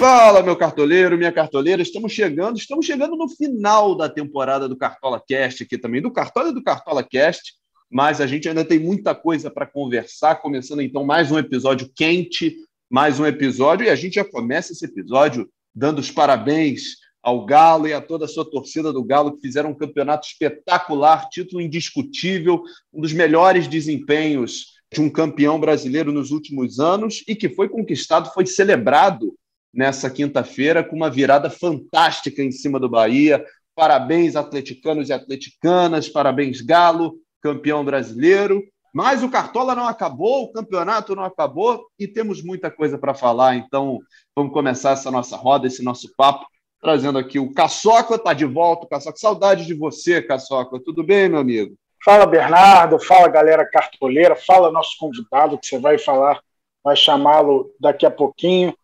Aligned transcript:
Fala, 0.00 0.42
meu 0.42 0.56
cartoleiro, 0.56 1.18
minha 1.18 1.30
cartoleira. 1.30 1.82
Estamos 1.82 2.10
chegando, 2.10 2.56
estamos 2.56 2.86
chegando 2.86 3.14
no 3.16 3.28
final 3.28 3.94
da 3.94 4.08
temporada 4.08 4.66
do 4.66 4.74
Cartola 4.74 5.22
Cast 5.28 5.62
aqui 5.62 5.76
também, 5.76 6.00
do 6.00 6.10
Cartola 6.10 6.48
e 6.48 6.54
do 6.54 6.62
Cartola 6.62 7.02
Cast, 7.02 7.52
mas 7.90 8.18
a 8.18 8.26
gente 8.26 8.48
ainda 8.48 8.64
tem 8.64 8.78
muita 8.78 9.14
coisa 9.14 9.50
para 9.50 9.66
conversar, 9.66 10.36
começando 10.36 10.80
então 10.80 11.04
mais 11.04 11.30
um 11.30 11.38
episódio 11.38 11.90
quente, 11.94 12.56
mais 12.88 13.20
um 13.20 13.26
episódio, 13.26 13.84
e 13.84 13.90
a 13.90 13.94
gente 13.94 14.14
já 14.14 14.24
começa 14.24 14.72
esse 14.72 14.86
episódio 14.86 15.46
dando 15.74 15.98
os 15.98 16.10
parabéns 16.10 16.96
ao 17.22 17.44
Galo 17.44 17.86
e 17.86 17.92
a 17.92 18.00
toda 18.00 18.24
a 18.24 18.28
sua 18.28 18.50
torcida 18.50 18.94
do 18.94 19.04
Galo, 19.04 19.34
que 19.34 19.42
fizeram 19.42 19.68
um 19.68 19.78
campeonato 19.78 20.26
espetacular, 20.26 21.28
título 21.28 21.60
indiscutível, 21.60 22.62
um 22.90 23.02
dos 23.02 23.12
melhores 23.12 23.68
desempenhos 23.68 24.80
de 24.90 25.02
um 25.02 25.10
campeão 25.10 25.60
brasileiro 25.60 26.10
nos 26.10 26.30
últimos 26.30 26.80
anos 26.80 27.22
e 27.28 27.36
que 27.36 27.50
foi 27.50 27.68
conquistado, 27.68 28.32
foi 28.32 28.46
celebrado 28.46 29.34
nessa 29.72 30.10
quinta-feira 30.10 30.82
com 30.82 30.96
uma 30.96 31.10
virada 31.10 31.48
fantástica 31.48 32.42
em 32.42 32.50
cima 32.50 32.78
do 32.78 32.88
Bahia. 32.88 33.44
Parabéns, 33.74 34.36
atleticanos 34.36 35.08
e 35.08 35.12
atleticanas, 35.12 36.08
parabéns, 36.08 36.60
Galo, 36.60 37.14
campeão 37.40 37.84
brasileiro. 37.84 38.62
Mas 38.92 39.22
o 39.22 39.30
Cartola 39.30 39.74
não 39.74 39.86
acabou, 39.86 40.44
o 40.44 40.52
campeonato 40.52 41.14
não 41.14 41.24
acabou 41.24 41.86
e 41.98 42.08
temos 42.08 42.42
muita 42.42 42.70
coisa 42.70 42.98
para 42.98 43.14
falar. 43.14 43.54
Então, 43.54 44.00
vamos 44.34 44.52
começar 44.52 44.90
essa 44.90 45.10
nossa 45.10 45.36
roda, 45.36 45.68
esse 45.68 45.82
nosso 45.82 46.12
papo, 46.16 46.44
trazendo 46.80 47.18
aqui 47.18 47.38
o 47.38 47.52
Caçoca, 47.54 48.16
está 48.16 48.32
de 48.32 48.44
volta. 48.44 48.88
Caçoca, 48.88 49.16
saudade 49.16 49.64
de 49.64 49.74
você, 49.74 50.20
Caçoca. 50.20 50.80
Tudo 50.84 51.04
bem, 51.04 51.28
meu 51.28 51.38
amigo? 51.38 51.76
Fala, 52.04 52.26
Bernardo. 52.26 52.98
Fala, 52.98 53.28
galera 53.28 53.64
cartoleira. 53.64 54.34
Fala, 54.34 54.72
nosso 54.72 54.96
convidado, 54.98 55.58
que 55.58 55.68
você 55.68 55.78
vai 55.78 55.96
falar, 55.96 56.40
vai 56.82 56.96
chamá-lo 56.96 57.70
daqui 57.78 58.04
a 58.04 58.10
pouquinho. 58.10 58.74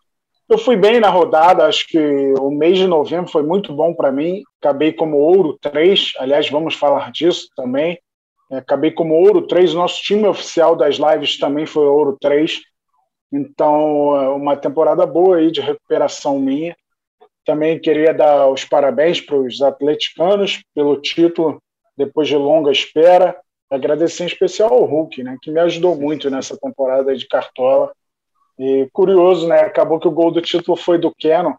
Eu 0.49 0.59
fui 0.59 0.77
bem 0.77 1.01
na 1.01 1.09
rodada, 1.09 1.67
acho 1.67 1.89
que 1.89 1.99
o 2.39 2.53
mês 2.53 2.79
de 2.79 2.87
novembro 2.87 3.29
foi 3.29 3.43
muito 3.43 3.73
bom 3.73 3.93
para 3.93 4.13
mim. 4.13 4.45
Acabei 4.63 4.93
como 4.93 5.17
ouro 5.17 5.59
3, 5.61 6.13
aliás, 6.19 6.49
vamos 6.49 6.77
falar 6.77 7.11
disso 7.11 7.49
também. 7.57 7.99
É, 8.53 8.59
acabei 8.59 8.93
como 8.93 9.15
ouro 9.15 9.43
3, 9.43 9.75
o 9.75 9.79
nosso 9.79 10.01
time 10.03 10.25
oficial 10.29 10.77
das 10.77 10.99
lives 10.99 11.37
também 11.37 11.67
foi 11.67 11.85
ouro 11.87 12.17
3. 12.21 12.61
Então, 13.33 14.17
é 14.17 14.29
uma 14.29 14.57
temporada 14.57 15.05
boa 15.05 15.39
aí 15.39 15.51
de 15.51 15.61
recuperação 15.61 16.39
minha. 16.39 16.77
Também 17.45 17.81
queria 17.81 18.15
dar 18.15 18.49
os 18.49 18.65
parabéns 18.65 19.21
para 19.21 19.37
os 19.37 19.61
atleticanos 19.61 20.63
pelo 20.73 21.01
título, 21.01 21.61
depois 21.97 22.29
de 22.29 22.37
longa 22.37 22.71
espera. 22.71 23.37
Agradecer 23.69 24.23
em 24.23 24.27
especial 24.27 24.73
ao 24.73 24.85
Hulk, 24.85 25.25
né, 25.25 25.37
que 25.43 25.51
me 25.51 25.59
ajudou 25.59 25.97
muito 25.97 26.31
nessa 26.31 26.57
temporada 26.57 27.17
de 27.17 27.27
Cartola 27.27 27.93
e 28.59 28.89
curioso, 28.93 29.47
né? 29.47 29.61
Acabou 29.61 30.01
que 30.01 30.09
o 30.09 30.13
gol 30.13 30.31
do 30.31 30.41
título 30.41 30.77
foi 30.77 30.99
do 30.99 31.15
Keno. 31.15 31.57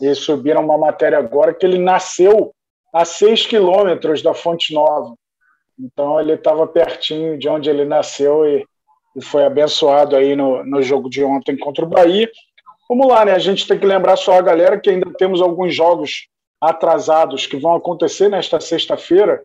E 0.00 0.14
subiram 0.14 0.62
uma 0.62 0.76
matéria 0.76 1.18
agora 1.18 1.54
que 1.54 1.64
ele 1.64 1.78
nasceu 1.78 2.52
a 2.92 3.04
6 3.04 3.46
quilômetros 3.46 4.22
da 4.22 4.34
Fonte 4.34 4.74
Nova. 4.74 5.14
Então 5.78 6.20
ele 6.20 6.34
estava 6.34 6.66
pertinho 6.66 7.38
de 7.38 7.48
onde 7.48 7.68
ele 7.68 7.84
nasceu 7.84 8.46
e, 8.46 8.66
e 9.16 9.22
foi 9.22 9.44
abençoado 9.44 10.14
aí 10.14 10.36
no, 10.36 10.64
no 10.64 10.82
jogo 10.82 11.08
de 11.08 11.24
ontem 11.24 11.56
contra 11.56 11.84
o 11.84 11.88
Bahia. 11.88 12.30
Vamos 12.88 13.08
lá, 13.08 13.24
né? 13.24 13.32
A 13.32 13.38
gente 13.38 13.66
tem 13.66 13.78
que 13.78 13.86
lembrar 13.86 14.16
só 14.16 14.38
a 14.38 14.42
galera 14.42 14.78
que 14.78 14.90
ainda 14.90 15.10
temos 15.18 15.40
alguns 15.40 15.74
jogos 15.74 16.28
atrasados 16.60 17.46
que 17.46 17.56
vão 17.56 17.74
acontecer 17.74 18.28
nesta 18.28 18.60
sexta-feira 18.60 19.42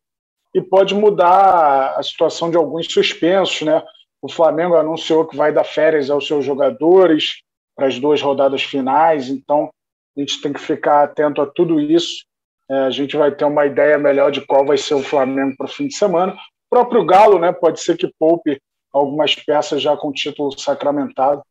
e 0.54 0.62
pode 0.62 0.94
mudar 0.94 1.96
a 1.98 2.04
situação 2.04 2.52
de 2.52 2.58
alguns 2.58 2.92
suspensos, 2.92 3.62
né? 3.62 3.82
O 4.22 4.30
Flamengo 4.30 4.76
anunciou 4.76 5.26
que 5.26 5.36
vai 5.36 5.52
dar 5.52 5.64
férias 5.64 6.10
aos 6.10 6.28
seus 6.28 6.46
jogadores 6.46 7.42
para 7.76 7.88
as 7.88 8.00
duas 8.00 8.22
rodadas 8.22 8.62
finais, 8.62 9.30
então 9.30 9.70
a 10.16 10.20
gente 10.20 10.42
tem 10.42 10.54
que 10.54 10.60
ficar 10.60 11.04
atento 11.04 11.42
a 11.42 11.48
tudo 11.48 11.80
isso. 11.80 12.24
É, 12.70 12.76
a 12.82 12.92
gente 12.92 13.18
vai 13.18 13.32
ter 13.32 13.46
uma 13.46 13.66
ideia 13.66 13.98
melhor 13.98 14.32
de 14.32 14.42
qual 14.42 14.66
vai 14.66 14.78
ser 14.78 14.94
o 14.94 15.04
Flamengo 15.04 15.56
para 15.58 15.66
o 15.66 15.70
fim 15.70 15.88
de 15.88 15.96
semana. 15.96 16.34
O 16.34 16.38
próprio 16.70 17.04
Galo, 17.04 17.40
né, 17.40 17.52
pode 17.52 17.82
ser 17.82 17.98
que 17.98 18.12
poupe 18.20 18.62
algumas 18.94 19.36
peças 19.36 19.82
já 19.82 19.98
com 19.98 20.12
título 20.12 20.58
sacramentado. 20.58 21.42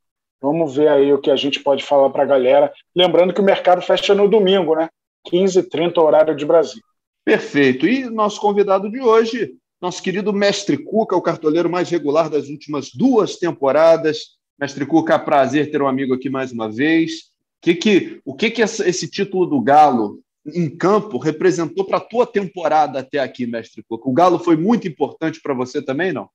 Vamos 0.40 0.74
ver 0.74 0.88
aí 0.88 1.12
o 1.12 1.20
que 1.20 1.30
a 1.30 1.36
gente 1.36 1.60
pode 1.60 1.84
falar 1.84 2.08
para 2.10 2.22
a 2.22 2.26
galera. 2.26 2.72
Lembrando 2.94 3.34
que 3.34 3.40
o 3.40 3.44
mercado 3.44 3.82
fecha 3.82 4.14
no 4.14 4.28
domingo, 4.28 4.74
né? 4.74 4.88
15h30, 5.30 5.98
horário 5.98 6.34
de 6.34 6.46
Brasil. 6.46 6.80
Perfeito. 7.24 7.86
E 7.86 8.08
nosso 8.08 8.40
convidado 8.40 8.90
de 8.90 9.00
hoje 9.00 9.54
nosso 9.80 10.02
querido 10.02 10.32
Mestre 10.32 10.76
Cuca, 10.76 11.16
o 11.16 11.22
cartoleiro 11.22 11.70
mais 11.70 11.88
regular 11.88 12.28
das 12.28 12.48
últimas 12.48 12.90
duas 12.90 13.36
temporadas. 13.36 14.38
Mestre 14.58 14.84
Cuca, 14.84 15.18
prazer 15.18 15.70
ter 15.70 15.80
um 15.80 15.88
amigo 15.88 16.12
aqui 16.12 16.28
mais 16.28 16.52
uma 16.52 16.70
vez. 16.70 17.30
Que 17.62 17.74
que, 17.74 18.20
o 18.24 18.34
que, 18.34 18.50
que 18.50 18.60
esse 18.60 19.10
título 19.10 19.46
do 19.46 19.60
Galo 19.60 20.20
em 20.46 20.68
campo 20.68 21.18
representou 21.18 21.86
para 21.86 21.96
a 21.96 22.02
tua 22.02 22.26
temporada 22.26 23.00
até 23.00 23.18
aqui, 23.18 23.46
Mestre 23.46 23.82
Cuca? 23.82 24.08
O 24.08 24.12
Galo 24.12 24.38
foi 24.38 24.56
muito 24.56 24.86
importante 24.86 25.40
para 25.40 25.54
você 25.54 25.82
também, 25.82 26.12
não? 26.12 26.28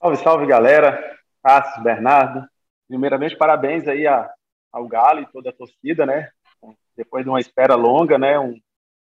Salve, 0.00 0.16
salve, 0.18 0.46
galera. 0.46 1.16
Cássio, 1.42 1.82
Bernardo. 1.82 2.46
Primeiramente, 2.86 3.36
parabéns 3.36 3.88
aí 3.88 4.06
a, 4.06 4.30
ao 4.72 4.86
Galo 4.86 5.22
e 5.22 5.32
toda 5.32 5.50
a 5.50 5.52
torcida, 5.52 6.06
né? 6.06 6.30
Depois 6.96 7.24
de 7.24 7.30
uma 7.30 7.40
espera 7.40 7.74
longa, 7.74 8.16
né? 8.16 8.38
Um, 8.38 8.60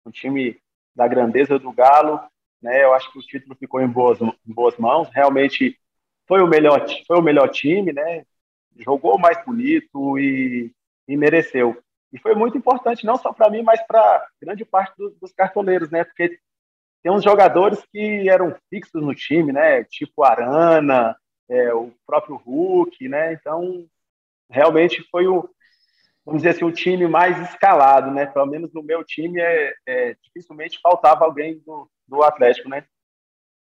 um 0.06 0.10
time 0.10 0.56
da 0.94 1.08
grandeza 1.08 1.58
do 1.58 1.72
Galo 1.72 2.20
né? 2.62 2.84
Eu 2.84 2.94
acho 2.94 3.10
que 3.12 3.18
o 3.18 3.22
título 3.22 3.56
ficou 3.56 3.80
em 3.80 3.88
boas, 3.88 4.20
em 4.20 4.52
boas 4.52 4.76
mãos. 4.76 5.08
Realmente 5.12 5.78
foi 6.26 6.40
o 6.40 6.46
melhor, 6.46 6.86
foi 7.06 7.18
o 7.18 7.22
melhor 7.22 7.48
time, 7.48 7.92
né? 7.92 8.24
Jogou 8.76 9.18
mais 9.18 9.44
bonito 9.44 10.18
e, 10.18 10.72
e 11.08 11.16
mereceu. 11.16 11.76
E 12.12 12.18
foi 12.18 12.34
muito 12.34 12.56
importante, 12.56 13.06
não 13.06 13.16
só 13.16 13.32
para 13.32 13.50
mim, 13.50 13.62
mas 13.62 13.84
para 13.86 14.26
grande 14.40 14.64
parte 14.64 14.94
dos, 14.96 15.32
cartoleiros, 15.32 15.90
né? 15.90 16.04
Porque 16.04 16.38
tem 17.02 17.10
uns 17.10 17.24
jogadores 17.24 17.82
que 17.90 18.28
eram 18.28 18.54
fixos 18.70 19.02
no 19.02 19.14
time, 19.14 19.52
né? 19.52 19.82
Tipo 19.84 20.22
Arana, 20.22 21.16
é, 21.48 21.74
o 21.74 21.92
próprio 22.06 22.36
Hulk, 22.36 23.08
né? 23.08 23.32
Então, 23.32 23.86
realmente 24.50 25.02
foi 25.10 25.26
o, 25.26 25.48
vamos 26.24 26.42
dizer 26.42 26.50
assim, 26.50 26.64
o 26.64 26.72
time 26.72 27.08
mais 27.08 27.38
escalado, 27.50 28.10
né? 28.10 28.26
Pelo 28.26 28.46
menos 28.46 28.72
no 28.72 28.82
meu 28.82 29.02
time, 29.02 29.40
é, 29.40 29.74
é 29.86 30.16
dificilmente 30.22 30.78
faltava 30.80 31.24
alguém 31.24 31.58
do, 31.66 31.90
do 32.06 32.22
Atlético, 32.22 32.68
né? 32.68 32.84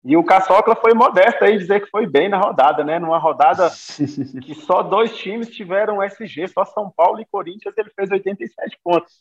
E 0.03 0.17
o 0.17 0.23
Caçocla 0.23 0.75
foi 0.75 0.93
modesto 0.95 1.43
aí 1.43 1.57
dizer 1.57 1.81
que 1.81 1.89
foi 1.89 2.07
bem 2.07 2.27
na 2.27 2.39
rodada, 2.39 2.83
né? 2.83 2.97
Numa 2.97 3.19
rodada 3.19 3.69
que 4.43 4.55
só 4.55 4.81
dois 4.81 5.15
times 5.15 5.49
tiveram 5.49 6.01
SG, 6.01 6.47
só 6.47 6.65
São 6.65 6.89
Paulo 6.89 7.19
e 7.21 7.25
Corinthians, 7.25 7.77
ele 7.77 7.91
fez 7.95 8.09
87 8.09 8.79
pontos. 8.83 9.13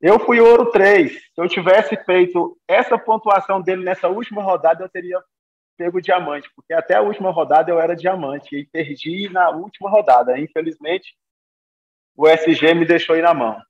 Eu 0.00 0.18
fui 0.18 0.38
ouro 0.38 0.70
3. 0.70 1.12
Se 1.12 1.20
eu 1.38 1.48
tivesse 1.48 1.96
feito 2.04 2.58
essa 2.68 2.98
pontuação 2.98 3.62
dele 3.62 3.82
nessa 3.82 4.08
última 4.08 4.42
rodada, 4.42 4.84
eu 4.84 4.88
teria 4.88 5.18
pego 5.78 6.00
diamante, 6.00 6.50
porque 6.54 6.72
até 6.72 6.94
a 6.94 7.02
última 7.02 7.30
rodada 7.30 7.70
eu 7.70 7.78
era 7.78 7.94
diamante 7.94 8.56
e 8.56 8.66
perdi 8.66 9.28
na 9.28 9.50
última 9.50 9.90
rodada. 9.90 10.38
Infelizmente, 10.38 11.14
o 12.16 12.26
SG 12.26 12.74
me 12.74 12.86
deixou 12.86 13.14
aí 13.14 13.22
na 13.22 13.34
mão. 13.34 13.60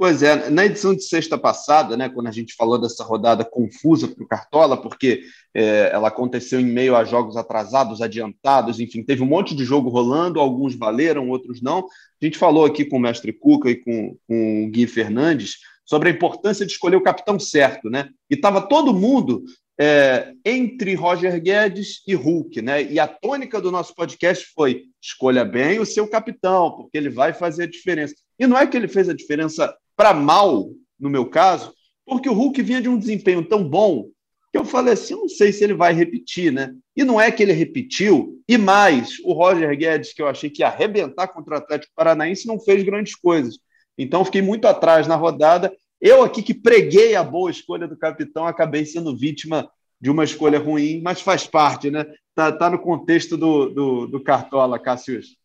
Pois 0.00 0.22
é, 0.22 0.48
na 0.48 0.64
edição 0.64 0.94
de 0.94 1.04
sexta 1.04 1.36
passada, 1.36 1.94
né, 1.94 2.08
quando 2.08 2.26
a 2.26 2.32
gente 2.32 2.54
falou 2.54 2.80
dessa 2.80 3.04
rodada 3.04 3.44
confusa 3.44 4.08
para 4.08 4.24
o 4.24 4.26
Cartola, 4.26 4.74
porque 4.74 5.20
é, 5.54 5.90
ela 5.92 6.08
aconteceu 6.08 6.58
em 6.58 6.64
meio 6.64 6.96
a 6.96 7.04
jogos 7.04 7.36
atrasados, 7.36 8.00
adiantados, 8.00 8.80
enfim, 8.80 9.02
teve 9.02 9.22
um 9.22 9.26
monte 9.26 9.54
de 9.54 9.62
jogo 9.62 9.90
rolando, 9.90 10.40
alguns 10.40 10.74
valeram, 10.74 11.28
outros 11.28 11.60
não. 11.60 11.80
A 11.80 12.24
gente 12.24 12.38
falou 12.38 12.64
aqui 12.64 12.82
com 12.86 12.96
o 12.96 13.00
mestre 13.00 13.30
Cuca 13.30 13.68
e 13.68 13.76
com, 13.76 14.16
com 14.26 14.64
o 14.64 14.70
Gui 14.70 14.86
Fernandes 14.86 15.58
sobre 15.84 16.08
a 16.08 16.12
importância 16.12 16.64
de 16.64 16.72
escolher 16.72 16.96
o 16.96 17.02
capitão 17.02 17.38
certo, 17.38 17.90
né? 17.90 18.08
E 18.30 18.36
estava 18.36 18.62
todo 18.62 18.94
mundo 18.94 19.44
é, 19.78 20.32
entre 20.46 20.94
Roger 20.94 21.38
Guedes 21.42 22.02
e 22.08 22.14
Hulk, 22.14 22.62
né? 22.62 22.82
E 22.82 22.98
a 22.98 23.06
tônica 23.06 23.60
do 23.60 23.70
nosso 23.70 23.94
podcast 23.94 24.46
foi: 24.54 24.84
escolha 25.02 25.44
bem 25.44 25.78
o 25.78 25.84
seu 25.84 26.08
capitão, 26.08 26.70
porque 26.70 26.96
ele 26.96 27.10
vai 27.10 27.34
fazer 27.34 27.64
a 27.64 27.70
diferença. 27.70 28.14
E 28.38 28.46
não 28.46 28.56
é 28.56 28.66
que 28.66 28.76
ele 28.76 28.88
fez 28.88 29.06
a 29.06 29.14
diferença 29.14 29.74
para 30.00 30.14
mal, 30.14 30.70
no 30.98 31.10
meu 31.10 31.26
caso, 31.26 31.74
porque 32.06 32.26
o 32.26 32.32
Hulk 32.32 32.62
vinha 32.62 32.80
de 32.80 32.88
um 32.88 32.98
desempenho 32.98 33.44
tão 33.44 33.62
bom 33.62 34.08
que 34.50 34.56
eu 34.56 34.64
falei 34.64 34.94
assim, 34.94 35.14
não 35.14 35.28
sei 35.28 35.52
se 35.52 35.62
ele 35.62 35.74
vai 35.74 35.92
repetir, 35.92 36.50
né? 36.50 36.74
E 36.96 37.04
não 37.04 37.20
é 37.20 37.30
que 37.30 37.42
ele 37.42 37.52
repetiu, 37.52 38.40
e 38.48 38.56
mais, 38.56 39.18
o 39.22 39.34
Roger 39.34 39.76
Guedes, 39.76 40.14
que 40.14 40.22
eu 40.22 40.26
achei 40.26 40.48
que 40.48 40.62
ia 40.62 40.68
arrebentar 40.68 41.28
contra 41.28 41.52
o 41.54 41.58
Atlético 41.58 41.92
Paranaense, 41.94 42.46
não 42.46 42.58
fez 42.58 42.82
grandes 42.82 43.14
coisas. 43.14 43.58
Então, 43.98 44.24
fiquei 44.24 44.40
muito 44.40 44.66
atrás 44.66 45.06
na 45.06 45.16
rodada. 45.16 45.70
Eu 46.00 46.22
aqui 46.22 46.42
que 46.42 46.54
preguei 46.54 47.14
a 47.14 47.22
boa 47.22 47.50
escolha 47.50 47.86
do 47.86 47.94
capitão, 47.94 48.46
acabei 48.46 48.86
sendo 48.86 49.14
vítima 49.14 49.70
de 50.00 50.10
uma 50.10 50.24
escolha 50.24 50.58
ruim, 50.58 51.02
mas 51.02 51.20
faz 51.20 51.46
parte, 51.46 51.90
né? 51.90 52.06
Tá, 52.34 52.50
tá 52.50 52.70
no 52.70 52.78
contexto 52.78 53.36
do, 53.36 53.68
do, 53.68 54.06
do 54.06 54.24
Cartola, 54.24 54.78
Cassius. 54.78 55.36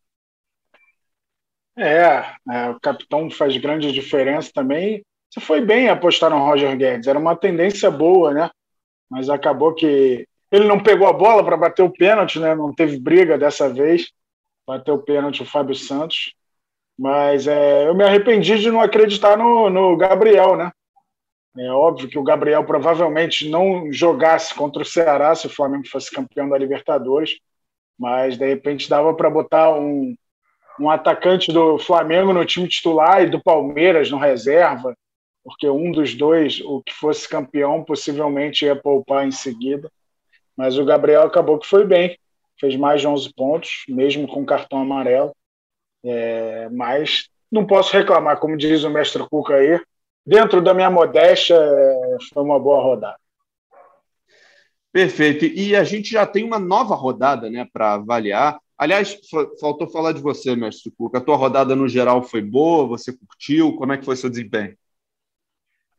É, 1.78 2.24
é, 2.50 2.70
o 2.70 2.80
capitão 2.80 3.30
faz 3.30 3.56
grande 3.58 3.92
diferença 3.92 4.50
também. 4.52 5.04
Você 5.30 5.40
foi 5.40 5.60
bem 5.60 5.88
apostar 5.88 6.30
no 6.30 6.38
Roger 6.38 6.76
Guedes, 6.76 7.06
era 7.06 7.18
uma 7.18 7.36
tendência 7.36 7.90
boa, 7.90 8.32
né? 8.32 8.50
Mas 9.10 9.28
acabou 9.28 9.74
que 9.74 10.26
ele 10.50 10.64
não 10.64 10.82
pegou 10.82 11.06
a 11.06 11.12
bola 11.12 11.44
para 11.44 11.56
bater 11.56 11.82
o 11.82 11.92
pênalti, 11.92 12.38
né? 12.38 12.54
Não 12.54 12.74
teve 12.74 12.98
briga 12.98 13.36
dessa 13.36 13.68
vez. 13.68 14.10
Bateu 14.66 14.94
o 14.94 15.02
pênalti 15.02 15.42
o 15.42 15.46
Fábio 15.46 15.74
Santos. 15.74 16.34
Mas 16.98 17.46
é, 17.46 17.86
eu 17.88 17.94
me 17.94 18.04
arrependi 18.04 18.58
de 18.58 18.70
não 18.70 18.80
acreditar 18.80 19.36
no, 19.36 19.68
no 19.68 19.96
Gabriel, 19.96 20.56
né? 20.56 20.72
É 21.58 21.70
óbvio 21.70 22.08
que 22.08 22.18
o 22.18 22.22
Gabriel 22.22 22.64
provavelmente 22.64 23.48
não 23.48 23.90
jogasse 23.92 24.54
contra 24.54 24.82
o 24.82 24.84
Ceará 24.84 25.34
se 25.34 25.46
o 25.46 25.50
Flamengo 25.50 25.88
fosse 25.88 26.10
campeão 26.10 26.48
da 26.48 26.58
Libertadores, 26.58 27.38
mas 27.98 28.36
de 28.36 28.46
repente 28.46 28.88
dava 28.90 29.14
para 29.14 29.30
botar 29.30 29.72
um, 29.72 30.14
um 30.78 30.90
atacante 30.90 31.52
do 31.52 31.78
Flamengo 31.78 32.32
no 32.32 32.44
time 32.44 32.68
titular 32.68 33.22
e 33.22 33.30
do 33.30 33.42
Palmeiras 33.42 34.10
no 34.10 34.18
reserva, 34.18 34.96
porque 35.44 35.68
um 35.68 35.92
dos 35.92 36.14
dois, 36.14 36.60
o 36.60 36.82
que 36.82 36.92
fosse 36.92 37.28
campeão, 37.28 37.84
possivelmente 37.84 38.64
ia 38.64 38.74
poupar 38.74 39.26
em 39.26 39.30
seguida. 39.30 39.90
Mas 40.56 40.78
o 40.78 40.84
Gabriel 40.84 41.22
acabou 41.22 41.58
que 41.58 41.66
foi 41.66 41.84
bem, 41.84 42.18
fez 42.58 42.76
mais 42.76 43.00
de 43.00 43.06
11 43.06 43.32
pontos, 43.34 43.84
mesmo 43.88 44.26
com 44.26 44.44
cartão 44.44 44.80
amarelo. 44.80 45.34
É, 46.04 46.68
mas 46.70 47.28
não 47.50 47.66
posso 47.66 47.92
reclamar, 47.92 48.38
como 48.38 48.56
diz 48.56 48.84
o 48.84 48.90
mestre 48.90 49.26
Cuca 49.28 49.54
aí, 49.54 49.80
dentro 50.24 50.60
da 50.60 50.74
minha 50.74 50.90
modéstia, 50.90 51.56
foi 52.32 52.42
uma 52.42 52.58
boa 52.58 52.82
rodada. 52.82 53.18
Perfeito. 54.92 55.44
E 55.44 55.76
a 55.76 55.84
gente 55.84 56.10
já 56.10 56.26
tem 56.26 56.42
uma 56.42 56.58
nova 56.58 56.94
rodada 56.94 57.50
né, 57.50 57.68
para 57.72 57.94
avaliar. 57.94 58.58
Aliás, 58.78 59.18
faltou 59.58 59.88
falar 59.88 60.12
de 60.12 60.20
você, 60.20 60.54
mestre 60.54 60.92
Cuca. 60.96 61.18
A 61.18 61.20
tua 61.20 61.36
rodada 61.36 61.74
no 61.74 61.88
geral 61.88 62.22
foi 62.22 62.42
boa? 62.42 62.86
Você 62.88 63.16
curtiu? 63.16 63.74
Como 63.76 63.92
é 63.92 63.98
que 63.98 64.04
foi 64.04 64.16
seu 64.16 64.28
desempenho? 64.28 64.76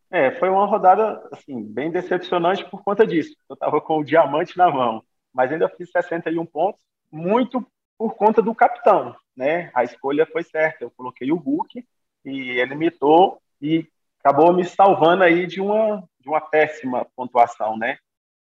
É, 0.10 0.32
foi 0.40 0.50
uma 0.50 0.66
rodada 0.66 1.28
assim, 1.32 1.62
bem 1.64 1.92
decepcionante 1.92 2.64
por 2.70 2.84
conta 2.84 3.06
disso. 3.06 3.36
Eu 3.50 3.56
estava 3.56 3.82
com 3.82 3.98
o 3.98 4.04
diamante 4.04 4.58
na 4.58 4.70
mão, 4.70 5.04
mas 5.34 5.52
ainda 5.52 5.68
fiz 5.70 5.92
61 5.92 6.46
pontos, 6.46 6.82
muito 7.12 7.66
por 7.98 8.16
conta 8.16 8.42
do 8.42 8.54
capitão. 8.54 9.16
Né? 9.36 9.72
A 9.74 9.84
escolha 9.84 10.26
foi 10.26 10.44
certa. 10.44 10.84
Eu 10.84 10.92
coloquei 10.92 11.32
o 11.32 11.36
Hulk 11.36 11.84
e 12.24 12.60
ele 12.60 12.74
imitou 12.74 13.42
e 13.62 13.88
acabou 14.20 14.54
me 14.54 14.64
salvando 14.64 15.24
aí 15.24 15.48
de 15.48 15.60
uma, 15.60 16.04
de 16.20 16.30
uma 16.30 16.42
péssima 16.42 17.06
pontuação, 17.16 17.78
né? 17.78 17.98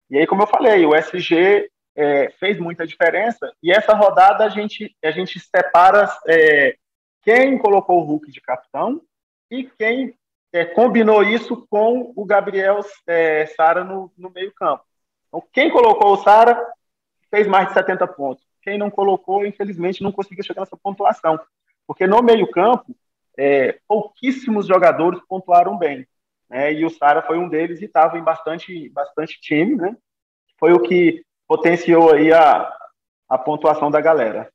E 0.09 0.17
aí, 0.17 0.27
como 0.27 0.43
eu 0.43 0.47
falei, 0.47 0.85
o 0.85 0.95
SG 0.95 1.69
é, 1.95 2.29
fez 2.39 2.59
muita 2.59 2.85
diferença 2.85 3.51
e 3.63 3.71
essa 3.71 3.93
rodada 3.93 4.43
a 4.43 4.49
gente, 4.49 4.95
a 5.03 5.11
gente 5.11 5.39
separa 5.39 6.09
é, 6.27 6.75
quem 7.23 7.57
colocou 7.57 7.99
o 7.99 8.03
Hulk 8.03 8.31
de 8.31 8.41
capitão 8.41 9.01
e 9.49 9.63
quem 9.63 10.15
é, 10.53 10.63
combinou 10.63 11.23
isso 11.23 11.67
com 11.69 12.13
o 12.15 12.25
Gabriel 12.25 12.79
é, 13.07 13.45
Sara 13.47 13.83
no, 13.83 14.11
no 14.17 14.29
meio 14.29 14.53
campo. 14.53 14.83
Então, 15.27 15.43
quem 15.51 15.69
colocou 15.69 16.13
o 16.13 16.17
Sara 16.17 16.57
fez 17.29 17.47
mais 17.47 17.67
de 17.67 17.73
70 17.73 18.07
pontos. 18.07 18.45
Quem 18.61 18.77
não 18.77 18.89
colocou, 18.89 19.45
infelizmente, 19.45 20.01
não 20.01 20.11
conseguiu 20.11 20.45
chegar 20.45 20.61
nessa 20.61 20.77
pontuação. 20.77 21.39
Porque 21.85 22.07
no 22.07 22.21
meio 22.21 22.49
campo, 22.49 22.95
é, 23.37 23.77
pouquíssimos 23.87 24.65
jogadores 24.65 25.19
pontuaram 25.27 25.77
bem. 25.77 26.07
Né? 26.49 26.73
E 26.73 26.85
o 26.85 26.89
Sara 26.89 27.21
foi 27.21 27.37
um 27.37 27.49
deles 27.49 27.81
e 27.81 27.85
estava 27.85 28.17
em 28.17 28.23
bastante, 28.23 28.89
bastante 28.89 29.39
time, 29.41 29.75
né? 29.75 29.95
Foi 30.57 30.71
o 30.71 30.79
que 30.79 31.24
potenciou 31.47 32.13
aí 32.13 32.31
a, 32.31 32.71
a 33.29 33.37
pontuação 33.37 33.89
da 33.91 34.01
galera. 34.01 34.49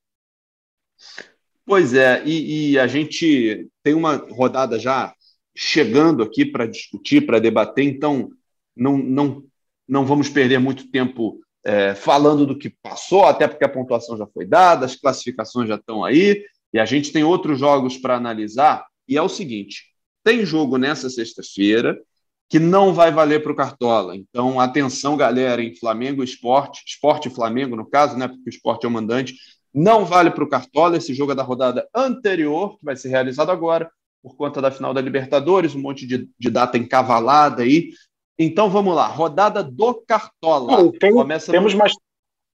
Pois 1.64 1.94
é, 1.94 2.22
e, 2.24 2.72
e 2.72 2.78
a 2.78 2.86
gente 2.86 3.68
tem 3.82 3.94
uma 3.94 4.16
rodada 4.16 4.78
já 4.78 5.14
chegando 5.54 6.22
aqui 6.22 6.44
para 6.44 6.66
discutir, 6.66 7.26
para 7.26 7.38
debater, 7.38 7.84
então 7.84 8.30
não, 8.76 8.96
não, 8.96 9.44
não 9.86 10.04
vamos 10.04 10.28
perder 10.28 10.58
muito 10.58 10.90
tempo 10.90 11.40
é, 11.64 11.94
falando 11.94 12.46
do 12.46 12.58
que 12.58 12.70
passou, 12.70 13.24
até 13.24 13.46
porque 13.46 13.64
a 13.64 13.68
pontuação 13.68 14.16
já 14.16 14.26
foi 14.26 14.46
dada, 14.46 14.86
as 14.86 14.96
classificações 14.96 15.68
já 15.68 15.74
estão 15.76 16.04
aí. 16.04 16.44
E 16.72 16.78
a 16.78 16.84
gente 16.84 17.12
tem 17.12 17.24
outros 17.24 17.58
jogos 17.58 17.98
para 17.98 18.16
analisar, 18.16 18.86
e 19.06 19.16
é 19.16 19.22
o 19.22 19.28
seguinte: 19.28 19.86
tem 20.24 20.44
jogo 20.44 20.78
nessa 20.78 21.10
sexta-feira 21.10 22.00
que 22.50 22.58
não 22.58 22.92
vai 22.92 23.12
valer 23.12 23.44
para 23.44 23.52
o 23.52 23.54
Cartola. 23.54 24.16
Então, 24.16 24.58
atenção, 24.58 25.16
galera, 25.16 25.62
em 25.62 25.72
Flamengo 25.76 26.24
Esporte, 26.24 26.82
Esporte 26.84 27.28
e 27.28 27.30
Flamengo, 27.30 27.76
no 27.76 27.88
caso, 27.88 28.18
né? 28.18 28.26
Porque 28.26 28.50
o 28.50 28.50
esporte 28.50 28.84
é 28.84 28.88
o 28.88 28.90
mandante, 28.90 29.36
não 29.72 30.04
vale 30.04 30.32
para 30.32 30.42
o 30.42 30.48
Cartola. 30.48 30.96
Esse 30.96 31.14
jogo 31.14 31.30
é 31.30 31.34
da 31.36 31.44
rodada 31.44 31.88
anterior, 31.94 32.76
que 32.76 32.84
vai 32.84 32.96
ser 32.96 33.08
realizado 33.08 33.52
agora, 33.52 33.88
por 34.20 34.36
conta 34.36 34.60
da 34.60 34.72
final 34.72 34.92
da 34.92 35.00
Libertadores, 35.00 35.76
um 35.76 35.80
monte 35.80 36.04
de, 36.04 36.28
de 36.36 36.50
data 36.50 36.76
encavalada 36.76 37.62
aí. 37.62 37.90
Então 38.36 38.68
vamos 38.68 38.96
lá, 38.96 39.06
rodada 39.06 39.62
do 39.62 39.94
Cartola. 39.94 40.76
Não, 40.76 40.90
tem, 40.90 41.12
Começa 41.12 41.52
temos 41.52 41.72
no... 41.72 41.78
mais 41.78 41.94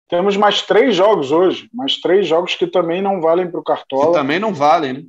temos 0.09 0.35
mais 0.37 0.61
três 0.61 0.95
jogos 0.95 1.31
hoje, 1.31 1.69
mais 1.73 1.97
três 1.99 2.27
jogos 2.27 2.55
que 2.55 2.67
também 2.67 3.01
não 3.01 3.21
valem 3.21 3.49
para 3.49 3.59
o 3.59 3.63
Cartola. 3.63 4.07
Que 4.07 4.13
também 4.13 4.39
não 4.39 4.53
valem, 4.53 4.93
né? 4.93 5.03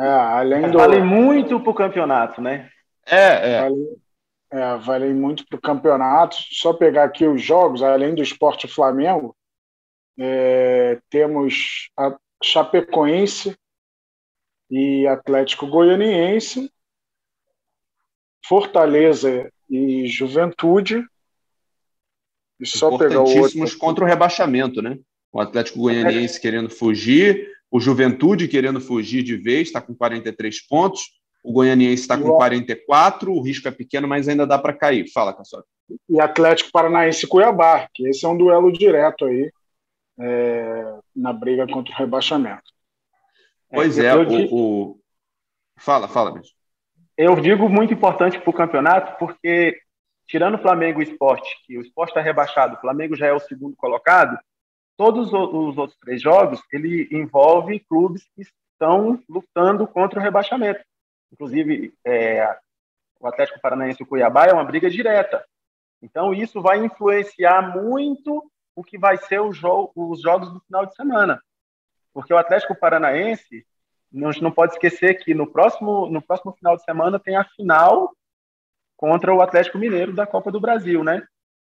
É, 0.00 0.08
além 0.08 0.70
do... 0.70 0.78
Valem 0.78 1.04
muito 1.04 1.58
para 1.60 1.70
o 1.70 1.74
campeonato, 1.74 2.40
né? 2.40 2.68
É, 3.06 3.52
é. 3.52 3.62
Vale, 3.62 3.98
é, 4.50 4.76
valem 4.78 5.14
muito 5.14 5.46
para 5.46 5.56
o 5.56 5.60
campeonato. 5.60 6.36
Só 6.50 6.72
pegar 6.72 7.04
aqui 7.04 7.26
os 7.26 7.42
jogos, 7.42 7.82
além 7.82 8.14
do 8.14 8.22
Esporte 8.22 8.66
Flamengo, 8.66 9.36
é, 10.18 11.00
temos 11.10 11.90
a 11.96 12.16
Chapecoense 12.42 13.56
e 14.70 15.06
Atlético 15.06 15.66
Goianiense, 15.66 16.70
Fortaleza 18.46 19.50
e 19.68 20.06
Juventude, 20.06 21.04
e 22.60 22.66
só 22.66 22.96
pegar 22.98 23.20
o 23.20 23.38
outro. 23.38 23.78
contra 23.78 24.04
o 24.04 24.06
rebaixamento, 24.06 24.82
né? 24.82 24.98
O 25.32 25.40
Atlético 25.40 25.80
Goianiense 25.80 26.38
é. 26.38 26.40
querendo 26.40 26.70
fugir, 26.70 27.48
o 27.70 27.78
Juventude 27.78 28.48
querendo 28.48 28.80
fugir 28.80 29.22
de 29.22 29.36
vez, 29.36 29.68
está 29.68 29.80
com 29.80 29.94
43 29.94 30.66
pontos. 30.66 31.17
O 31.48 31.52
Goianiense 31.52 32.02
está 32.02 32.18
com 32.18 32.30
44, 32.36 33.32
o 33.32 33.40
risco 33.40 33.66
é 33.68 33.70
pequeno, 33.70 34.06
mas 34.06 34.28
ainda 34.28 34.46
dá 34.46 34.58
para 34.58 34.74
cair. 34.74 35.10
Fala, 35.10 35.32
Cassol. 35.32 35.64
E 36.06 36.20
Atlético 36.20 36.70
Paranaense 36.70 37.24
e 37.24 37.28
Cuiabá, 37.28 37.88
que 37.94 38.06
esse 38.06 38.26
é 38.26 38.28
um 38.28 38.36
duelo 38.36 38.70
direto 38.70 39.24
aí 39.24 39.50
é, 40.20 40.98
na 41.16 41.32
briga 41.32 41.66
contra 41.66 41.90
o 41.90 41.96
rebaixamento. 41.96 42.70
Pois 43.70 43.98
é, 43.98 44.08
é 44.08 44.14
o, 44.14 44.54
o, 44.54 45.00
Fala, 45.78 46.06
fala, 46.06 46.34
mesmo. 46.34 46.52
Eu 47.16 47.34
digo 47.40 47.66
muito 47.66 47.94
importante 47.94 48.38
para 48.38 48.50
o 48.50 48.52
campeonato, 48.52 49.18
porque 49.18 49.80
tirando 50.26 50.56
o 50.56 50.62
Flamengo 50.62 51.00
e 51.00 51.06
o 51.06 51.08
esporte, 51.10 51.48
que 51.64 51.78
o 51.78 51.80
esporte 51.80 52.10
está 52.10 52.20
rebaixado, 52.20 52.76
o 52.76 52.80
Flamengo 52.80 53.16
já 53.16 53.26
é 53.26 53.32
o 53.32 53.40
segundo 53.40 53.74
colocado, 53.74 54.38
todos 54.98 55.32
os 55.32 55.78
outros 55.78 55.98
três 55.98 56.20
jogos, 56.20 56.60
ele 56.70 57.08
envolve 57.10 57.80
clubes 57.88 58.24
que 58.36 58.42
estão 58.42 59.18
lutando 59.26 59.86
contra 59.86 60.20
o 60.20 60.22
rebaixamento. 60.22 60.80
Inclusive, 61.32 61.94
é, 62.04 62.58
o 63.20 63.26
Atlético 63.26 63.60
Paranaense 63.60 64.02
e 64.02 64.04
o 64.04 64.06
Cuiabá 64.06 64.46
é 64.46 64.52
uma 64.52 64.64
briga 64.64 64.88
direta. 64.88 65.44
Então, 66.00 66.32
isso 66.32 66.60
vai 66.62 66.78
influenciar 66.78 67.76
muito 67.76 68.50
o 68.74 68.84
que 68.84 68.96
vai 68.96 69.16
ser 69.16 69.40
jo 69.52 69.90
os 69.94 70.22
jogos 70.22 70.52
do 70.52 70.60
final 70.60 70.86
de 70.86 70.94
semana. 70.94 71.42
Porque 72.12 72.32
o 72.32 72.38
Atlético 72.38 72.74
Paranaense, 72.74 73.66
a 74.14 74.32
gente 74.32 74.42
não 74.42 74.52
pode 74.52 74.72
esquecer 74.74 75.14
que 75.22 75.34
no 75.34 75.46
próximo, 75.46 76.08
no 76.08 76.22
próximo 76.22 76.52
final 76.52 76.76
de 76.76 76.84
semana 76.84 77.18
tem 77.18 77.36
a 77.36 77.44
final 77.44 78.12
contra 78.96 79.34
o 79.34 79.42
Atlético 79.42 79.78
Mineiro 79.78 80.12
da 80.12 80.26
Copa 80.26 80.50
do 80.50 80.60
Brasil, 80.60 81.02
né? 81.04 81.22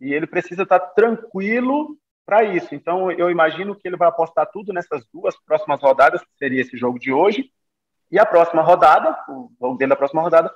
E 0.00 0.12
ele 0.12 0.26
precisa 0.26 0.62
estar 0.62 0.80
tranquilo 0.80 1.96
para 2.24 2.44
isso. 2.44 2.74
Então, 2.74 3.10
eu 3.10 3.30
imagino 3.30 3.74
que 3.74 3.86
ele 3.86 3.96
vai 3.96 4.08
apostar 4.08 4.48
tudo 4.50 4.72
nessas 4.72 5.04
duas 5.12 5.36
próximas 5.44 5.80
rodadas, 5.80 6.22
que 6.22 6.36
seria 6.38 6.60
esse 6.60 6.76
jogo 6.76 6.98
de 6.98 7.12
hoje, 7.12 7.50
e 8.12 8.18
a 8.18 8.26
próxima 8.26 8.62
rodada, 8.62 9.16
o 9.26 9.50
jogo 9.58 9.78
dele 9.78 9.88
da 9.88 9.96
próxima 9.96 10.20
rodada, 10.20 10.52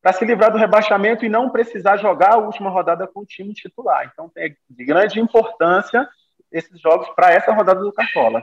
para 0.00 0.12
se 0.12 0.24
livrar 0.24 0.52
do 0.52 0.58
rebaixamento 0.58 1.24
e 1.24 1.28
não 1.28 1.50
precisar 1.50 1.96
jogar 1.96 2.34
a 2.34 2.38
última 2.38 2.70
rodada 2.70 3.06
com 3.06 3.20
o 3.20 3.26
time 3.26 3.52
titular. 3.52 4.08
Então, 4.12 4.30
é 4.36 4.54
de 4.70 4.84
grande 4.84 5.20
importância 5.20 6.08
esses 6.50 6.80
jogos 6.80 7.08
para 7.14 7.32
essa 7.32 7.52
rodada 7.52 7.80
do 7.80 7.92
Cartola. 7.92 8.42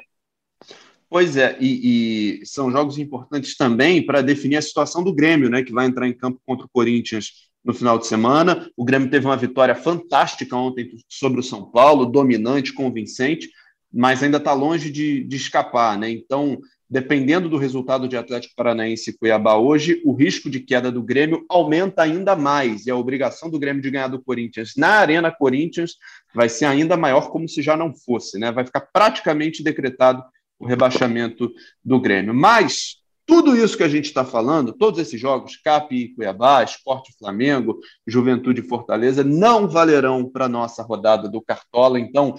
Pois 1.09 1.37
é, 1.37 1.57
e, 1.59 2.41
e, 2.41 2.45
são 2.45 2.69
jogos 2.71 2.97
importantes 2.97 3.57
também 3.57 4.05
para 4.05 4.21
definir 4.21 4.57
a 4.57 4.61
situação 4.61 5.03
do 5.03 5.13
Grêmio, 5.13 5.49
né, 5.49 5.63
que 5.63 5.73
vai 5.73 5.85
entrar 5.85 6.07
em 6.07 6.13
campo 6.13 6.39
contra 6.45 6.65
o 6.65 6.69
Corinthians 6.69 7.49
no 7.63 7.73
final 7.73 7.97
de 7.97 8.07
semana. 8.07 8.69
O 8.77 8.85
Grêmio 8.85 9.09
teve 9.09 9.25
uma 9.25 9.37
vitória 9.37 9.73
fantástica 9.73 10.55
ontem 10.55 10.91
sobre 11.07 11.39
o 11.39 11.43
São 11.43 11.71
Paulo, 11.71 12.05
dominante, 12.05 12.73
convincente, 12.73 13.49
mas 13.91 14.21
ainda 14.21 14.37
está 14.37 14.53
longe 14.53 14.91
de, 14.91 15.23
de 15.23 15.35
escapar. 15.35 15.97
Né? 15.97 16.11
Então, 16.11 16.59
dependendo 16.89 17.47
do 17.47 17.57
resultado 17.57 18.07
de 18.07 18.17
Atlético 18.17 18.55
Paranaense 18.55 19.11
e 19.11 19.17
Cuiabá 19.17 19.55
hoje, 19.55 20.01
o 20.03 20.13
risco 20.13 20.49
de 20.49 20.59
queda 20.59 20.91
do 20.91 21.03
Grêmio 21.03 21.45
aumenta 21.47 22.01
ainda 22.01 22.35
mais. 22.35 22.87
E 22.87 22.91
a 22.91 22.95
obrigação 22.95 23.49
do 23.49 23.59
Grêmio 23.59 23.81
de 23.81 23.91
ganhar 23.91 24.07
do 24.07 24.21
Corinthians 24.21 24.73
na 24.75 24.93
Arena 24.93 25.31
Corinthians 25.31 25.95
vai 26.33 26.49
ser 26.49 26.65
ainda 26.65 26.97
maior, 26.97 27.29
como 27.29 27.47
se 27.47 27.61
já 27.61 27.77
não 27.77 27.93
fosse. 27.93 28.39
Né? 28.39 28.51
Vai 28.51 28.65
ficar 28.65 28.81
praticamente 28.81 29.61
decretado 29.61 30.23
o 30.57 30.65
rebaixamento 30.65 31.51
do 31.85 31.99
Grêmio. 32.01 32.33
Mas 32.33 32.97
tudo 33.29 33.55
isso 33.55 33.77
que 33.77 33.83
a 33.83 33.87
gente 33.87 34.05
está 34.05 34.25
falando, 34.25 34.73
todos 34.73 34.99
esses 34.99 35.21
jogos, 35.21 35.55
Cap 35.57 35.95
e 35.95 36.09
Cuiabá, 36.15 36.63
Esporte 36.63 37.13
Flamengo, 37.19 37.79
Juventude 38.07 38.61
e 38.61 38.67
Fortaleza, 38.67 39.23
não 39.23 39.67
valerão 39.67 40.27
para 40.27 40.45
a 40.45 40.49
nossa 40.49 40.81
rodada 40.81 41.29
do 41.29 41.39
Cartola. 41.39 41.99
Então, 41.99 42.35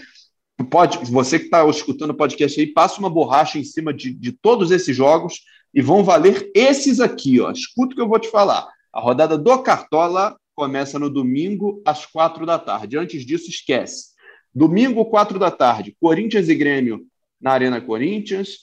pode, 0.64 0.98
você 1.10 1.38
que 1.38 1.46
está 1.46 1.66
escutando 1.68 2.10
o 2.10 2.16
podcast 2.16 2.60
aí, 2.60 2.66
passa 2.66 2.98
uma 2.98 3.10
borracha 3.10 3.58
em 3.58 3.64
cima 3.64 3.92
de, 3.92 4.12
de 4.12 4.32
todos 4.32 4.70
esses 4.70 4.94
jogos 4.94 5.40
e 5.72 5.80
vão 5.80 6.02
valer 6.02 6.50
esses 6.54 7.00
aqui, 7.00 7.40
ó. 7.40 7.50
Escuta 7.50 7.92
o 7.92 7.96
que 7.96 8.02
eu 8.02 8.08
vou 8.08 8.18
te 8.18 8.28
falar. 8.28 8.68
A 8.92 9.00
rodada 9.00 9.38
do 9.38 9.62
Cartola 9.62 10.36
começa 10.54 10.98
no 10.98 11.08
domingo 11.08 11.80
às 11.86 12.04
quatro 12.04 12.44
da 12.44 12.58
tarde. 12.58 12.98
Antes 12.98 13.24
disso, 13.24 13.48
esquece. 13.48 14.10
Domingo, 14.54 15.04
quatro 15.04 15.38
da 15.38 15.50
tarde, 15.50 15.96
Corinthians 16.00 16.48
e 16.48 16.54
Grêmio 16.54 17.06
na 17.40 17.52
Arena 17.52 17.80
Corinthians, 17.80 18.58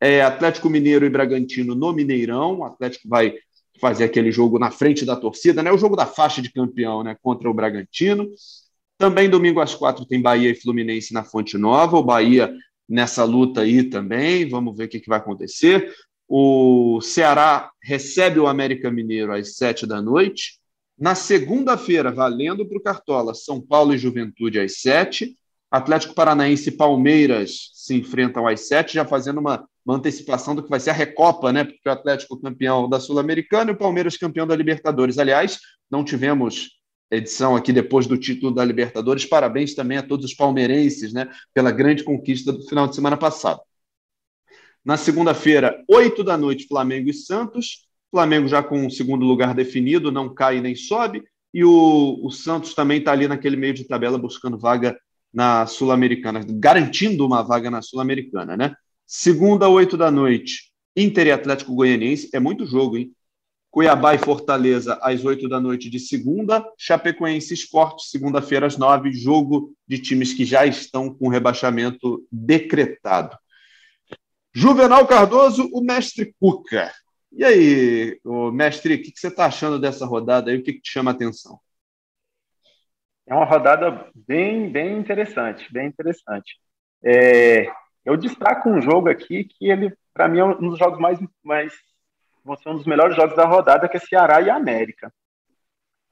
é, 0.00 0.22
Atlético 0.22 0.68
Mineiro 0.68 1.06
e 1.06 1.10
Bragantino 1.10 1.74
no 1.74 1.92
Mineirão. 1.92 2.58
O 2.58 2.64
Atlético 2.64 3.08
vai 3.08 3.34
fazer 3.80 4.04
aquele 4.04 4.30
jogo 4.30 4.58
na 4.58 4.70
frente 4.70 5.04
da 5.04 5.16
torcida, 5.16 5.62
né? 5.62 5.72
O 5.72 5.78
jogo 5.78 5.96
da 5.96 6.04
faixa 6.04 6.42
de 6.42 6.52
campeão, 6.52 7.02
né? 7.02 7.16
Contra 7.22 7.48
o 7.48 7.54
Bragantino. 7.54 8.28
Também 9.00 9.30
domingo 9.30 9.60
às 9.60 9.74
quatro 9.74 10.04
tem 10.04 10.20
Bahia 10.20 10.50
e 10.50 10.54
Fluminense 10.54 11.14
na 11.14 11.24
Fonte 11.24 11.56
Nova. 11.56 11.96
O 11.96 12.04
Bahia 12.04 12.54
nessa 12.86 13.24
luta 13.24 13.62
aí 13.62 13.84
também. 13.84 14.46
Vamos 14.46 14.76
ver 14.76 14.84
o 14.84 14.88
que, 14.88 15.00
que 15.00 15.08
vai 15.08 15.18
acontecer. 15.18 15.90
O 16.28 17.00
Ceará 17.00 17.70
recebe 17.82 18.38
o 18.38 18.46
América 18.46 18.90
Mineiro 18.90 19.32
às 19.32 19.56
sete 19.56 19.86
da 19.86 20.02
noite. 20.02 20.58
Na 20.98 21.14
segunda-feira, 21.14 22.12
valendo 22.12 22.68
para 22.68 22.76
o 22.76 22.82
Cartola, 22.82 23.32
São 23.32 23.58
Paulo 23.58 23.94
e 23.94 23.98
Juventude 23.98 24.60
às 24.60 24.80
sete. 24.80 25.34
Atlético 25.70 26.14
Paranaense 26.14 26.68
e 26.68 26.76
Palmeiras 26.76 27.70
se 27.72 27.94
enfrentam 27.94 28.46
às 28.46 28.68
sete, 28.68 28.92
já 28.92 29.06
fazendo 29.06 29.40
uma, 29.40 29.66
uma, 29.82 29.96
antecipação 29.96 30.54
do 30.54 30.62
que 30.62 30.68
vai 30.68 30.78
ser 30.78 30.90
a 30.90 30.92
Recopa, 30.92 31.50
né? 31.50 31.64
Porque 31.64 31.88
o 31.88 31.92
Atlético 31.92 32.38
campeão 32.38 32.86
da 32.86 33.00
Sul-Americana 33.00 33.70
e 33.70 33.74
o 33.74 33.78
Palmeiras 33.78 34.18
campeão 34.18 34.46
da 34.46 34.54
Libertadores. 34.54 35.16
Aliás, 35.16 35.58
não 35.90 36.04
tivemos 36.04 36.79
edição 37.10 37.56
aqui 37.56 37.72
depois 37.72 38.06
do 38.06 38.16
título 38.16 38.54
da 38.54 38.64
Libertadores. 38.64 39.24
Parabéns 39.24 39.74
também 39.74 39.98
a 39.98 40.02
todos 40.02 40.26
os 40.26 40.34
palmeirenses, 40.34 41.12
né? 41.12 41.28
Pela 41.52 41.70
grande 41.70 42.04
conquista 42.04 42.52
do 42.52 42.62
final 42.66 42.86
de 42.86 42.94
semana 42.94 43.16
passado. 43.16 43.60
Na 44.84 44.96
segunda-feira, 44.96 45.82
oito 45.88 46.24
da 46.24 46.36
noite, 46.36 46.66
Flamengo 46.66 47.10
e 47.10 47.14
Santos. 47.14 47.86
Flamengo 48.10 48.48
já 48.48 48.62
com 48.62 48.86
o 48.86 48.90
segundo 48.90 49.24
lugar 49.24 49.54
definido, 49.54 50.10
não 50.10 50.34
cai 50.34 50.60
nem 50.60 50.74
sobe. 50.74 51.22
E 51.52 51.64
o, 51.64 52.20
o 52.22 52.30
Santos 52.30 52.74
também 52.74 52.98
está 52.98 53.12
ali 53.12 53.28
naquele 53.28 53.56
meio 53.56 53.74
de 53.74 53.84
tabela 53.84 54.16
buscando 54.16 54.58
vaga 54.58 54.98
na 55.32 55.66
Sul-Americana, 55.66 56.44
garantindo 56.44 57.24
uma 57.24 57.42
vaga 57.42 57.70
na 57.70 57.82
Sul-Americana, 57.82 58.56
né? 58.56 58.74
Segunda, 59.06 59.68
oito 59.68 59.96
da 59.96 60.10
noite, 60.10 60.72
Inter 60.96 61.28
e 61.28 61.32
Atlético 61.32 61.74
Goianiense. 61.74 62.30
É 62.32 62.40
muito 62.40 62.66
jogo, 62.66 62.96
hein? 62.96 63.12
Cuiabá 63.70 64.14
e 64.14 64.18
Fortaleza 64.18 64.98
às 65.00 65.24
oito 65.24 65.48
da 65.48 65.60
noite 65.60 65.88
de 65.88 66.00
segunda. 66.00 66.64
Chapecoense 66.76 67.54
Esporte, 67.54 68.08
segunda-feira 68.08 68.66
às 68.66 68.76
nove. 68.76 69.12
Jogo 69.12 69.72
de 69.86 69.98
times 69.98 70.34
que 70.34 70.44
já 70.44 70.66
estão 70.66 71.14
com 71.14 71.28
rebaixamento 71.28 72.26
decretado. 72.30 73.38
Juvenal 74.52 75.06
Cardoso, 75.06 75.70
o 75.72 75.80
mestre 75.80 76.34
Cuca. 76.40 76.92
E 77.32 77.44
aí, 77.44 78.20
mestre, 78.52 78.94
o 78.94 79.02
que, 79.02 79.12
você 79.14 79.28
está 79.28 79.46
achando 79.46 79.78
dessa 79.78 80.04
rodada 80.04 80.50
aí? 80.50 80.58
O 80.58 80.62
que 80.62 80.80
te 80.80 80.90
chama 80.90 81.12
a 81.12 81.14
atenção? 81.14 81.60
É 83.24 83.32
uma 83.32 83.44
rodada 83.44 84.10
bem, 84.12 84.68
bem 84.68 84.98
interessante, 84.98 85.72
bem 85.72 85.86
interessante. 85.86 86.56
É, 87.04 87.70
eu 88.04 88.16
destaco 88.16 88.68
um 88.68 88.82
jogo 88.82 89.08
aqui 89.08 89.44
que 89.44 89.70
ele, 89.70 89.96
para 90.12 90.28
mim, 90.28 90.40
é 90.40 90.44
um 90.44 90.70
dos 90.70 90.78
jogos 90.78 90.98
mais, 90.98 91.20
mais, 91.44 91.72
um 92.44 92.76
dos 92.76 92.86
melhores 92.86 93.16
jogos 93.16 93.36
da 93.36 93.44
rodada, 93.44 93.88
que 93.88 93.96
é 93.96 94.00
Ceará 94.00 94.40
e 94.40 94.50
América. 94.50 95.12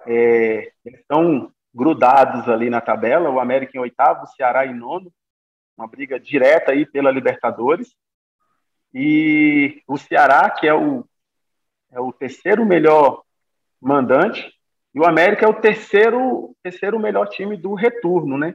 É, 0.07 0.73
eles 0.85 1.01
estão 1.01 1.53
grudados 1.75 2.49
ali 2.49 2.71
na 2.71 2.81
tabela, 2.81 3.31
o 3.31 3.41
América 3.41 3.77
em 3.77 3.81
oitavo, 3.81 4.25
o 4.25 4.27
Ceará 4.29 4.67
em 4.67 4.75
nono, 4.75 5.13
uma 5.77 5.87
briga 5.87 6.19
direta 6.19 6.73
aí 6.73 6.85
pela 6.85 7.11
Libertadores. 7.11 7.95
E 8.93 9.83
o 9.87 9.99
Ceará, 9.99 10.51
que 10.51 10.67
é 10.67 10.75
o, 10.75 11.05
é 11.91 12.01
o 12.01 12.13
terceiro 12.13 12.65
melhor 12.65 13.23
mandante, 13.81 14.53
e 14.95 15.01
o 15.01 15.05
América 15.05 15.47
é 15.47 15.49
o 15.49 15.61
terceiro, 15.61 16.57
terceiro 16.63 16.99
melhor 16.99 17.29
time 17.29 17.57
do 17.57 17.75
retorno, 17.75 18.39
né? 18.39 18.55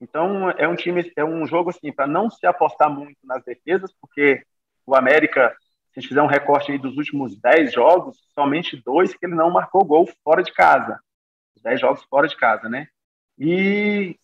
Então 0.00 0.50
é 0.50 0.66
um 0.66 0.74
time, 0.74 1.12
é 1.16 1.24
um 1.24 1.46
jogo 1.46 1.70
assim 1.70 1.92
para 1.92 2.06
não 2.06 2.30
se 2.30 2.46
apostar 2.46 2.90
muito 2.90 3.18
nas 3.24 3.44
defesas, 3.44 3.92
porque 4.00 4.42
o 4.86 4.94
América, 4.94 5.54
a 5.98 6.00
gente 6.00 6.08
fizer 6.08 6.22
um 6.22 6.26
recorte 6.26 6.70
aí 6.70 6.78
dos 6.78 6.96
últimos 6.96 7.36
10 7.40 7.72
jogos, 7.72 8.16
somente 8.32 8.80
dois 8.84 9.12
que 9.12 9.26
ele 9.26 9.34
não 9.34 9.50
marcou 9.50 9.84
gol 9.84 10.08
fora 10.22 10.42
de 10.42 10.52
casa. 10.52 11.00
10 11.62 11.80
jogos 11.80 12.04
fora 12.04 12.28
de 12.28 12.36
casa, 12.36 12.68
né? 12.68 12.86
E 13.36 14.16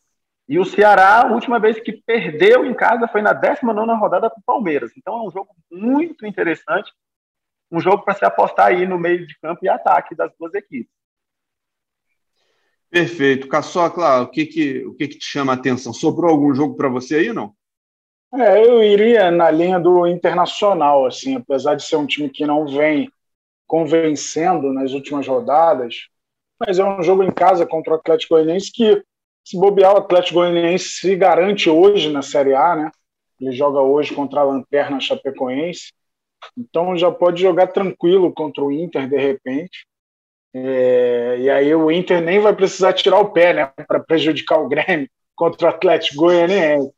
e 0.47 0.59
o 0.59 0.64
Ceará, 0.64 1.23
a 1.23 1.33
última 1.33 1.59
vez 1.59 1.81
que 1.81 1.90
perdeu 1.90 2.66
em 2.66 2.75
casa 2.75 3.09
foi 3.09 3.23
na 3.23 3.33
19 3.33 3.99
rodada 3.99 4.28
para 4.28 4.38
o 4.38 4.45
Palmeiras. 4.45 4.93
Então 4.97 5.14
é 5.14 5.26
um 5.26 5.31
jogo 5.31 5.49
muito 5.73 6.26
interessante, 6.26 6.93
um 7.71 7.81
jogo 7.81 8.04
para 8.04 8.14
se 8.14 8.26
apostar 8.26 8.66
aí 8.66 8.87
no 8.87 8.99
meio 8.99 9.26
de 9.26 9.38
campo 9.38 9.64
e 9.64 9.71
ataque 9.71 10.14
das 10.14 10.31
duas 10.38 10.52
equipes. 10.52 10.93
Perfeito. 12.90 13.49
Caçocla, 13.49 14.21
o 14.21 14.28
que, 14.28 14.45
que, 14.45 14.85
o 14.85 14.95
que, 14.95 15.09
que 15.09 15.19
te 15.19 15.25
chama 15.25 15.52
a 15.52 15.57
atenção? 15.57 15.95
Sobrou 15.95 16.31
algum 16.31 16.54
jogo 16.54 16.76
para 16.76 16.90
você 16.90 17.16
aí, 17.16 17.33
não? 17.33 17.54
É, 18.37 18.67
eu 18.67 18.83
iria 18.83 19.31
na 19.31 19.50
linha 19.50 19.79
do 19.79 20.07
Internacional, 20.07 21.07
assim, 21.07 21.37
apesar 21.37 21.76
de 21.76 21.85
ser 21.85 21.97
um 21.97 22.07
time 22.07 22.29
que 22.29 22.45
não 22.45 22.67
vem 22.67 23.09
convencendo 23.67 24.73
nas 24.73 24.93
últimas 24.93 25.26
rodadas, 25.26 26.09
mas 26.59 26.79
é 26.79 26.85
um 26.85 27.03
jogo 27.03 27.23
em 27.23 27.33
casa 27.33 27.64
contra 27.67 27.93
o 27.93 27.97
Atlético 27.97 28.35
Goianiense 28.35 28.73
que 28.73 29.03
se 29.45 29.59
bobear, 29.59 29.95
o 29.95 29.99
Atlético 29.99 30.41
Goianiense 30.41 30.88
se 30.88 31.14
garante 31.17 31.69
hoje 31.69 32.11
na 32.11 32.23
Série 32.23 32.55
A, 32.55 32.75
né? 32.75 32.91
Ele 33.41 33.53
joga 33.53 33.81
hoje 33.81 34.14
contra 34.14 34.41
a 34.41 34.45
Lanterna 34.45 34.99
Chapecoense. 35.00 35.93
Então 36.57 36.97
já 36.97 37.11
pode 37.11 37.43
jogar 37.43 37.69
tranquilo 37.69 38.33
contra 38.33 38.64
o 38.64 38.73
Inter 38.73 39.09
de 39.09 39.19
repente. 39.19 39.87
É, 40.55 41.37
e 41.41 41.50
aí 41.50 41.75
o 41.75 41.91
Inter 41.91 42.23
nem 42.23 42.41
vai 42.41 42.55
precisar 42.55 42.93
tirar 42.95 43.19
o 43.19 43.33
pé, 43.33 43.53
né? 43.53 43.67
Para 43.87 44.00
prejudicar 44.00 44.59
o 44.59 44.69
Grêmio 44.69 45.09
contra 45.37 45.69
o 45.69 45.71
Atlético 45.71 46.23
Goianiense. 46.23 46.91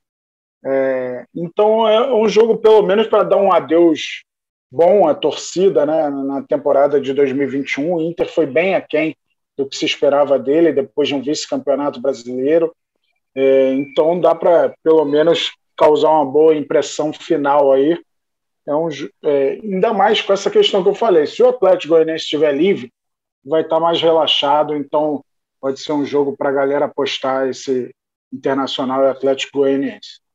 É, 0.68 1.24
então 1.32 1.88
é 1.88 2.12
um 2.12 2.28
jogo, 2.28 2.56
pelo 2.56 2.82
menos, 2.82 3.06
para 3.06 3.22
dar 3.22 3.36
um 3.36 3.52
adeus 3.52 4.24
bom 4.68 5.06
à 5.06 5.14
torcida 5.14 5.86
né, 5.86 6.10
na 6.10 6.42
temporada 6.42 7.00
de 7.00 7.12
2021. 7.12 7.94
O 7.94 8.00
Inter 8.00 8.28
foi 8.28 8.46
bem 8.46 8.74
aquém 8.74 9.16
do 9.56 9.66
que 9.66 9.76
se 9.76 9.84
esperava 9.84 10.38
dele 10.38 10.72
depois 10.72 11.06
de 11.06 11.14
um 11.14 11.22
vice-campeonato 11.22 12.00
brasileiro. 12.00 12.74
É, 13.34 13.72
então 13.74 14.18
dá 14.18 14.34
para 14.34 14.74
pelo 14.82 15.04
menos 15.04 15.52
causar 15.76 16.10
uma 16.10 16.26
boa 16.26 16.54
impressão 16.56 17.12
final 17.12 17.72
aí. 17.72 17.96
É 18.66 18.74
um, 18.74 18.88
é, 19.22 19.60
ainda 19.62 19.94
mais 19.94 20.20
com 20.20 20.32
essa 20.32 20.50
questão 20.50 20.82
que 20.82 20.88
eu 20.88 20.94
falei. 20.94 21.26
Se 21.26 21.42
o 21.44 21.48
Atlético 21.48 21.94
Goianiense 21.94 22.24
estiver 22.24 22.52
livre, 22.52 22.92
vai 23.44 23.62
estar 23.62 23.76
tá 23.76 23.80
mais 23.80 24.02
relaxado. 24.02 24.74
Então 24.74 25.24
pode 25.60 25.78
ser 25.78 25.92
um 25.92 26.04
jogo 26.04 26.36
para 26.36 26.48
a 26.48 26.52
galera 26.52 26.86
apostar 26.86 27.48
esse 27.48 27.94
Internacional 28.32 29.04
e 29.04 29.08
Atlético 29.08 29.58
Goianiense. 29.58 30.25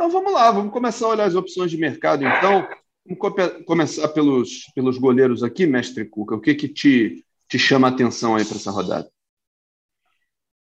Então 0.00 0.08
vamos 0.08 0.32
lá, 0.32 0.50
vamos 0.50 0.72
começar 0.72 1.04
a 1.04 1.08
olhar 1.10 1.24
as 1.24 1.34
opções 1.34 1.70
de 1.70 1.76
mercado. 1.76 2.24
Então 2.24 2.66
vamos 3.04 3.64
começar 3.66 4.08
pelos, 4.08 4.64
pelos 4.74 4.96
goleiros 4.96 5.42
aqui, 5.42 5.66
mestre 5.66 6.06
Cuca. 6.06 6.36
O 6.36 6.40
que 6.40 6.54
que 6.54 6.68
te 6.68 7.22
te 7.46 7.58
chama 7.58 7.86
a 7.86 7.90
atenção 7.90 8.34
aí 8.34 8.42
para 8.42 8.56
essa 8.56 8.70
rodada? 8.70 9.10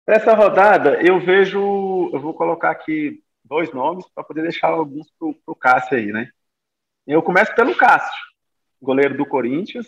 Essa 0.07 0.33
rodada, 0.33 1.01
eu 1.05 1.19
vejo, 1.19 1.59
eu 2.13 2.19
vou 2.21 2.33
colocar 2.33 2.71
aqui 2.71 3.21
dois 3.43 3.73
nomes 3.73 4.05
para 4.15 4.23
poder 4.23 4.43
deixar 4.43 4.69
alguns 4.69 5.11
para 5.19 5.27
o 5.47 5.55
Cássio 5.55 5.97
aí, 5.97 6.13
né? 6.13 6.29
Eu 7.05 7.21
começo 7.21 7.53
pelo 7.55 7.75
Cássio, 7.75 8.23
goleiro 8.81 9.17
do 9.17 9.25
Corinthians. 9.25 9.85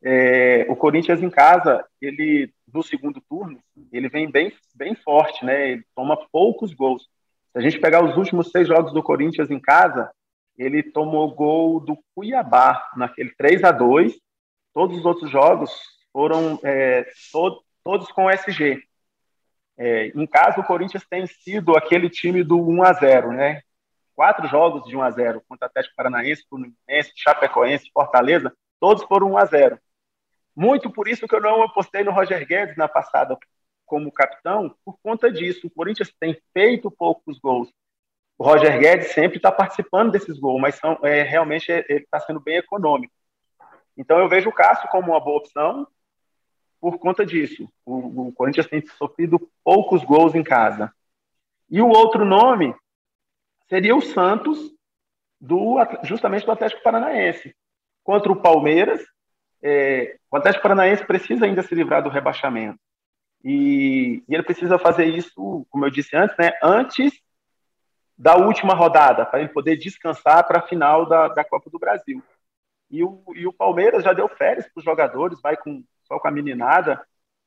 É, 0.00 0.64
o 0.68 0.76
Corinthians 0.76 1.20
em 1.20 1.30
casa, 1.30 1.84
ele 2.00 2.54
no 2.72 2.84
segundo 2.84 3.20
turno, 3.28 3.58
ele 3.90 4.08
vem 4.08 4.30
bem, 4.30 4.52
bem 4.76 4.94
forte, 4.94 5.44
né? 5.44 5.72
Ele 5.72 5.84
toma 5.92 6.16
poucos 6.30 6.72
gols. 6.72 7.08
Se 7.56 7.60
a 7.60 7.62
gente 7.62 7.80
pegar 7.80 8.04
os 8.04 8.14
últimos 8.18 8.50
seis 8.50 8.68
jogos 8.68 8.92
do 8.92 9.02
Corinthians 9.02 9.50
em 9.50 9.58
casa, 9.58 10.12
ele 10.58 10.82
tomou 10.82 11.34
gol 11.34 11.80
do 11.80 11.96
Cuiabá 12.14 12.86
naquele 12.94 13.34
3 13.34 13.64
a 13.64 13.72
2 13.72 14.12
Todos 14.74 14.98
os 14.98 15.06
outros 15.06 15.30
jogos 15.30 15.72
foram 16.12 16.60
é, 16.62 17.04
to 17.32 17.64
todos 17.82 18.12
com 18.12 18.30
SG. 18.30 18.82
É, 19.78 20.08
em 20.08 20.26
casa, 20.26 20.60
o 20.60 20.64
Corinthians 20.64 21.06
tem 21.08 21.26
sido 21.26 21.74
aquele 21.74 22.10
time 22.10 22.44
do 22.44 22.60
1 22.60 22.82
a 22.82 22.92
0 22.92 23.32
né? 23.32 23.62
Quatro 24.14 24.46
jogos 24.48 24.86
de 24.86 24.94
1 24.94 25.02
a 25.02 25.10
0 25.10 25.42
contra 25.48 25.66
Atlético 25.66 25.96
Paranaense, 25.96 26.44
Fluminense, 26.50 27.12
Chapecoense, 27.16 27.90
Fortaleza, 27.90 28.52
todos 28.78 29.02
foram 29.04 29.32
1 29.32 29.38
a 29.38 29.44
0 29.46 29.78
Muito 30.54 30.90
por 30.90 31.08
isso 31.08 31.26
que 31.26 31.34
eu 31.34 31.40
não 31.40 31.62
apostei 31.62 32.04
no 32.04 32.12
Roger 32.12 32.46
Guedes 32.46 32.76
na 32.76 32.86
passada 32.86 33.34
como 33.86 34.12
capitão, 34.12 34.74
por 34.84 34.98
conta 35.02 35.30
disso. 35.30 35.68
O 35.68 35.70
Corinthians 35.70 36.12
tem 36.18 36.36
feito 36.52 36.90
poucos 36.90 37.38
gols. 37.38 37.72
O 38.38 38.44
Roger 38.44 38.78
Guedes 38.78 39.12
sempre 39.12 39.38
está 39.38 39.50
participando 39.50 40.12
desses 40.12 40.38
gols, 40.38 40.60
mas 40.60 40.74
são, 40.74 40.98
é, 41.02 41.22
realmente 41.22 41.70
ele 41.70 42.00
está 42.00 42.20
sendo 42.20 42.40
bem 42.40 42.56
econômico. 42.56 43.14
Então 43.96 44.18
eu 44.18 44.28
vejo 44.28 44.50
o 44.50 44.52
Cássio 44.52 44.88
como 44.90 45.12
uma 45.12 45.20
boa 45.20 45.38
opção 45.38 45.86
por 46.78 46.98
conta 46.98 47.24
disso. 47.24 47.66
O, 47.84 48.28
o, 48.28 48.32
Corinthians 48.32 48.66
tem 48.66 48.84
sofrido 48.86 49.50
poucos 49.64 50.04
gols 50.04 50.34
em 50.34 50.42
casa. 50.42 50.92
E 51.70 51.80
o 51.80 51.88
outro 51.88 52.24
nome 52.24 52.74
seria 53.68 53.96
o 53.96 54.02
Santos 54.02 54.58
do 55.40 55.76
justamente 56.02 56.44
do 56.44 56.52
Atlético 56.52 56.82
Paranaense. 56.82 57.56
Contra 58.04 58.30
o 58.30 58.40
Palmeiras, 58.40 59.02
é, 59.62 60.18
o 60.30 60.36
Atlético 60.36 60.62
Paranaense 60.62 61.04
precisa 61.06 61.46
ainda 61.46 61.62
se 61.62 61.74
livrar 61.74 62.02
do 62.02 62.10
rebaixamento. 62.10 62.78
E, 63.48 64.24
e, 64.28 64.34
ele 64.34 64.42
precisa 64.42 64.76
fazer 64.76 65.04
isso, 65.04 65.64
como 65.70 65.86
eu 65.86 65.90
disse 65.90 66.16
antes, 66.16 66.36
né, 66.36 66.50
antes 66.60 67.12
da 68.18 68.34
última 68.36 68.74
rodada, 68.74 69.24
para 69.24 69.38
ele 69.38 69.50
poder 69.50 69.76
descansar 69.76 70.44
para 70.44 70.58
a 70.58 70.66
final 70.66 71.06
da, 71.06 71.28
da 71.28 71.44
Copa 71.44 71.70
do 71.70 71.78
Brasil. 71.78 72.20
E 72.90 73.04
o, 73.04 73.22
e 73.36 73.46
o 73.46 73.52
Palmeiras 73.52 74.02
já 74.02 74.12
deu 74.12 74.28
férias 74.28 74.66
para 74.66 74.80
os 74.80 74.84
jogadores, 74.84 75.40
vai 75.40 75.56
com, 75.56 75.84
só 76.08 76.18
com 76.18 76.26
a 76.26 76.30
meninada 76.32 77.00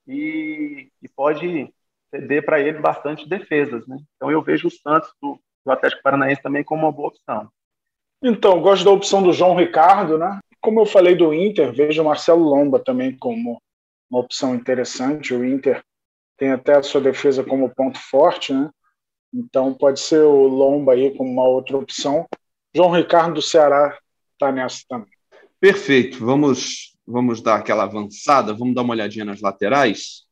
e, 0.08 0.90
e 1.02 1.10
pode 1.10 1.70
ceder 2.10 2.46
para 2.46 2.62
ele 2.62 2.80
bastante 2.80 3.28
defesas. 3.28 3.86
Né? 3.86 3.98
Então 4.16 4.32
eu 4.32 4.42
vejo 4.42 4.70
o 4.70 4.72
Santos 4.72 5.14
do, 5.22 5.38
do 5.66 5.72
Atlético 5.72 6.02
Paranaense 6.02 6.42
também 6.42 6.64
como 6.64 6.84
uma 6.84 6.94
boa 6.94 7.10
opção. 7.10 7.52
Então, 8.24 8.62
gosto 8.62 8.86
da 8.86 8.92
opção 8.92 9.22
do 9.22 9.34
João 9.34 9.56
Ricardo, 9.56 10.18
né? 10.18 10.40
Como 10.62 10.80
eu 10.80 10.86
falei 10.86 11.16
do 11.16 11.34
Inter, 11.34 11.74
vejo 11.74 12.02
o 12.02 12.06
Marcelo 12.06 12.44
Lomba 12.44 12.80
também 12.80 13.18
como 13.18 13.62
uma 14.10 14.20
opção 14.20 14.56
interessante. 14.56 15.34
O 15.34 15.46
Inter 15.46 15.84
tem 16.40 16.52
até 16.52 16.78
a 16.78 16.82
sua 16.82 17.02
defesa 17.02 17.44
como 17.44 17.70
ponto 17.70 18.00
forte, 18.00 18.54
né? 18.54 18.70
Então 19.32 19.74
pode 19.74 20.00
ser 20.00 20.22
o 20.22 20.48
Lomba 20.48 20.94
aí 20.94 21.16
como 21.16 21.30
uma 21.30 21.48
outra 21.48 21.78
opção. 21.78 22.26
João 22.74 22.92
Ricardo 22.92 23.36
do 23.36 23.42
Ceará 23.42 23.96
está 24.34 24.52
nessa 24.52 24.80
também. 24.88 25.12
Perfeito. 25.60 26.26
Vamos, 26.26 26.96
vamos 27.06 27.42
dar 27.42 27.58
aquela 27.58 27.84
avançada, 27.84 28.54
vamos 28.54 28.74
dar 28.74 28.82
uma 28.82 28.94
olhadinha 28.94 29.26
nas 29.26 29.42
laterais. 29.42 30.28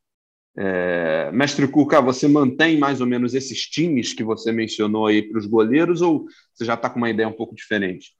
É, 0.57 1.29
Mestre 1.31 1.67
Cuca, 1.67 2.01
você 2.01 2.27
mantém 2.27 2.79
mais 2.79 3.01
ou 3.01 3.05
menos 3.05 3.35
esses 3.35 3.61
times 3.61 4.13
que 4.13 4.23
você 4.23 4.51
mencionou 4.51 5.05
aí 5.05 5.21
para 5.21 5.37
os 5.37 5.45
goleiros 5.45 6.01
ou 6.01 6.25
você 6.51 6.65
já 6.65 6.73
está 6.73 6.89
com 6.89 6.97
uma 6.97 7.09
ideia 7.09 7.27
um 7.27 7.33
pouco 7.33 7.53
diferente? 7.53 8.15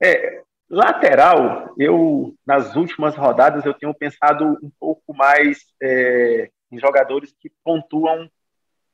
É, 0.00 0.44
lateral, 0.68 1.74
eu 1.78 2.34
nas 2.44 2.74
últimas 2.74 3.14
rodadas 3.14 3.64
eu 3.64 3.74
tenho 3.74 3.94
pensado 3.94 4.58
um 4.62 4.70
pouco 4.78 5.14
mais 5.14 5.64
é, 5.82 6.50
em 6.70 6.78
jogadores 6.78 7.34
que 7.40 7.50
pontuam 7.64 8.28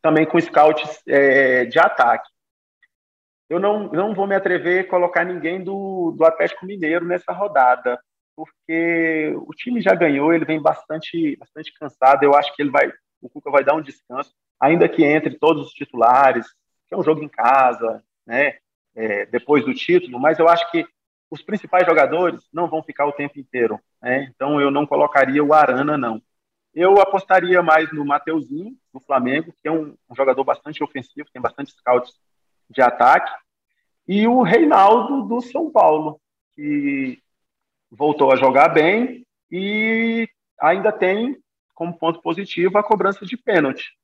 também 0.00 0.26
com 0.26 0.40
scouts 0.40 1.02
é, 1.06 1.64
de 1.64 1.78
ataque. 1.78 2.28
Eu 3.48 3.60
não, 3.60 3.88
não 3.88 4.14
vou 4.14 4.26
me 4.26 4.34
atrever 4.34 4.84
a 4.84 4.88
colocar 4.88 5.24
ninguém 5.24 5.62
do, 5.62 6.12
do 6.16 6.24
Atlético 6.24 6.66
Mineiro 6.66 7.04
nessa 7.04 7.32
rodada, 7.32 8.00
porque 8.34 9.32
o 9.46 9.52
time 9.54 9.80
já 9.80 9.94
ganhou, 9.94 10.32
ele 10.32 10.44
vem 10.44 10.60
bastante, 10.60 11.36
bastante 11.36 11.72
cansado. 11.78 12.22
Eu 12.22 12.34
acho 12.34 12.54
que 12.54 12.62
ele 12.62 12.70
vai, 12.70 12.90
o 13.20 13.28
Cuca 13.28 13.50
vai 13.50 13.62
dar 13.62 13.74
um 13.74 13.82
descanso, 13.82 14.34
ainda 14.58 14.88
que 14.88 15.04
entre 15.04 15.38
todos 15.38 15.66
os 15.66 15.72
titulares, 15.72 16.46
que 16.88 16.94
é 16.94 16.96
um 16.96 17.02
jogo 17.02 17.22
em 17.22 17.28
casa, 17.28 18.02
né? 18.26 18.56
É, 18.94 19.24
depois 19.26 19.64
do 19.64 19.72
título, 19.72 20.20
mas 20.20 20.38
eu 20.38 20.48
acho 20.48 20.70
que 20.70 20.86
os 21.32 21.40
principais 21.42 21.86
jogadores 21.86 22.46
não 22.52 22.68
vão 22.68 22.82
ficar 22.82 23.06
o 23.06 23.12
tempo 23.12 23.40
inteiro, 23.40 23.80
né? 24.02 24.24
Então 24.24 24.60
eu 24.60 24.70
não 24.70 24.86
colocaria 24.86 25.42
o 25.42 25.54
Arana, 25.54 25.96
não. 25.96 26.20
Eu 26.74 27.00
apostaria 27.00 27.62
mais 27.62 27.90
no 27.90 28.04
Mateuzinho, 28.04 28.76
do 28.92 29.00
Flamengo, 29.00 29.50
que 29.62 29.66
é 29.66 29.72
um, 29.72 29.96
um, 30.10 30.14
jogador 30.14 30.44
bastante 30.44 30.84
ofensivo, 30.84 31.30
tem 31.32 31.40
bastante 31.40 31.72
scouts 31.72 32.12
de 32.68 32.82
ataque, 32.82 33.32
e 34.06 34.28
o 34.28 34.42
Reinaldo 34.42 35.22
do 35.22 35.40
São 35.40 35.70
Paulo, 35.70 36.20
que 36.54 37.18
voltou 37.90 38.30
a 38.30 38.36
jogar 38.36 38.68
bem 38.68 39.26
e 39.50 40.28
ainda 40.60 40.92
tem 40.92 41.38
como 41.74 41.96
ponto 41.96 42.20
positivo 42.20 42.76
a 42.76 42.82
cobrança 42.82 43.24
de 43.24 43.38
pênalti. 43.38 43.96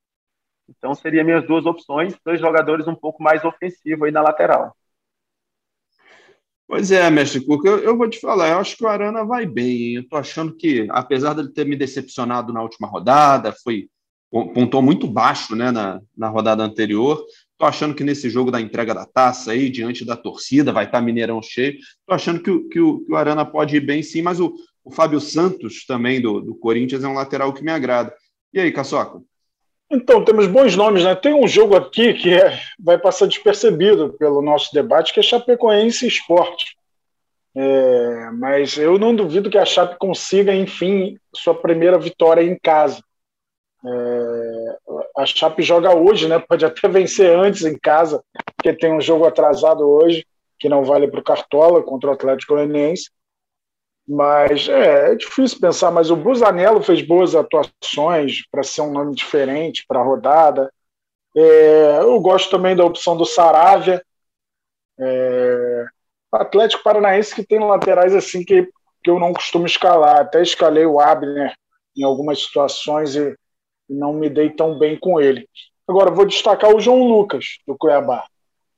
Então, 0.67 0.95
seriam 0.95 1.27
minhas 1.27 1.47
duas 1.47 1.67
opções, 1.67 2.19
dois 2.25 2.41
jogadores 2.41 2.89
um 2.89 2.95
pouco 2.95 3.23
mais 3.23 3.45
ofensivos 3.45 4.07
aí 4.07 4.13
na 4.13 4.23
lateral. 4.23 4.75
Pois 6.69 6.93
é, 6.93 7.11
mestre 7.11 7.41
Cuca, 7.41 7.67
eu, 7.67 7.79
eu, 7.79 7.97
vou 7.97 8.11
te 8.11 8.21
falar, 8.21 8.51
eu 8.51 8.59
acho 8.59 8.77
que 8.77 8.85
o 8.85 8.89
Arana 8.89 9.25
vai 9.25 9.47
bem. 9.47 9.71
Hein? 9.71 9.95
Eu 9.97 10.09
tô 10.09 10.17
achando 10.17 10.55
que, 10.55 10.87
apesar 10.91 11.33
dele 11.33 11.49
ter 11.49 11.65
me 11.67 11.75
decepcionado 11.75 12.53
na 12.53 12.61
última 12.63 12.87
rodada, 12.87 13.55
foi 13.65 13.89
pontuou 14.31 14.83
muito 14.83 15.07
baixo 15.07 15.57
né, 15.57 15.71
na, 15.71 16.03
na 16.15 16.29
rodada 16.29 16.63
anterior. 16.63 17.25
Tô 17.57 17.65
achando 17.65 17.95
que 17.95 18.05
nesse 18.05 18.29
jogo 18.29 18.51
da 18.51 18.61
entrega 18.61 18.95
da 18.95 19.07
taça 19.07 19.53
aí, 19.53 19.71
diante 19.71 20.05
da 20.05 20.15
torcida, 20.15 20.71
vai 20.71 20.85
estar 20.85 20.99
tá 20.99 21.05
Mineirão 21.05 21.41
cheio. 21.43 21.79
Tô 22.07 22.13
achando 22.13 22.43
que, 22.43 22.51
o, 22.51 22.69
que, 22.69 22.79
o, 22.79 23.01
que 23.01 23.13
o 23.13 23.17
Arana 23.17 23.47
pode 23.47 23.75
ir 23.75 23.81
bem 23.81 24.03
sim, 24.03 24.21
mas 24.21 24.39
o, 24.39 24.55
o 24.85 24.91
Fábio 24.91 25.23
Santos, 25.23 25.87
também 25.87 26.21
do, 26.21 26.43
do 26.43 26.55
Corinthians, 26.55 27.03
é 27.03 27.09
um 27.09 27.15
lateral 27.15 27.51
que 27.55 27.65
me 27.65 27.71
agrada. 27.71 28.15
E 28.53 28.61
aí, 28.61 28.71
Caçoca? 28.71 29.23
Então, 29.91 30.23
temos 30.23 30.47
bons 30.47 30.77
nomes, 30.77 31.03
né? 31.03 31.15
Tem 31.15 31.33
um 31.33 31.49
jogo 31.49 31.75
aqui 31.75 32.13
que 32.13 32.35
é, 32.35 32.61
vai 32.79 32.99
passar 32.99 33.27
despercebido 33.27 34.13
pelo 34.19 34.43
nosso 34.43 34.73
debate, 34.73 35.15
que 35.15 35.21
é 35.21 35.23
Chapecoense 35.23 36.07
Esporte. 36.07 36.77
É, 37.55 38.31
mas 38.33 38.77
eu 38.77 38.99
não 38.99 39.15
duvido 39.15 39.51
que 39.51 39.59
a 39.59 39.65
Chape 39.65 39.97
consiga, 39.99 40.55
enfim, 40.55 41.19
sua 41.35 41.55
primeira 41.55 41.99
vitória 41.99 42.43
em 42.43 42.57
casa. 42.57 43.03
É, 43.85 44.77
a 45.17 45.25
Chape 45.25 45.63
joga 45.63 45.97
hoje, 45.97 46.29
né? 46.29 46.39
Pode 46.39 46.65
até 46.65 46.87
vencer 46.87 47.35
antes 47.35 47.65
em 47.65 47.77
casa, 47.79 48.23
porque 48.55 48.73
tem 48.75 48.93
um 48.93 49.01
jogo 49.01 49.25
atrasado 49.25 49.89
hoje, 49.89 50.27
que 50.59 50.69
não 50.69 50.85
vale 50.85 51.09
para 51.09 51.21
o 51.21 51.25
Cartola, 51.25 51.83
contra 51.83 52.11
o 52.11 52.13
Atlético 52.13 52.55
Goianiense. 52.55 53.11
Mas 54.09 54.67
é, 54.69 55.13
é, 55.13 55.15
difícil 55.15 55.61
pensar, 55.61 55.91
mas 55.91 56.11
o 56.11 56.17
Busanello 56.17 56.83
fez 56.83 57.03
boas 57.03 57.35
atuações 57.35 58.49
para 58.51 58.63
ser 58.63 58.81
um 58.81 58.91
nome 58.91 59.15
diferente 59.15 59.85
para 59.87 60.01
a 60.01 60.03
rodada. 60.03 60.73
É, 61.37 61.99
eu 62.01 62.19
gosto 62.19 62.51
também 62.51 62.75
da 62.75 62.85
opção 62.85 63.17
do 63.17 63.27
Saravia. 63.27 64.03
É, 64.99 65.85
Atlético 66.33 66.83
Paranaense 66.83 67.35
que 67.35 67.45
tem 67.45 67.59
laterais 67.59 68.15
assim 68.15 68.43
que, 68.43 68.71
que 69.05 69.11
eu 69.11 69.19
não 69.19 69.35
costumo 69.35 69.67
escalar. 69.67 70.21
Até 70.21 70.41
escalei 70.41 70.87
o 70.87 70.99
Abner 70.99 71.55
em 71.95 72.03
algumas 72.03 72.43
situações 72.43 73.15
e, 73.15 73.37
não 73.91 74.13
me 74.13 74.29
dei 74.29 74.51
tão 74.51 74.79
bem 74.79 74.99
com 74.99 75.19
ele. 75.19 75.49
Agora, 75.89 76.11
vou 76.11 76.27
destacar 76.27 76.75
o 76.75 76.81
João 76.81 77.09
Lucas, 77.09 77.59
do 77.67 77.75
Cuiabá. 77.75 78.27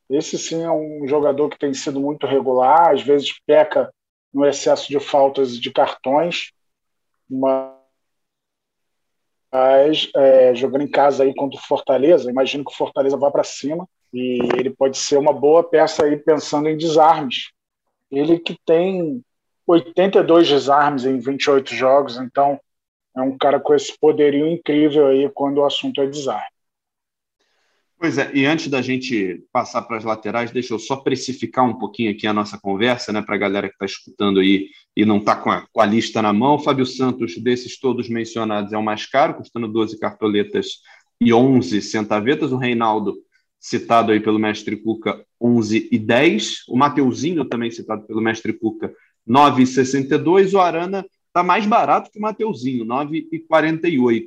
Esse 0.09 0.39
sim 0.39 0.63
é 0.63 0.71
um 0.71 1.05
jogador 1.09 1.49
que 1.51 1.59
tem 1.59 1.75
sido 1.75 1.99
muito 1.99 2.29
regular, 2.29 2.93
às 2.93 3.03
vezes 3.03 3.35
peca 3.45 3.91
no 4.33 4.47
excesso 4.47 4.89
de 4.89 5.01
faltas 5.01 5.59
de 5.59 5.71
cartões, 5.73 6.53
mas 7.29 7.71
é, 10.17 10.55
jogando 10.55 10.83
em 10.83 10.91
casa 10.91 11.25
aí 11.25 11.35
contra 11.35 11.59
o 11.59 11.63
Fortaleza, 11.63 12.31
imagino 12.31 12.65
que 12.65 12.73
o 12.73 12.77
Fortaleza 12.77 13.17
vá 13.17 13.31
para 13.31 13.45
cima 13.45 13.89
e 14.13 14.39
ele 14.59 14.71
pode 14.71 14.99
ser 14.99 15.19
uma 15.19 15.33
boa 15.33 15.63
peça 15.63 16.05
aí 16.05 16.17
pensando 16.17 16.69
em 16.69 16.77
desarmes. 16.77 17.51
Ele 18.11 18.39
que 18.39 18.57
tem 18.65 19.23
82 19.67 20.49
desarmes 20.49 21.05
em 21.05 21.19
28 21.19 21.75
jogos, 21.75 22.17
então 22.17 22.61
é 23.17 23.21
um 23.21 23.37
cara 23.37 23.61
com 23.61 23.75
esse 23.75 23.97
poderio 23.99 24.47
incrível 24.47 25.09
aí 25.09 25.29
quando 25.31 25.59
o 25.59 25.65
assunto 25.65 26.01
é 26.01 26.07
desarme. 26.07 26.60
Pois 28.01 28.17
é, 28.17 28.35
e 28.35 28.47
antes 28.47 28.69
da 28.69 28.81
gente 28.81 29.45
passar 29.53 29.83
para 29.83 29.99
as 29.99 30.05
laterais, 30.05 30.51
deixa 30.51 30.73
eu 30.73 30.79
só 30.79 30.97
precificar 30.97 31.67
um 31.67 31.79
pouquinho 31.79 32.11
aqui 32.11 32.27
a 32.27 32.33
nossa 32.33 32.59
conversa, 32.59 33.13
né, 33.13 33.21
para 33.21 33.35
a 33.35 33.39
galera 33.39 33.69
que 33.69 33.75
está 33.75 33.85
escutando 33.85 34.41
aí 34.41 34.71
e 34.97 35.05
não 35.05 35.19
está 35.19 35.37
com, 35.37 35.51
com, 35.71 35.81
a 35.83 35.85
lista 35.85 36.23
na 36.23 36.33
mão. 36.33 36.59
Fábio 36.59 36.87
Santos, 36.87 37.37
desses 37.37 37.79
todos 37.79 38.09
mencionados, 38.09 38.73
é 38.73 38.79
o 38.79 38.83
mais 38.83 39.05
caro, 39.05 39.35
custando 39.35 39.69
12 39.69 39.99
cartoletas 39.99 40.79
e 41.21 41.31
11 41.31 41.83
centavetas. 41.83 42.53
O 42.53 42.57
Reinaldo, 42.57 43.19
citado 43.59 44.13
aí 44.13 44.21
pelo 44.21 44.39
mestre 44.39 44.79
Cuca, 44.79 45.23
11 45.39 45.91
e 45.93 45.99
10. 45.99 46.69
O 46.71 46.79
Mateuzinho, 46.79 47.45
também 47.45 47.71
citado 47.71 48.07
pelo 48.07 48.23
mestre 48.23 48.55
Cuca, 48.55 48.91
9,62. 49.29 50.55
O 50.55 50.59
Arana 50.59 51.05
está 51.27 51.43
mais 51.43 51.67
barato 51.67 52.11
que 52.11 52.19
o 52.19 52.23
Mateuzinho, 52.23 52.87
9,48. 52.87 54.27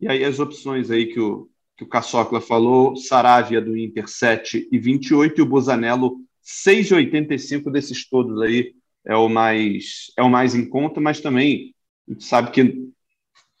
E 0.00 0.08
aí 0.08 0.24
as 0.24 0.38
opções 0.38 0.90
aí 0.90 1.04
que 1.04 1.20
o 1.20 1.50
que 1.76 1.84
o 1.84 1.88
Caçocla 1.88 2.40
falou, 2.40 2.96
Saravia 2.96 3.60
do 3.60 3.76
Inter 3.76 4.08
7 4.08 4.68
e 4.70 4.78
28 4.78 5.38
e 5.38 5.42
o 5.42 5.46
Busanello 5.46 6.16
6,85 6.44 7.70
desses 7.70 8.08
todos 8.08 8.40
aí 8.42 8.74
é 9.04 9.16
o 9.16 9.28
mais 9.28 10.12
é 10.16 10.22
o 10.22 10.30
mais 10.30 10.54
em 10.54 10.68
conta, 10.68 11.00
mas 11.00 11.20
também 11.20 11.74
a 12.08 12.12
gente 12.12 12.24
sabe 12.24 12.50
que 12.50 12.88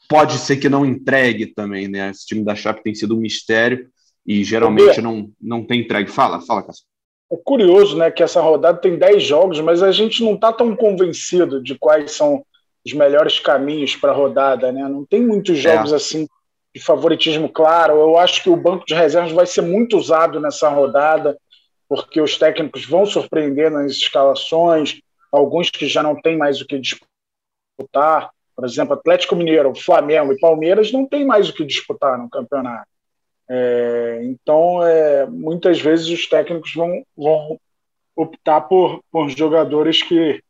pode 0.08 0.38
ser 0.38 0.56
que 0.56 0.68
não 0.68 0.84
entregue 0.84 1.46
também, 1.46 1.88
né? 1.88 2.10
Esse 2.10 2.26
time 2.26 2.44
da 2.44 2.54
Chape 2.54 2.82
tem 2.82 2.94
sido 2.94 3.16
um 3.16 3.20
mistério 3.20 3.88
e 4.26 4.44
geralmente 4.44 5.00
não, 5.00 5.30
não 5.40 5.64
tem 5.64 5.80
entregue. 5.80 6.10
Fala, 6.10 6.40
fala, 6.40 6.62
Cássio. 6.62 6.84
É 7.32 7.36
curioso, 7.42 7.96
né, 7.96 8.10
que 8.10 8.22
essa 8.22 8.40
rodada 8.40 8.78
tem 8.78 8.98
10 8.98 9.22
jogos, 9.22 9.60
mas 9.60 9.82
a 9.82 9.90
gente 9.90 10.22
não 10.22 10.34
está 10.34 10.52
tão 10.52 10.76
convencido 10.76 11.62
de 11.62 11.76
quais 11.76 12.12
são 12.12 12.44
os 12.84 12.92
melhores 12.92 13.40
caminhos 13.40 13.96
para 13.96 14.12
a 14.12 14.14
rodada, 14.14 14.70
né? 14.70 14.86
Não 14.88 15.04
tem 15.06 15.26
muitos 15.26 15.58
jogos 15.58 15.92
é. 15.92 15.96
assim 15.96 16.28
de 16.74 16.80
favoritismo 16.80 17.48
claro. 17.48 17.94
Eu 17.94 18.18
acho 18.18 18.42
que 18.42 18.50
o 18.50 18.56
banco 18.56 18.84
de 18.84 18.94
reservas 18.94 19.32
vai 19.32 19.46
ser 19.46 19.62
muito 19.62 19.96
usado 19.96 20.40
nessa 20.40 20.68
rodada, 20.68 21.38
porque 21.88 22.20
os 22.20 22.36
técnicos 22.36 22.84
vão 22.84 23.06
surpreender 23.06 23.70
nas 23.70 23.92
escalações, 23.92 25.00
alguns 25.30 25.70
que 25.70 25.86
já 25.86 26.02
não 26.02 26.20
têm 26.20 26.36
mais 26.36 26.60
o 26.60 26.66
que 26.66 26.78
disputar. 26.78 28.30
Por 28.56 28.64
exemplo, 28.64 28.94
Atlético 28.94 29.36
Mineiro, 29.36 29.74
Flamengo 29.74 30.32
e 30.32 30.38
Palmeiras 30.38 30.92
não 30.92 31.06
têm 31.06 31.24
mais 31.24 31.48
o 31.48 31.54
que 31.54 31.64
disputar 31.64 32.18
no 32.18 32.28
campeonato. 32.28 32.88
É, 33.48 34.20
então, 34.24 34.82
é, 34.84 35.26
muitas 35.26 35.80
vezes 35.80 36.08
os 36.08 36.26
técnicos 36.26 36.72
vão, 36.74 37.04
vão 37.16 37.58
optar 38.16 38.62
por, 38.62 39.02
por 39.10 39.28
jogadores 39.28 40.02
que 40.02 40.42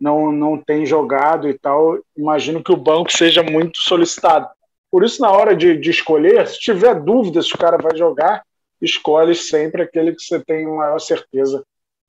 não, 0.00 0.32
não 0.32 0.56
têm 0.56 0.86
jogado 0.86 1.48
e 1.48 1.58
tal. 1.58 1.98
Imagino 2.16 2.62
que 2.62 2.72
o 2.72 2.76
banco 2.76 3.12
seja 3.12 3.42
muito 3.42 3.78
solicitado. 3.80 4.48
Por 4.90 5.04
isso, 5.04 5.22
na 5.22 5.30
hora 5.30 5.54
de, 5.54 5.76
de 5.76 5.90
escolher, 5.90 6.46
se 6.48 6.58
tiver 6.58 7.00
dúvida 7.00 7.42
se 7.42 7.54
o 7.54 7.58
cara 7.58 7.76
vai 7.76 7.96
jogar, 7.96 8.42
escolhe 8.80 9.34
sempre 9.34 9.82
aquele 9.82 10.14
que 10.14 10.22
você 10.22 10.42
tem 10.44 10.66
maior 10.66 10.98
certeza 10.98 11.64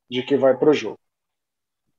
de 0.09 0.23
que 0.23 0.35
vai 0.35 0.57
para 0.57 0.69
o 0.69 0.73
jogo. 0.73 0.99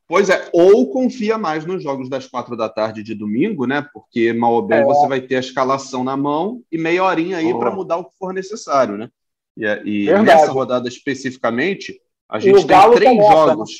Pois 0.08 0.28
é, 0.28 0.50
ou 0.52 0.90
confia 0.90 1.38
mais 1.38 1.64
nos 1.64 1.82
jogos 1.82 2.08
das 2.10 2.26
quatro 2.26 2.56
da 2.56 2.68
tarde 2.68 3.02
de 3.02 3.14
domingo, 3.14 3.66
né? 3.66 3.86
Porque 3.94 4.32
mal 4.32 4.52
ou 4.52 4.62
bem 4.62 4.80
é. 4.80 4.84
você 4.84 5.08
vai 5.08 5.20
ter 5.20 5.36
a 5.36 5.40
escalação 5.40 6.04
na 6.04 6.16
mão 6.16 6.62
e 6.70 6.76
meia 6.76 7.04
horinha 7.04 7.38
aí 7.38 7.52
oh. 7.52 7.58
para 7.58 7.70
mudar 7.70 7.96
o 7.96 8.04
que 8.04 8.16
for 8.18 8.34
necessário, 8.34 8.98
né? 8.98 9.08
E, 9.56 9.64
e 10.08 10.22
nessa 10.22 10.50
rodada 10.50 10.88
especificamente, 10.88 11.98
a 12.28 12.38
gente 12.38 12.66
tem 12.66 12.90
três 12.92 13.16
começa, 13.16 13.32
jogos. 13.32 13.70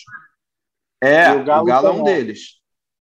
Né? 1.03 1.11
É, 1.11 1.33
o 1.33 1.45
Galo, 1.45 1.63
o 1.63 1.67
Galo 1.67 1.87
é 1.89 1.91
um 1.91 2.05
deles. 2.05 2.61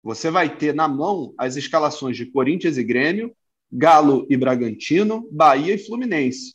Você 0.03 0.29
vai 0.29 0.55
ter 0.55 0.73
na 0.73 0.87
mão 0.87 1.33
as 1.37 1.55
escalações 1.55 2.17
de 2.17 2.25
Corinthians 2.25 2.77
e 2.77 2.83
Grêmio, 2.83 3.31
Galo 3.75 4.27
e 4.29 4.37
Bragantino, 4.37 5.27
Bahia 5.31 5.73
e 5.73 5.79
Fluminense. 5.79 6.53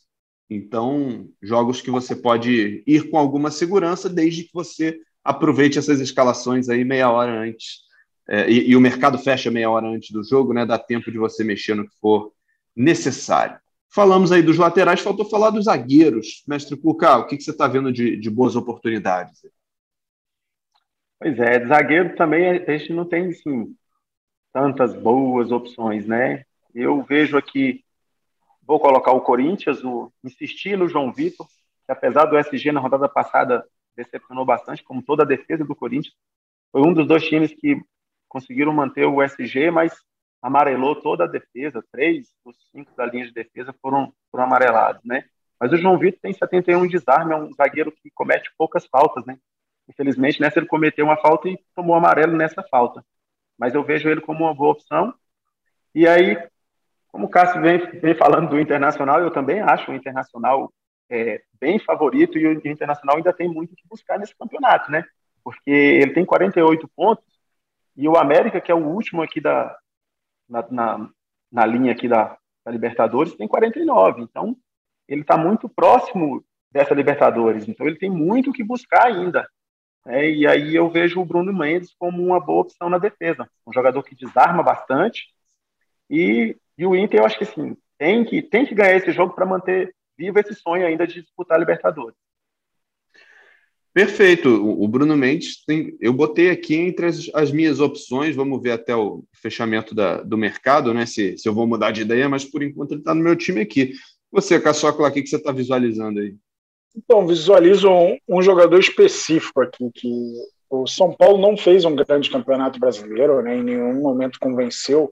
Então, 0.49 1.29
jogos 1.41 1.81
que 1.81 1.91
você 1.91 2.15
pode 2.15 2.81
ir 2.87 3.09
com 3.09 3.17
alguma 3.17 3.51
segurança, 3.51 4.09
desde 4.09 4.45
que 4.45 4.53
você 4.53 4.97
aproveite 5.23 5.77
essas 5.77 5.99
escalações 5.99 6.69
aí 6.69 6.83
meia 6.85 7.11
hora 7.11 7.31
antes. 7.31 7.81
É, 8.27 8.49
e, 8.49 8.69
e, 8.69 8.75
o 8.75 8.81
mercado 8.81 9.17
fecha 9.17 9.51
meia 9.51 9.69
hora 9.69 9.87
antes 9.87 10.11
do 10.11 10.23
jogo, 10.23 10.53
né? 10.53 10.65
Dá 10.65 10.79
tempo 10.79 11.11
de 11.11 11.17
você 11.17 11.43
mexer 11.43 11.75
no 11.75 11.87
que 11.87 11.95
for 11.99 12.31
necessário. 12.75 13.59
Falamos 13.91 14.31
aí 14.31 14.41
dos 14.41 14.57
laterais, 14.57 15.01
faltou 15.01 15.25
falar 15.25 15.49
dos 15.49 15.65
zagueiros. 15.65 16.43
Mestre 16.47 16.77
Cuca, 16.77 17.17
o 17.17 17.25
que, 17.25 17.37
que 17.37 17.43
você 17.43 17.51
está 17.51 17.67
vendo 17.67 17.91
de, 17.91 18.15
de, 18.17 18.29
boas 18.29 18.55
oportunidades? 18.55 19.41
Pois 21.19 21.37
é, 21.39 21.67
zagueiro 21.67 22.15
também 22.15 22.47
a 22.47 22.77
gente 22.77 22.93
não 22.93 23.03
tem 23.03 23.27
assim, 23.27 23.75
tantas 24.53 24.95
boas 24.95 25.51
opções, 25.51 26.05
né? 26.05 26.45
Eu 26.73 27.01
vejo 27.03 27.37
aqui, 27.37 27.83
vou 28.61 28.79
colocar 28.79 29.11
o 29.11 29.21
Corinthians, 29.21 29.83
o, 29.83 30.11
insistir 30.23 30.77
no 30.77 30.87
João 30.87 31.11
Vitor, 31.11 31.47
que 31.85 31.91
apesar 31.91 32.25
do 32.25 32.37
SG 32.37 32.71
na 32.71 32.79
rodada 32.79 33.09
passada 33.09 33.65
decepcionou 33.95 34.45
bastante, 34.45 34.83
como 34.83 35.01
toda 35.01 35.23
a 35.23 35.25
defesa 35.25 35.65
do 35.65 35.75
Corinthians, 35.75 36.15
foi 36.71 36.81
um 36.81 36.93
dos 36.93 37.07
dois 37.07 37.27
times 37.27 37.53
que 37.53 37.81
conseguiram 38.27 38.71
manter 38.71 39.05
o 39.05 39.21
SG, 39.23 39.71
mas 39.71 39.93
amarelou 40.41 40.95
toda 40.95 41.25
a 41.25 41.27
defesa, 41.27 41.83
três 41.91 42.29
dos 42.45 42.55
cinco 42.71 42.95
da 42.95 43.05
linha 43.05 43.25
de 43.25 43.33
defesa 43.33 43.73
foram, 43.81 44.13
foram 44.31 44.45
amarelados, 44.45 45.03
né? 45.03 45.25
Mas 45.59 45.73
o 45.73 45.77
João 45.77 45.97
Vitor 45.97 46.21
tem 46.21 46.31
71 46.31 46.87
desarme, 46.87 47.33
é 47.33 47.35
um 47.35 47.53
zagueiro 47.53 47.91
que 47.91 48.09
comete 48.11 48.49
poucas 48.57 48.85
faltas, 48.85 49.25
né? 49.25 49.37
Infelizmente, 49.89 50.39
nessa 50.39 50.59
ele 50.59 50.67
cometeu 50.67 51.03
uma 51.03 51.17
falta 51.17 51.49
e 51.49 51.59
tomou 51.75 51.95
amarelo 51.95 52.37
nessa 52.37 52.63
falta. 52.63 53.03
Mas 53.57 53.75
eu 53.75 53.83
vejo 53.83 54.07
ele 54.07 54.21
como 54.21 54.45
uma 54.45 54.53
boa 54.53 54.71
opção. 54.71 55.13
E 55.93 56.07
aí, 56.07 56.37
como 57.11 57.25
o 57.25 57.29
Cássio 57.29 57.61
vem, 57.61 57.79
vem 57.99 58.15
falando 58.15 58.49
do 58.49 58.59
Internacional, 58.59 59.19
eu 59.19 59.31
também 59.31 59.59
acho 59.59 59.91
o 59.91 59.95
Internacional 59.95 60.71
é, 61.09 61.41
bem 61.59 61.79
favorito 61.79 62.37
e 62.37 62.47
o 62.47 62.67
Internacional 62.67 63.17
ainda 63.17 63.33
tem 63.33 63.47
muito 63.47 63.75
que 63.75 63.87
buscar 63.89 64.19
nesse 64.19 64.35
campeonato, 64.37 64.91
né? 64.91 65.03
Porque 65.43 65.71
ele 65.71 66.13
tem 66.13 66.25
48 66.25 66.87
pontos 66.95 67.25
e 67.95 68.07
o 68.07 68.15
América, 68.15 68.61
que 68.61 68.71
é 68.71 68.75
o 68.75 68.87
último 68.87 69.21
aqui 69.21 69.41
da, 69.41 69.77
na, 70.47 70.65
na, 70.71 71.09
na 71.51 71.65
linha 71.65 71.91
aqui 71.91 72.07
da, 72.07 72.37
da, 72.63 72.71
Libertadores, 72.71 73.35
tem 73.35 73.47
49. 73.47 74.21
Então, 74.21 74.55
ele 75.05 75.21
está 75.21 75.37
muito 75.37 75.67
próximo 75.67 76.41
dessa 76.71 76.93
Libertadores. 76.93 77.67
Então, 77.67 77.85
ele 77.85 77.97
tem 77.97 78.09
muito 78.09 78.53
que 78.53 78.63
buscar 78.63 79.07
ainda. 79.07 79.45
É, 80.07 80.29
e 80.29 80.47
aí 80.47 80.75
eu 80.75 80.89
vejo 80.89 81.19
o 81.19 81.25
Bruno 81.25 81.51
Mendes 81.51 81.93
como 81.99 82.23
uma 82.23 82.39
boa 82.39 82.61
opção 82.61 82.89
na 82.89 82.97
defesa. 82.97 83.49
Um 83.67 83.73
jogador 83.73 84.01
que 84.01 84.15
desarma 84.15 84.63
bastante. 84.63 85.27
E, 86.09 86.55
e 86.79 86.85
o 86.85 86.95
Inter, 86.95 87.19
eu 87.19 87.25
acho 87.25 87.37
que 87.37 87.43
sim, 87.43 87.75
tem 87.97 88.23
que, 88.23 88.41
tem 88.41 88.65
que 88.65 88.73
ganhar 88.73 88.95
esse 88.95 89.11
jogo 89.11 89.35
para 89.35 89.45
manter 89.45 89.93
vivo 90.17 90.39
esse 90.39 90.55
sonho 90.55 90.87
ainda 90.87 91.05
de 91.05 91.21
disputar 91.21 91.57
a 91.57 91.59
Libertadores. 91.59 92.15
Perfeito. 93.93 94.49
O 94.49 94.87
Bruno 94.87 95.17
Mendes 95.17 95.61
tem. 95.65 95.97
Eu 95.99 96.13
botei 96.13 96.49
aqui 96.49 96.75
entre 96.75 97.07
as, 97.07 97.29
as 97.33 97.51
minhas 97.51 97.81
opções. 97.81 98.33
Vamos 98.33 98.61
ver 98.61 98.71
até 98.71 98.95
o 98.95 99.25
fechamento 99.33 99.93
da, 99.93 100.21
do 100.21 100.37
mercado, 100.37 100.93
né? 100.93 101.05
Se, 101.05 101.37
se 101.37 101.49
eu 101.49 101.53
vou 101.53 101.67
mudar 101.67 101.91
de 101.91 102.03
ideia, 102.03 102.29
mas 102.29 102.45
por 102.45 102.63
enquanto 102.63 102.91
ele 102.91 103.01
está 103.01 103.13
no 103.13 103.23
meu 103.23 103.35
time 103.35 103.59
aqui. 103.59 103.91
Você, 104.31 104.57
Caçocla, 104.59 105.09
o 105.09 105.11
que, 105.11 105.23
que 105.23 105.27
você 105.27 105.35
está 105.35 105.51
visualizando 105.51 106.19
aí? 106.19 106.35
Então, 106.95 107.27
visualizo 107.27 107.89
um, 107.89 108.17
um, 108.27 108.41
jogador 108.41 108.79
específico 108.79 109.61
aqui, 109.61 109.89
que 109.93 110.33
o 110.69 110.87
São 110.87 111.13
Paulo 111.13 111.37
não 111.37 111.57
fez 111.57 111.83
um 111.83 111.95
grande 111.95 112.29
campeonato 112.29 112.79
brasileiro, 112.79 113.41
né? 113.41 113.57
Em 113.57 113.63
nenhum 113.63 114.01
momento 114.01 114.39
convenceu. 114.39 115.11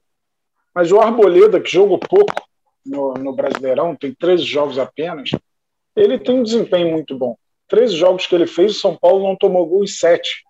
Mas 0.78 0.92
o 0.92 1.00
Arboleda, 1.00 1.58
que 1.58 1.72
jogou 1.72 1.98
pouco 1.98 2.40
no, 2.86 3.12
no 3.14 3.32
Brasileirão, 3.32 3.96
tem 3.96 4.14
13 4.14 4.44
jogos 4.44 4.78
apenas, 4.78 5.30
ele 5.96 6.16
tem 6.20 6.38
um 6.38 6.42
desempenho 6.44 6.92
muito 6.92 7.18
bom 7.18 7.36
13 7.66 7.96
jogos 7.96 8.28
que 8.28 8.34
ele 8.36 8.46
fez, 8.46 8.76
o 8.76 8.80
São 8.80 8.96
Paulo 8.96 9.24
não 9.24 9.34
tomou 9.34 9.66
gol 9.66 9.82
em 9.82 9.88
7. 9.88 10.44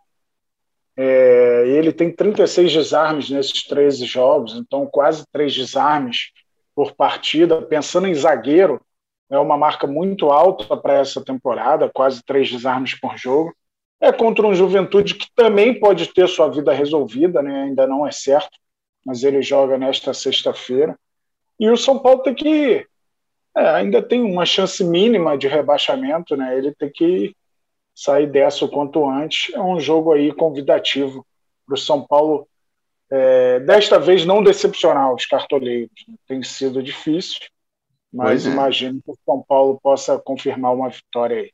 É, 0.99 1.65
ele 1.69 1.95
tem 1.95 2.15
36 2.15 2.71
desarmes 2.71 3.31
nesses 3.31 3.65
13 3.65 4.05
jogos, 4.05 4.55
então 4.55 4.85
quase 4.85 5.25
3 5.33 5.55
desarmes 5.55 6.31
por 6.75 6.93
partida. 6.93 7.63
Pensando 7.63 8.07
em 8.07 8.15
zagueiro, 8.15 8.83
é 9.31 9.39
uma 9.39 9.57
marca 9.57 9.87
muito 9.87 10.29
alta 10.29 10.77
para 10.77 10.99
essa 10.99 11.25
temporada, 11.25 11.89
quase 11.89 12.23
3 12.23 12.51
desarmes 12.51 13.01
por 13.01 13.17
jogo. 13.17 13.55
É 13.99 14.13
contra 14.13 14.47
um 14.47 14.55
Juventude 14.55 15.15
que 15.15 15.29
também 15.35 15.81
pode 15.81 16.13
ter 16.13 16.29
sua 16.29 16.49
vida 16.49 16.71
resolvida, 16.71 17.41
né? 17.41 17.63
ainda 17.63 17.87
não 17.87 18.07
é 18.07 18.11
certo, 18.11 18.59
mas 19.05 19.23
ele 19.23 19.43
joga 19.43 19.79
nesta 19.79 20.13
sexta-feira. 20.13 20.99
E 21.59 21.69
o 21.71 21.77
São 21.77 21.99
Paulo 21.99 22.23
tem 22.23 22.35
que 22.35 22.87
é, 23.59 23.69
ainda 23.71 24.01
tem 24.01 24.23
uma 24.23 24.47
chance 24.47 24.85
mínima 24.85 25.37
de 25.37 25.49
rebaixamento, 25.49 26.37
né? 26.37 26.57
Ele 26.57 26.73
tem 26.73 26.91
que 26.91 27.35
sair 27.95 28.29
dessa 28.29 28.65
o 28.65 28.69
quanto 28.69 29.09
antes. 29.09 29.53
É 29.53 29.61
um 29.61 29.81
jogo 29.81 30.13
aí 30.13 30.33
convidativo 30.33 31.27
para 31.67 31.75
o 31.75 31.79
São 31.79 32.07
Paulo. 32.07 32.47
É, 33.11 33.59
desta 33.61 33.99
vez 33.99 34.25
não 34.25 34.45
decepcionar 34.45 35.13
os 35.13 35.27
cartoleiros. 35.27 35.91
Tem 36.27 36.41
sido 36.43 36.81
difícil, 36.81 37.41
mas 38.13 38.47
é. 38.47 38.51
imagino 38.51 39.01
que 39.03 39.11
o 39.11 39.19
São 39.25 39.43
Paulo 39.43 39.81
possa 39.83 40.19
confirmar 40.19 40.73
uma 40.73 40.89
vitória 40.89 41.39
aí. 41.39 41.51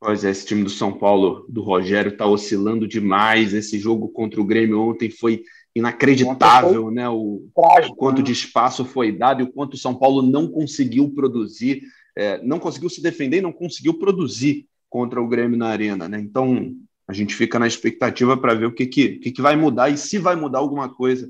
Pois 0.00 0.24
é, 0.24 0.30
esse 0.30 0.46
time 0.46 0.64
do 0.64 0.70
São 0.70 0.92
Paulo, 0.92 1.44
do 1.48 1.62
Rogério, 1.62 2.12
está 2.12 2.26
oscilando 2.26 2.88
demais. 2.88 3.52
Esse 3.52 3.78
jogo 3.78 4.08
contra 4.08 4.40
o 4.40 4.44
Grêmio 4.44 4.80
ontem 4.80 5.10
foi 5.10 5.42
inacreditável, 5.74 6.90
né? 6.90 7.08
O, 7.08 7.48
o, 7.54 7.94
quanto 7.96 8.22
de 8.22 8.32
espaço 8.32 8.84
foi 8.84 9.10
dado 9.10 9.40
e 9.40 9.44
o 9.44 9.52
quanto 9.52 9.74
o 9.74 9.78
São 9.78 9.94
Paulo 9.94 10.22
não 10.22 10.48
conseguiu 10.48 11.10
produzir, 11.12 11.82
é, 12.16 12.40
não 12.42 12.60
conseguiu 12.60 12.88
se 12.88 13.02
defender 13.02 13.38
e 13.38 13.42
não 13.42 13.52
conseguiu 13.52 13.94
produzir 13.94 14.66
contra 14.88 15.20
o 15.20 15.26
Grêmio 15.26 15.58
na 15.58 15.68
arena, 15.68 16.08
né? 16.08 16.20
Então 16.20 16.72
a 17.08 17.12
gente 17.12 17.34
fica 17.34 17.58
na 17.58 17.66
expectativa 17.66 18.36
para 18.36 18.54
ver 18.54 18.66
o 18.66 18.72
que, 18.72 18.86
que, 18.86 19.18
que, 19.18 19.32
que 19.32 19.42
vai 19.42 19.56
mudar 19.56 19.90
e 19.90 19.96
se 19.96 20.18
vai 20.18 20.36
mudar 20.36 20.60
alguma 20.60 20.88
coisa 20.88 21.28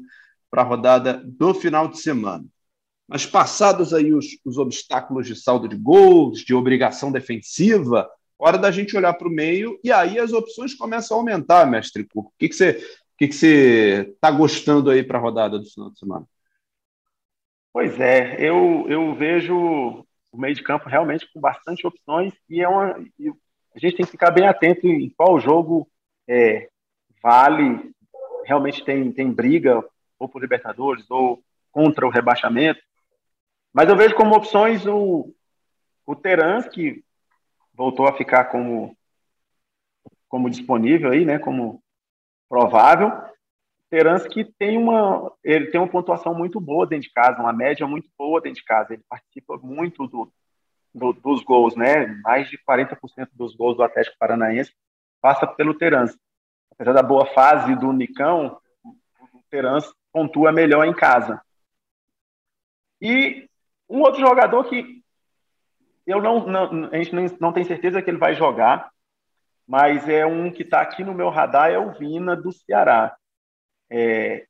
para 0.50 0.62
a 0.62 0.64
rodada 0.64 1.22
do 1.24 1.54
final 1.54 1.88
de 1.88 1.98
semana. 1.98 2.44
Mas 3.08 3.26
passados 3.26 3.92
aí 3.92 4.14
os, 4.14 4.38
os 4.44 4.56
obstáculos 4.58 5.26
de 5.26 5.34
saldo 5.34 5.68
de 5.68 5.76
gols, 5.76 6.40
de 6.40 6.54
obrigação 6.54 7.10
defensiva, 7.10 8.08
hora 8.38 8.58
da 8.58 8.70
gente 8.70 8.96
olhar 8.96 9.14
para 9.14 9.28
o 9.28 9.30
meio 9.30 9.78
e 9.82 9.90
aí 9.90 10.18
as 10.18 10.32
opções 10.32 10.74
começam 10.74 11.16
a 11.16 11.20
aumentar, 11.20 11.66
mestre 11.66 12.06
O 12.14 12.30
que, 12.38 12.48
que 12.48 12.54
você 12.54 12.80
que, 13.16 13.28
que 13.28 13.34
você 13.34 14.12
está 14.14 14.30
gostando 14.30 14.90
aí 14.90 15.02
para 15.02 15.18
a 15.18 15.20
rodada 15.20 15.58
do 15.58 15.64
final 15.64 15.90
de 15.90 15.98
semana? 15.98 16.26
Pois 17.72 17.98
é, 17.98 18.36
eu, 18.38 18.86
eu 18.88 19.14
vejo 19.14 19.56
o 20.30 20.36
meio 20.36 20.54
de 20.54 20.62
campo 20.62 20.88
realmente 20.88 21.30
com 21.32 21.40
bastante 21.40 21.86
opções 21.86 22.34
e 22.48 22.60
é 22.60 22.68
uma, 22.68 22.92
a 22.92 23.78
gente 23.78 23.96
tem 23.96 24.04
que 24.04 24.12
ficar 24.12 24.30
bem 24.30 24.46
atento 24.46 24.86
em 24.86 25.10
qual 25.10 25.40
jogo 25.40 25.88
é, 26.28 26.68
vale, 27.22 27.92
realmente 28.44 28.84
tem, 28.84 29.12
tem 29.12 29.32
briga 29.32 29.84
ou 30.18 30.28
por 30.28 30.40
Libertadores 30.40 31.10
ou 31.10 31.42
contra 31.70 32.06
o 32.06 32.10
rebaixamento. 32.10 32.80
Mas 33.72 33.88
eu 33.88 33.96
vejo 33.96 34.14
como 34.14 34.36
opções 34.36 34.86
o, 34.86 35.34
o 36.06 36.14
Terans, 36.14 36.68
que 36.68 37.04
voltou 37.72 38.06
a 38.06 38.16
ficar 38.16 38.44
como, 38.44 38.96
como 40.28 40.48
disponível 40.48 41.10
aí, 41.10 41.24
né, 41.24 41.38
como 41.38 41.82
provável. 42.48 43.10
que 44.28 44.44
tem 44.44 44.76
uma, 44.76 45.32
ele 45.42 45.66
tem 45.70 45.80
uma 45.80 45.88
pontuação 45.88 46.34
muito 46.34 46.60
boa 46.60 46.86
dentro 46.86 47.08
de 47.08 47.12
casa, 47.12 47.40
uma 47.40 47.52
média 47.52 47.86
muito 47.86 48.08
boa 48.18 48.40
dentro 48.40 48.60
de 48.60 48.64
casa. 48.64 48.94
Ele 48.94 49.04
participa 49.08 49.56
muito 49.58 50.06
do, 50.06 50.32
do, 50.92 51.12
dos 51.12 51.42
gols, 51.42 51.76
né? 51.76 52.06
Mais 52.22 52.48
de 52.48 52.58
40% 52.58 53.28
dos 53.32 53.54
gols 53.54 53.76
do 53.76 53.82
Atlético 53.82 54.16
Paranaense 54.18 54.72
passa 55.20 55.46
pelo 55.46 55.74
Terence. 55.74 56.18
Apesar 56.72 56.92
da 56.92 57.02
boa 57.02 57.26
fase 57.26 57.74
do 57.76 57.92
Nicão, 57.92 58.60
o 58.84 59.42
Terence 59.48 59.92
pontua 60.12 60.52
melhor 60.52 60.84
em 60.84 60.94
casa. 60.94 61.40
E 63.00 63.48
um 63.88 64.00
outro 64.00 64.20
jogador 64.20 64.64
que 64.64 65.02
eu 66.06 66.20
não, 66.20 66.46
não 66.46 66.84
a 66.92 66.96
gente 66.96 67.14
não, 67.14 67.24
não 67.40 67.52
tem 67.52 67.64
certeza 67.64 68.02
que 68.02 68.10
ele 68.10 68.18
vai 68.18 68.34
jogar, 68.34 68.90
mas 69.66 70.08
é 70.08 70.26
um 70.26 70.50
que 70.50 70.62
está 70.62 70.80
aqui 70.80 71.02
no 71.02 71.14
meu 71.14 71.30
radar, 71.30 71.70
é 71.70 71.78
o 71.78 71.92
Vina 71.92 72.36
do 72.36 72.52
Ceará. 72.52 73.16
É, 73.90 74.46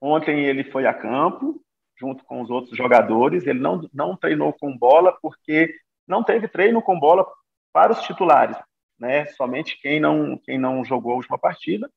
ontem 0.00 0.44
ele 0.44 0.64
foi 0.64 0.86
a 0.86 0.94
campo, 0.94 1.60
junto 1.96 2.24
com 2.24 2.40
os 2.40 2.50
outros 2.50 2.76
jogadores, 2.76 3.46
ele 3.46 3.60
não, 3.60 3.88
não 3.92 4.16
treinou 4.16 4.52
com 4.52 4.76
bola, 4.76 5.16
porque 5.20 5.74
não 6.06 6.22
teve 6.22 6.48
treino 6.48 6.82
com 6.82 6.98
bola 6.98 7.26
para 7.72 7.92
os 7.92 8.02
titulares, 8.02 8.56
né? 8.98 9.26
Somente 9.26 9.80
quem 9.80 10.00
não, 10.00 10.38
quem 10.38 10.58
não 10.58 10.84
jogou 10.84 11.12
a 11.12 11.16
última 11.16 11.38
partida, 11.38 11.90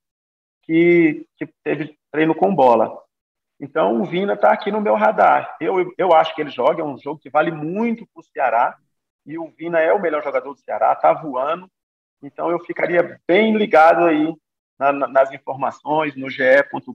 que, 0.64 1.26
que 1.36 1.48
teve 1.64 1.98
treino 2.12 2.36
com 2.36 2.54
bola. 2.54 2.98
Então, 3.60 4.02
o 4.02 4.06
Vina 4.06 4.34
está 4.34 4.52
aqui 4.52 4.72
no 4.72 4.82
meu 4.82 4.96
radar. 4.96 5.56
Eu, 5.60 5.94
eu 5.98 6.14
acho 6.14 6.34
que 6.36 6.42
ele 6.42 6.52
joga, 6.52 6.82
é 6.82 6.86
um 6.86 6.98
jogo 6.98 7.20
que 7.20 7.30
vale 7.30 7.52
muito 7.52 8.06
para 8.08 8.20
o 8.20 8.24
Ceará, 8.24 8.78
e 9.26 9.38
o 9.38 9.50
Vina 9.58 9.80
é 9.80 9.92
o 9.92 10.02
melhor 10.02 10.24
jogador 10.24 10.54
do 10.54 10.60
Ceará, 10.60 10.94
está 10.94 11.12
voando, 11.12 11.70
então 12.22 12.50
eu 12.52 12.60
ficaria 12.60 13.20
bem 13.28 13.56
ligado 13.56 14.04
aí 14.06 14.34
na, 14.78 14.92
nas 14.92 15.32
informações, 15.32 16.16
no 16.16 16.30
GE. 16.30 16.44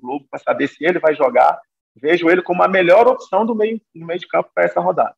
Globo, 0.01 0.27
para 0.31 0.41
saber 0.41 0.69
se 0.69 0.85
ele 0.85 0.99
vai 0.99 1.15
jogar. 1.15 1.61
Vejo 1.95 2.31
ele 2.31 2.43
como 2.43 2.63
a 2.63 2.69
melhor 2.69 3.07
opção 3.07 3.45
do 3.45 3.55
meio, 3.55 3.81
no 3.95 4.07
meio 4.07 4.19
de 4.19 4.29
campo 4.29 4.51
para 4.55 4.65
essa 4.65 4.81
rodada. 4.81 5.15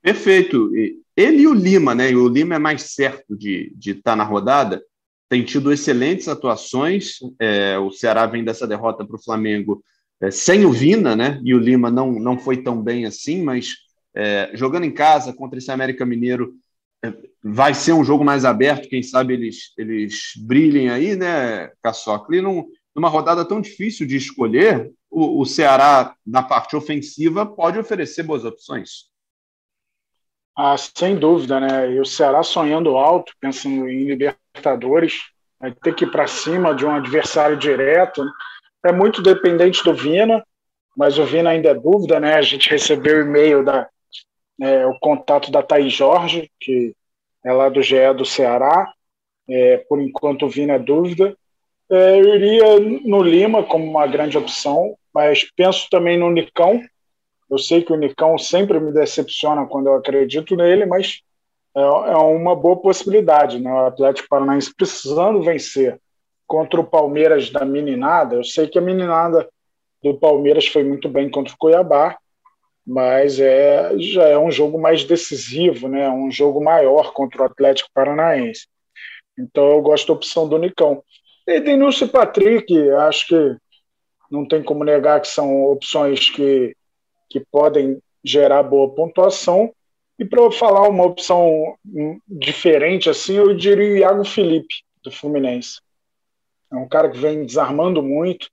Perfeito. 0.00 0.70
Ele 1.16 1.42
e 1.42 1.48
o 1.48 1.54
Lima, 1.54 1.94
né? 1.94 2.14
O 2.14 2.28
Lima 2.28 2.54
é 2.54 2.58
mais 2.58 2.94
certo 2.94 3.36
de 3.36 3.72
estar 3.84 4.12
tá 4.12 4.16
na 4.16 4.24
rodada. 4.24 4.82
Tem 5.28 5.42
tido 5.42 5.72
excelentes 5.72 6.28
atuações. 6.28 7.18
É, 7.40 7.76
o 7.78 7.90
Ceará 7.90 8.26
vem 8.26 8.44
dessa 8.44 8.66
derrota 8.66 9.04
para 9.04 9.16
o 9.16 9.22
Flamengo 9.22 9.82
é, 10.20 10.30
sem 10.30 10.64
o 10.64 10.72
Vina, 10.72 11.16
né? 11.16 11.40
E 11.44 11.54
o 11.54 11.58
Lima 11.58 11.90
não, 11.90 12.12
não 12.12 12.38
foi 12.38 12.62
tão 12.62 12.80
bem 12.80 13.04
assim, 13.04 13.42
mas 13.42 13.74
é, 14.14 14.50
jogando 14.54 14.84
em 14.84 14.92
casa 14.92 15.32
contra 15.32 15.58
esse 15.58 15.70
América 15.70 16.06
Mineiro, 16.06 16.54
vai 17.42 17.74
ser 17.74 17.92
um 17.92 18.04
jogo 18.04 18.24
mais 18.24 18.44
aberto, 18.44 18.88
quem 18.88 19.02
sabe 19.02 19.34
eles, 19.34 19.72
eles 19.78 20.32
brilhem 20.36 20.90
aí, 20.90 21.16
né, 21.16 21.70
Caçocla? 21.82 22.36
E 22.36 22.40
num, 22.40 22.66
numa 22.94 23.08
rodada 23.08 23.44
tão 23.44 23.60
difícil 23.60 24.06
de 24.06 24.16
escolher, 24.16 24.92
o, 25.10 25.40
o 25.40 25.46
Ceará, 25.46 26.14
na 26.26 26.42
parte 26.42 26.74
ofensiva, 26.74 27.46
pode 27.46 27.78
oferecer 27.78 28.22
boas 28.22 28.44
opções. 28.44 29.06
Ah, 30.56 30.76
sem 30.76 31.16
dúvida, 31.16 31.60
né? 31.60 31.92
E 31.92 32.00
o 32.00 32.04
Ceará 32.04 32.42
sonhando 32.42 32.96
alto, 32.96 33.32
pensando 33.38 33.88
em 33.88 34.06
Libertadores, 34.06 35.20
vai 35.60 35.72
ter 35.72 35.94
que 35.94 36.04
ir 36.04 36.10
para 36.10 36.26
cima 36.26 36.74
de 36.74 36.84
um 36.86 36.90
adversário 36.90 37.56
direto. 37.56 38.24
É 38.84 38.90
muito 38.90 39.20
dependente 39.22 39.84
do 39.84 39.94
Vina, 39.94 40.42
mas 40.96 41.18
o 41.18 41.24
Vina 41.26 41.50
ainda 41.50 41.68
é 41.68 41.74
dúvida, 41.74 42.18
né? 42.18 42.34
A 42.34 42.42
gente 42.42 42.70
recebeu 42.70 43.18
o 43.18 43.28
e-mail 43.28 43.62
da, 43.62 43.86
é, 44.60 44.86
o 44.86 44.98
contato 44.98 45.50
da 45.50 45.62
Thaís 45.62 45.92
Jorge, 45.92 46.50
que 46.60 46.94
é 47.44 47.52
lá 47.52 47.68
do 47.68 47.82
GE 47.82 48.14
do 48.16 48.24
Ceará. 48.24 48.92
É, 49.48 49.78
por 49.88 50.00
enquanto, 50.00 50.48
vi 50.48 50.66
na 50.66 50.78
dúvida. 50.78 51.36
É, 51.88 52.18
eu 52.18 52.34
iria 52.34 52.80
no 53.04 53.22
Lima 53.22 53.62
como 53.62 53.84
uma 53.84 54.06
grande 54.06 54.36
opção, 54.36 54.96
mas 55.14 55.44
penso 55.54 55.88
também 55.88 56.18
no 56.18 56.30
Nicão. 56.30 56.82
Eu 57.48 57.58
sei 57.58 57.82
que 57.82 57.92
o 57.92 57.96
Nicão 57.96 58.36
sempre 58.36 58.80
me 58.80 58.92
decepciona 58.92 59.66
quando 59.66 59.86
eu 59.86 59.94
acredito 59.94 60.56
nele, 60.56 60.84
mas 60.84 61.20
é, 61.76 61.80
é 61.80 62.16
uma 62.16 62.56
boa 62.56 62.76
possibilidade. 62.76 63.60
Né? 63.60 63.72
O 63.72 63.86
Atlético 63.86 64.28
Paranaense 64.28 64.74
precisando 64.74 65.42
vencer 65.42 66.00
contra 66.46 66.80
o 66.80 66.86
Palmeiras 66.86 67.50
da 67.50 67.64
meninada. 67.64 68.34
Eu 68.34 68.44
sei 68.44 68.66
que 68.66 68.78
a 68.78 68.82
meninada 68.82 69.48
do 70.02 70.14
Palmeiras 70.14 70.66
foi 70.66 70.82
muito 70.82 71.08
bem 71.08 71.30
contra 71.30 71.52
o 71.52 71.56
Cuiabá, 71.58 72.16
mas 72.86 73.40
é, 73.40 73.98
já 73.98 74.28
é 74.28 74.38
um 74.38 74.50
jogo 74.50 74.80
mais 74.80 75.02
decisivo, 75.02 75.88
né? 75.88 76.08
um 76.08 76.30
jogo 76.30 76.62
maior 76.62 77.12
contra 77.12 77.42
o 77.42 77.46
Atlético 77.46 77.90
Paranaense. 77.92 78.68
Então 79.36 79.70
eu 79.70 79.82
gosto 79.82 80.06
da 80.06 80.12
opção 80.12 80.48
do 80.48 80.56
Nicão. 80.56 81.02
E 81.46 81.60
Denúncio 81.60 82.06
e 82.06 82.10
Patrick, 82.10 82.90
acho 82.90 83.26
que 83.28 83.56
não 84.30 84.46
tem 84.46 84.62
como 84.62 84.84
negar 84.84 85.20
que 85.20 85.28
são 85.28 85.64
opções 85.64 86.30
que, 86.30 86.76
que 87.28 87.40
podem 87.50 88.00
gerar 88.24 88.62
boa 88.62 88.94
pontuação. 88.94 89.72
E 90.18 90.24
para 90.24 90.50
falar 90.50 90.88
uma 90.88 91.04
opção 91.04 91.76
diferente, 92.26 93.10
assim, 93.10 93.34
eu 93.34 93.54
diria 93.54 93.92
o 93.92 93.96
Iago 93.98 94.24
Felipe, 94.24 94.74
do 95.02 95.10
Fluminense. 95.10 95.80
É 96.72 96.76
um 96.76 96.88
cara 96.88 97.10
que 97.10 97.18
vem 97.18 97.44
desarmando 97.44 98.02
muito, 98.02 98.48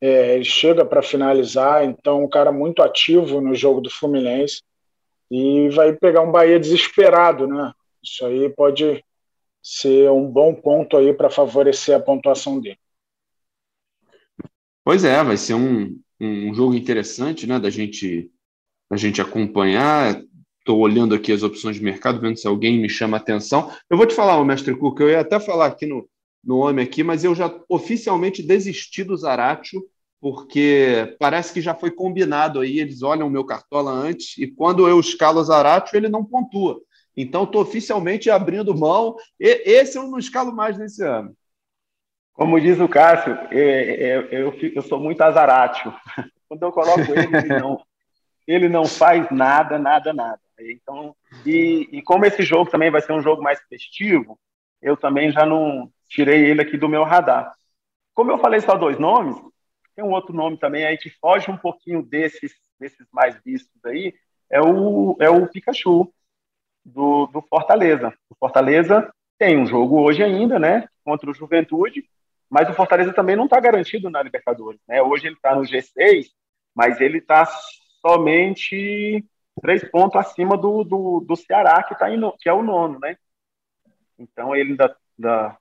é, 0.00 0.34
ele 0.34 0.44
chega 0.44 0.84
para 0.84 1.02
finalizar, 1.02 1.84
então 1.84 2.24
um 2.24 2.28
cara 2.28 2.52
muito 2.52 2.82
ativo 2.82 3.40
no 3.40 3.54
jogo 3.54 3.80
do 3.80 3.90
Fluminense 3.90 4.62
e 5.30 5.68
vai 5.70 5.92
pegar 5.92 6.22
um 6.22 6.32
Bahia 6.32 6.58
desesperado, 6.58 7.46
né? 7.46 7.72
Isso 8.02 8.24
aí 8.24 8.48
pode 8.50 9.04
ser 9.62 10.10
um 10.10 10.26
bom 10.26 10.54
ponto 10.54 10.96
aí 10.96 11.12
para 11.12 11.28
favorecer 11.28 11.96
a 11.96 12.00
pontuação 12.00 12.60
dele. 12.60 12.78
Pois 14.84 15.04
é, 15.04 15.22
vai 15.22 15.36
ser 15.36 15.54
um, 15.54 16.00
um 16.20 16.54
jogo 16.54 16.74
interessante, 16.74 17.46
né, 17.46 17.58
da 17.58 17.68
gente 17.68 18.30
da 18.90 18.96
gente 18.96 19.20
acompanhar. 19.20 20.22
Estou 20.60 20.78
olhando 20.80 21.14
aqui 21.14 21.32
as 21.32 21.42
opções 21.42 21.76
de 21.76 21.82
mercado, 21.82 22.20
vendo 22.20 22.38
se 22.38 22.46
alguém 22.46 22.78
me 22.78 22.88
chama 22.88 23.16
atenção. 23.16 23.70
Eu 23.90 23.96
vou 23.96 24.06
te 24.06 24.14
falar, 24.14 24.42
mestre 24.44 24.74
Cuca, 24.74 25.02
eu 25.02 25.10
ia 25.10 25.20
até 25.20 25.38
falar 25.38 25.66
aqui 25.66 25.84
no, 25.84 26.08
no 26.42 26.58
homem 26.58 26.84
aqui, 26.84 27.02
mas 27.02 27.24
eu 27.24 27.34
já 27.34 27.52
oficialmente 27.68 28.42
desisti 28.42 29.04
do 29.04 29.16
Zaratio, 29.16 29.82
porque 30.20 31.16
parece 31.18 31.52
que 31.52 31.60
já 31.60 31.74
foi 31.74 31.90
combinado 31.90 32.60
aí, 32.60 32.80
eles 32.80 33.02
olham 33.02 33.26
o 33.26 33.30
meu 33.30 33.44
cartola 33.44 33.90
antes, 33.90 34.36
e 34.38 34.46
quando 34.46 34.88
eu 34.88 34.98
escalo 34.98 35.40
o 35.40 35.44
Zaratio, 35.44 35.96
ele 35.96 36.08
não 36.08 36.24
pontua. 36.24 36.80
Então, 37.16 37.42
estou 37.42 37.62
oficialmente 37.62 38.30
abrindo 38.30 38.76
mão. 38.76 39.16
E, 39.40 39.62
esse 39.64 39.98
eu 39.98 40.04
não 40.04 40.20
escalo 40.20 40.54
mais 40.54 40.78
nesse 40.78 41.02
ano. 41.02 41.34
Como 42.32 42.60
diz 42.60 42.78
o 42.78 42.88
Cássio, 42.88 43.32
eu, 43.50 43.58
é, 43.58 43.82
é, 43.82 44.26
eu, 44.30 44.54
eu 44.72 44.82
sou 44.82 45.00
muito 45.00 45.20
azaratio. 45.20 45.92
Quando 46.48 46.62
eu 46.62 46.70
coloco 46.70 47.00
ele, 47.00 47.36
ele 47.36 47.58
não, 47.58 47.82
ele 48.46 48.68
não 48.68 48.84
faz 48.84 49.28
nada, 49.32 49.76
nada, 49.76 50.12
nada. 50.12 50.40
Então, 50.60 51.14
e, 51.44 51.88
e 51.90 52.02
como 52.02 52.24
esse 52.24 52.42
jogo 52.42 52.70
também 52.70 52.90
vai 52.90 53.02
ser 53.02 53.12
um 53.12 53.20
jogo 53.20 53.42
mais 53.42 53.60
festivo, 53.68 54.38
eu 54.80 54.96
também 54.96 55.32
já 55.32 55.44
não, 55.44 55.90
tirei 56.08 56.46
ele 56.46 56.62
aqui 56.62 56.76
do 56.76 56.88
meu 56.88 57.04
radar. 57.04 57.52
Como 58.14 58.30
eu 58.30 58.38
falei 58.38 58.60
só 58.60 58.76
dois 58.76 58.98
nomes, 58.98 59.36
tem 59.94 60.04
um 60.04 60.12
outro 60.12 60.34
nome 60.34 60.58
também 60.58 60.84
aí 60.84 60.96
que 60.96 61.10
foge 61.10 61.50
um 61.50 61.56
pouquinho 61.56 62.02
desses, 62.02 62.52
desses 62.78 63.06
mais 63.12 63.40
vistos 63.44 63.84
aí, 63.84 64.14
é 64.50 64.60
o, 64.60 65.16
é 65.20 65.28
o 65.28 65.46
Pikachu, 65.46 66.12
do, 66.84 67.26
do 67.26 67.42
Fortaleza. 67.42 68.12
O 68.30 68.34
Fortaleza 68.34 69.12
tem 69.38 69.58
um 69.58 69.66
jogo 69.66 70.00
hoje 70.00 70.22
ainda, 70.22 70.58
né, 70.58 70.88
contra 71.04 71.30
o 71.30 71.34
Juventude, 71.34 72.04
mas 72.50 72.68
o 72.68 72.74
Fortaleza 72.74 73.12
também 73.12 73.36
não 73.36 73.44
está 73.44 73.60
garantido 73.60 74.08
na 74.08 74.22
Libertadores, 74.22 74.80
né? 74.88 75.02
Hoje 75.02 75.26
ele 75.26 75.36
está 75.36 75.54
no 75.54 75.62
G6, 75.62 76.28
mas 76.74 76.98
ele 77.00 77.18
está 77.18 77.46
somente 78.00 79.24
três 79.60 79.84
pontos 79.90 80.16
acima 80.16 80.56
do, 80.56 80.82
do, 80.82 81.20
do 81.20 81.36
Ceará, 81.36 81.82
que, 81.82 81.94
tá 81.94 82.06
que 82.38 82.48
é 82.48 82.52
o 82.52 82.62
nono, 82.62 82.98
né? 82.98 83.16
Então 84.18 84.56
ele 84.56 84.70
ainda, 84.70 84.96
ainda 85.18 85.58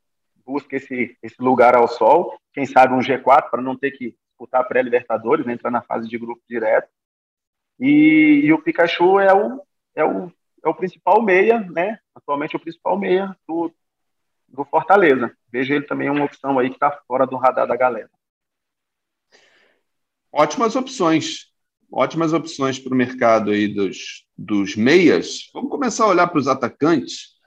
busca 0.48 0.78
esse, 0.78 1.18
esse 1.22 1.36
lugar 1.42 1.76
ao 1.76 1.90
sol, 1.90 2.40
quem 2.54 2.66
sabe 2.66 2.94
um 2.94 3.00
G4 3.00 3.50
para 3.52 3.62
não 3.62 3.76
ter 3.76 3.92
que 3.92 4.16
disputar 4.30 4.66
pré-libertadores, 4.66 5.46
né, 5.46 5.54
entrar 5.54 5.70
na 5.70 5.82
fase 5.82 6.08
de 6.08 6.18
grupo 6.18 6.42
direto. 6.50 6.88
E, 7.78 8.42
e, 8.46 8.54
o 8.54 8.62
Pikachu 8.62 9.20
é 9.20 9.34
o, 9.34 9.62
é, 9.94 10.06
o, 10.06 10.32
é 10.64 10.70
o 10.70 10.74
principal 10.74 11.22
meia, 11.22 11.60
né? 11.60 12.00
Atualmente 12.16 12.56
o 12.56 12.60
principal 12.60 12.98
meia 12.98 13.36
do, 13.48 13.72
do 14.48 14.66
Fortaleza. 14.66 15.36
Vejo 15.52 15.74
ele 15.74 15.86
também 15.86 16.10
uma 16.10 16.26
opção 16.26 16.58
aí 16.58 16.70
que 16.70 16.76
está 16.76 16.92
fora 17.08 17.28
do 17.28 17.36
radar 17.36 17.68
da 17.68 17.76
galera. 17.76 18.10
Ótimas 20.32 20.76
opções. 20.76 21.52
Ótimas 21.92 22.34
opções 22.34 22.80
para 22.80 22.94
o 22.94 22.98
mercado 22.98 23.52
aí 23.52 23.68
dos, 23.68 24.26
dos 24.36 24.76
meias. 24.76 25.50
Vamos 25.54 25.70
começar 25.70 26.06
a 26.06 26.10
olhar 26.10 26.28
para 26.28 26.40
os 26.40 26.48
atacantes. 26.48 27.38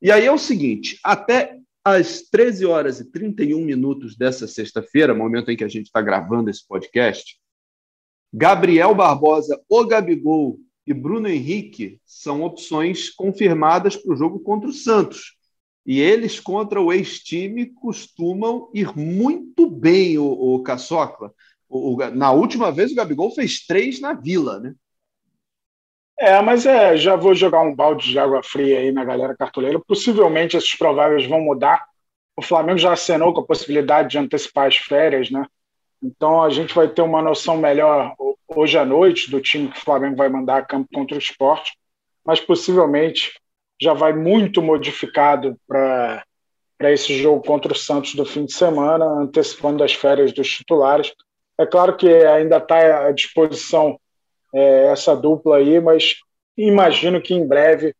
E 0.00 0.10
aí 0.10 0.24
é 0.24 0.32
o 0.32 0.38
seguinte: 0.38 0.98
até 1.02 1.59
às 1.84 2.22
13 2.22 2.66
horas 2.66 3.00
e 3.00 3.10
31 3.10 3.64
minutos 3.64 4.16
dessa 4.16 4.46
sexta-feira, 4.46 5.14
momento 5.14 5.50
em 5.50 5.56
que 5.56 5.64
a 5.64 5.68
gente 5.68 5.86
está 5.86 6.00
gravando 6.00 6.50
esse 6.50 6.66
podcast, 6.66 7.38
Gabriel 8.32 8.94
Barbosa, 8.94 9.60
o 9.68 9.84
Gabigol 9.84 10.58
e 10.86 10.94
Bruno 10.94 11.28
Henrique 11.28 12.00
são 12.04 12.42
opções 12.42 13.10
confirmadas 13.10 13.96
para 13.96 14.12
o 14.12 14.16
jogo 14.16 14.40
contra 14.40 14.68
o 14.68 14.72
Santos. 14.72 15.36
E 15.84 15.98
eles, 15.98 16.38
contra 16.38 16.80
o 16.80 16.92
ex-time, 16.92 17.66
costumam 17.66 18.70
ir 18.74 18.96
muito 18.96 19.68
bem, 19.68 20.18
o, 20.18 20.24
o 20.24 20.62
Caçocla. 20.62 21.32
O, 21.68 21.94
o, 21.94 22.10
na 22.10 22.30
última 22.32 22.70
vez, 22.70 22.92
o 22.92 22.94
Gabigol 22.94 23.30
fez 23.30 23.66
três 23.66 24.00
na 24.00 24.12
Vila, 24.12 24.60
né? 24.60 24.74
É, 26.20 26.38
mas 26.42 26.66
é, 26.66 26.98
já 26.98 27.16
vou 27.16 27.34
jogar 27.34 27.62
um 27.62 27.74
balde 27.74 28.10
de 28.10 28.18
água 28.18 28.42
fria 28.42 28.78
aí 28.78 28.92
na 28.92 29.02
galera 29.02 29.34
cartoleira. 29.34 29.80
Possivelmente 29.80 30.54
esses 30.54 30.74
prováveis 30.74 31.26
vão 31.26 31.40
mudar. 31.40 31.86
O 32.36 32.42
Flamengo 32.42 32.78
já 32.78 32.92
acenou 32.92 33.32
com 33.32 33.40
a 33.40 33.46
possibilidade 33.46 34.10
de 34.10 34.18
antecipar 34.18 34.66
as 34.66 34.76
férias, 34.76 35.30
né? 35.30 35.46
Então 36.02 36.42
a 36.42 36.50
gente 36.50 36.74
vai 36.74 36.88
ter 36.88 37.00
uma 37.00 37.22
noção 37.22 37.56
melhor 37.56 38.14
hoje 38.46 38.76
à 38.76 38.84
noite 38.84 39.30
do 39.30 39.40
time 39.40 39.68
que 39.68 39.78
o 39.78 39.80
Flamengo 39.80 40.16
vai 40.16 40.28
mandar 40.28 40.58
a 40.58 40.62
campo 40.62 40.90
contra 40.92 41.16
o 41.16 41.18
esporte. 41.18 41.72
Mas 42.22 42.38
possivelmente 42.38 43.40
já 43.80 43.94
vai 43.94 44.12
muito 44.12 44.60
modificado 44.60 45.56
para 45.66 46.22
esse 46.80 47.16
jogo 47.16 47.42
contra 47.42 47.72
o 47.72 47.76
Santos 47.76 48.14
do 48.14 48.26
fim 48.26 48.44
de 48.44 48.52
semana, 48.52 49.06
antecipando 49.06 49.82
as 49.82 49.94
férias 49.94 50.32
dos 50.32 50.50
titulares. 50.50 51.14
É 51.58 51.64
claro 51.64 51.96
que 51.96 52.08
ainda 52.08 52.58
está 52.58 53.06
à 53.06 53.10
disposição 53.10 53.98
é, 54.52 54.86
essa 54.86 55.14
dupla 55.14 55.58
aí, 55.58 55.80
mas 55.80 56.16
imagino 56.56 57.20
que 57.20 57.34
em 57.34 57.46
breve 57.46 57.94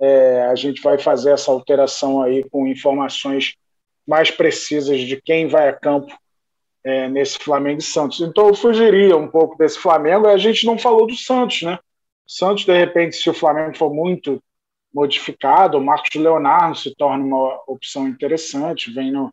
é, 0.00 0.42
a 0.42 0.54
gente 0.54 0.80
vai 0.82 0.98
fazer 0.98 1.32
essa 1.32 1.50
alteração 1.50 2.22
aí 2.22 2.44
com 2.50 2.66
informações 2.66 3.54
mais 4.06 4.30
precisas 4.30 5.00
de 5.00 5.20
quem 5.20 5.48
vai 5.48 5.68
a 5.68 5.72
campo 5.72 6.16
é, 6.84 7.08
nesse 7.08 7.38
Flamengo 7.38 7.80
e 7.80 7.84
Santos. 7.84 8.20
Então 8.20 8.48
eu 8.48 8.54
fugiria 8.54 9.16
um 9.16 9.28
pouco 9.28 9.58
desse 9.58 9.78
Flamengo. 9.78 10.28
A 10.28 10.38
gente 10.38 10.64
não 10.64 10.78
falou 10.78 11.06
do 11.06 11.16
Santos, 11.16 11.62
né? 11.62 11.78
Santos, 12.26 12.64
de 12.64 12.76
repente, 12.76 13.16
se 13.16 13.28
o 13.28 13.34
Flamengo 13.34 13.76
for 13.76 13.92
muito 13.92 14.42
modificado, 14.92 15.78
o 15.78 15.84
Marcos 15.84 16.14
Leonardo 16.14 16.76
se 16.76 16.94
torna 16.94 17.24
uma 17.24 17.60
opção 17.66 18.08
interessante, 18.08 18.92
vem 18.92 19.12
no, 19.12 19.32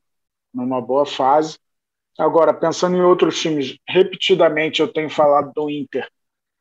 numa 0.53 0.81
boa 0.81 1.05
fase. 1.05 1.57
Agora, 2.17 2.53
pensando 2.53 2.95
em 2.97 3.01
outros 3.01 3.39
times, 3.39 3.77
repetidamente 3.87 4.81
eu 4.81 4.87
tenho 4.87 5.09
falado 5.09 5.51
do 5.53 5.69
Inter. 5.69 6.07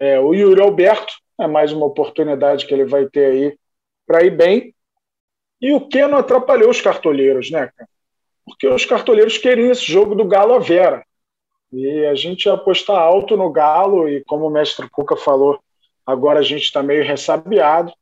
É, 0.02 0.18
o 0.18 0.34
Yuri 0.34 0.60
Alberto 0.60 1.14
é 1.40 1.46
mais 1.46 1.72
uma 1.72 1.86
oportunidade 1.86 2.66
que 2.66 2.74
ele 2.74 2.84
vai 2.84 3.06
ter 3.06 3.24
aí 3.24 3.58
para 4.04 4.24
ir 4.24 4.36
bem. 4.36 4.74
E 5.60 5.72
o 5.72 5.86
que 5.86 6.04
não 6.08 6.18
atrapalhou 6.18 6.70
os 6.70 6.80
cartoleiros, 6.80 7.52
né, 7.52 7.70
cara? 7.76 7.88
Porque 8.44 8.66
os 8.66 8.84
cartoleiros 8.84 9.38
queriam 9.38 9.70
esse 9.70 9.84
jogo 9.84 10.16
do 10.16 10.24
Galo 10.24 10.54
a 10.54 10.58
Vera. 10.58 11.06
E 11.72 12.04
a 12.06 12.16
gente 12.16 12.48
apostar 12.48 12.98
alto 12.98 13.36
no 13.36 13.48
Galo, 13.52 14.08
e 14.08 14.24
como 14.24 14.48
o 14.48 14.50
mestre 14.50 14.90
Cuca 14.90 15.16
falou, 15.16 15.60
agora 16.04 16.40
a 16.40 16.42
gente 16.42 16.64
está 16.64 16.82
meio 16.82 17.04
ressabiado. 17.04 17.92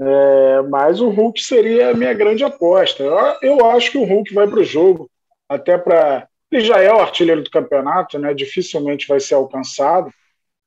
É, 0.00 0.62
mas 0.62 1.00
o 1.00 1.10
Hulk 1.10 1.40
seria 1.40 1.90
a 1.90 1.94
minha 1.94 2.12
grande 2.12 2.42
aposta. 2.42 3.04
Eu, 3.04 3.36
eu 3.40 3.70
acho 3.70 3.92
que 3.92 3.98
o 3.98 4.04
Hulk 4.04 4.34
vai 4.34 4.48
para 4.48 4.58
o 4.58 4.64
jogo, 4.64 5.08
até 5.48 5.78
para. 5.78 6.28
Ele 6.50 6.64
já 6.64 6.82
é 6.82 6.92
o 6.92 6.98
artilheiro 6.98 7.44
do 7.44 7.50
campeonato, 7.50 8.18
né? 8.18 8.34
dificilmente 8.34 9.06
vai 9.06 9.20
ser 9.20 9.34
alcançado, 9.34 10.12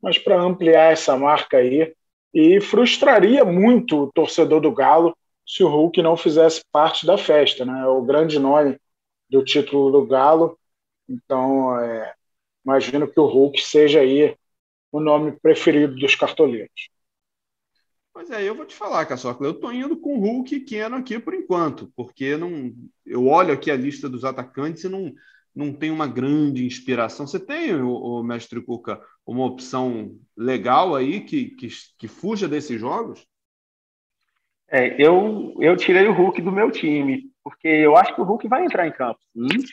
mas 0.04 0.18
para 0.18 0.40
ampliar 0.40 0.92
essa 0.92 1.18
marca 1.18 1.58
aí, 1.58 1.96
e 2.34 2.60
frustraria 2.60 3.46
muito 3.46 4.04
o 4.04 4.12
torcedor 4.12 4.60
do 4.60 4.72
Galo 4.72 5.16
se 5.48 5.64
o 5.64 5.70
Hulk 5.70 6.02
não 6.02 6.18
fizesse 6.18 6.62
parte 6.72 7.06
da 7.06 7.18
festa, 7.18 7.64
né? 7.64 7.82
É 7.82 7.86
o 7.86 8.02
grande 8.02 8.38
nome 8.38 8.78
do 9.30 9.44
título 9.44 9.92
do 9.92 10.06
Galo, 10.06 10.60
então 11.08 11.80
é, 11.80 12.14
imagino 12.66 13.08
que 13.08 13.20
o 13.20 13.26
Hulk 13.26 13.62
seja 13.62 14.02
aí 14.02 14.36
o 14.92 15.00
nome 15.00 15.32
preferido 15.32 15.96
dos 15.96 16.16
cartoleiros. 16.16 16.90
Pois 18.12 18.30
é, 18.30 18.44
eu 18.44 18.54
vou 18.54 18.66
te 18.66 18.76
falar, 18.76 19.06
Caçocla, 19.06 19.48
eu 19.48 19.60
tô 19.60 19.72
indo 19.72 19.98
com 19.98 20.18
o 20.18 20.20
Hulk 20.20 20.54
e 20.54 20.60
Keno 20.62 20.98
aqui 20.98 21.18
por 21.18 21.34
enquanto, 21.34 21.92
porque 21.96 22.38
não, 22.38 22.72
eu 23.06 23.26
olho 23.28 23.54
aqui 23.54 23.72
a 23.72 23.76
lista 23.76 24.08
dos 24.08 24.24
atacantes 24.24 24.84
e 24.84 24.90
não, 24.90 25.14
não 25.56 25.74
tem 25.74 25.92
uma 25.92 26.08
grande 26.08 26.66
inspiração. 26.66 27.28
Você 27.28 27.40
tem, 27.40 27.74
o, 27.76 27.92
o 27.92 28.24
mestre 28.24 28.62
Cuca, 28.62 29.02
uma 29.26 29.46
opção 29.46 30.18
legal 30.36 30.96
aí 30.96 31.22
que, 31.22 31.50
que, 31.52 31.68
que 31.98 32.08
fuja 32.08 32.48
desses 32.48 32.80
jogos? 32.80 33.26
É, 34.70 34.96
eu, 35.00 35.54
eu 35.60 35.78
tirei 35.78 36.08
o 36.08 36.14
Hulk 36.14 36.42
do 36.42 36.52
meu 36.52 36.72
time, 36.72 37.32
porque 37.44 37.68
eu 37.68 37.96
acho 37.96 38.16
que 38.16 38.22
o 38.22 38.24
Hulk 38.24 38.48
vai 38.48 38.66
entrar 38.66 38.88
em 38.88 38.92
campo, 38.92 39.20
sim, 39.32 39.64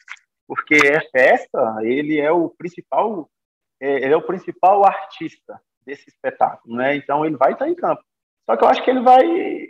porque 0.47 0.75
é 0.75 1.01
festa, 1.11 1.79
ele 1.83 2.19
é 2.19 2.31
o 2.31 2.51
principal, 2.51 3.31
é, 3.81 4.05
ele 4.05 4.12
é 4.12 4.16
o 4.16 4.27
principal 4.27 4.85
artista 4.85 5.59
desse 5.87 6.09
espetáculo, 6.09 6.77
né? 6.77 6.97
Então 6.97 7.25
ele 7.25 7.37
vai 7.37 7.53
estar 7.53 7.69
em 7.69 7.75
campo. 7.75 8.03
Só 8.45 8.57
que 8.57 8.64
eu 8.64 8.69
acho 8.69 8.85
que 8.85 8.90
ele 8.90 9.01
vai, 9.01 9.23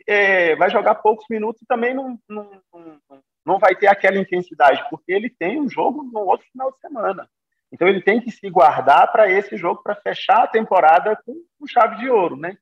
é, 0.07 0.57
vai 0.57 0.71
jogar 0.71 0.97
poucos 0.97 1.27
minutos 1.31 1.61
e 1.63 1.67
também 1.67 1.95
não, 1.95 2.19
não, 2.29 2.51
não, 2.73 3.23
não 3.45 3.59
vai 3.59 3.75
ter 3.75 3.87
aquela 3.87 4.19
intensidade, 4.19 4.85
porque 4.91 5.13
ele 5.13 5.31
tem 5.31 5.61
um 5.61 5.69
jogo 5.69 6.03
no 6.03 6.21
outro 6.21 6.47
final 6.51 6.71
de 6.71 6.79
semana. 6.79 7.29
Então 7.73 7.87
ele 7.87 8.03
tem 8.03 8.21
que 8.21 8.31
se 8.31 8.51
guardar 8.51 9.11
para 9.13 9.31
esse 9.31 9.57
jogo, 9.57 9.83
para 9.83 9.95
fechar 9.95 10.45
a 10.45 10.49
temporada 10.49 11.17
com, 11.25 11.35
com, 11.59 11.67
chave 11.67 11.97
de 11.97 12.11
ouro, 12.11 12.37
né? 12.37 12.57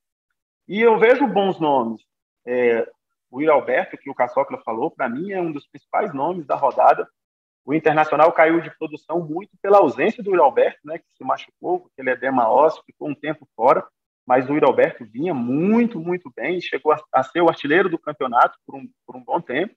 E 0.66 0.80
eu 0.80 0.98
vejo 0.98 1.26
bons 1.26 1.58
nomes. 1.58 2.02
É, 2.46 2.86
o 3.30 3.38
Will 3.38 3.52
Alberto, 3.52 3.96
que 3.96 4.10
o 4.10 4.14
Caçocla 4.14 4.58
falou, 4.58 4.90
para 4.90 5.08
mim 5.08 5.32
é 5.32 5.40
um 5.40 5.52
dos 5.52 5.66
principais 5.66 6.12
nomes 6.14 6.46
da 6.46 6.54
rodada. 6.54 7.08
O 7.64 7.74
Internacional 7.74 8.32
caiu 8.32 8.60
de 8.60 8.70
produção 8.78 9.20
muito 9.20 9.50
pela 9.60 9.78
ausência 9.78 10.22
do 10.22 10.30
Will 10.30 10.42
Alberto, 10.42 10.78
né, 10.84 10.98
que 10.98 11.12
se 11.16 11.24
machucou, 11.24 11.80
porque 11.80 12.00
ele 12.00 12.10
é 12.10 12.16
dema 12.16 12.48
ósseo, 12.48 12.82
ficou 12.86 13.08
um 13.08 13.14
tempo 13.14 13.46
fora, 13.54 13.86
mas 14.26 14.48
o 14.48 14.52
Will 14.52 14.64
Alberto 14.64 15.04
vinha 15.04 15.34
muito, 15.34 15.98
muito 15.98 16.30
bem, 16.34 16.60
chegou 16.60 16.92
a, 16.92 17.02
a 17.12 17.22
ser 17.22 17.42
o 17.42 17.48
artilheiro 17.48 17.88
do 17.88 17.98
campeonato 17.98 18.58
por 18.66 18.76
um, 18.76 18.88
por 19.06 19.16
um 19.16 19.24
bom 19.24 19.40
tempo. 19.40 19.74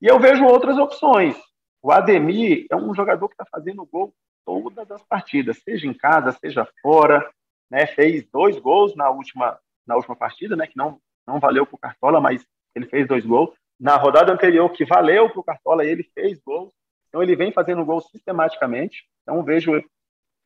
E 0.00 0.06
eu 0.06 0.18
vejo 0.18 0.44
outras 0.44 0.78
opções. 0.78 1.36
O 1.82 1.90
Ademir 1.90 2.66
é 2.70 2.76
um 2.76 2.94
jogador 2.94 3.28
que 3.28 3.34
está 3.34 3.44
fazendo 3.44 3.84
gol 3.86 4.14
todas 4.44 4.90
as 4.90 5.02
partidas, 5.02 5.58
seja 5.62 5.86
em 5.86 5.94
casa, 5.94 6.32
seja 6.32 6.66
fora. 6.82 7.28
Né? 7.70 7.86
Fez 7.86 8.26
dois 8.30 8.58
gols 8.58 8.94
na 8.96 9.10
última, 9.10 9.58
na 9.86 9.96
última 9.96 10.16
partida, 10.16 10.56
né? 10.56 10.66
que 10.66 10.76
não, 10.76 11.00
não 11.26 11.38
valeu 11.38 11.66
para 11.66 11.74
o 11.74 11.78
Cartola, 11.78 12.20
mas 12.20 12.44
ele 12.74 12.86
fez 12.86 13.06
dois 13.06 13.24
gols. 13.24 13.50
Na 13.78 13.96
rodada 13.96 14.32
anterior, 14.32 14.70
que 14.70 14.84
valeu 14.84 15.30
para 15.30 15.40
o 15.40 15.44
Cartola, 15.44 15.84
ele 15.84 16.02
fez 16.14 16.38
gols. 16.40 16.72
Então 17.08 17.22
ele 17.22 17.36
vem 17.36 17.52
fazendo 17.52 17.84
gol 17.84 18.00
sistematicamente. 18.00 19.04
Então 19.22 19.42
vejo, 19.42 19.72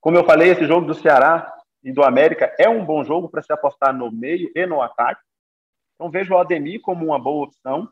como 0.01 0.17
eu 0.17 0.25
falei, 0.25 0.51
esse 0.51 0.67
jogo 0.67 0.87
do 0.87 0.95
Ceará 0.95 1.53
e 1.83 1.93
do 1.93 2.03
América 2.03 2.55
é 2.59 2.69
um 2.69 2.85
bom 2.85 3.05
jogo 3.05 3.29
para 3.29 3.43
se 3.43 3.53
apostar 3.53 3.93
no 3.93 4.11
meio 4.11 4.51
e 4.55 4.67
no 4.67 4.81
ataque. 4.81 5.21
Então 5.95 6.11
vejo 6.11 6.35
o 6.35 6.39
Ademir 6.39 6.81
como 6.81 7.05
uma 7.05 7.19
boa 7.19 7.45
opção. 7.45 7.89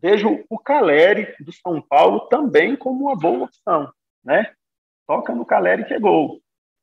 Vejo 0.00 0.44
o 0.48 0.58
Caleri 0.58 1.34
do 1.40 1.52
São 1.52 1.80
Paulo 1.80 2.20
também 2.28 2.76
como 2.76 3.06
uma 3.06 3.16
boa 3.16 3.44
opção, 3.44 3.92
né? 4.22 4.52
Toca 5.06 5.34
no 5.34 5.44
Caleri 5.44 5.84
que 5.84 5.94
é 5.94 5.98
gol. 5.98 6.40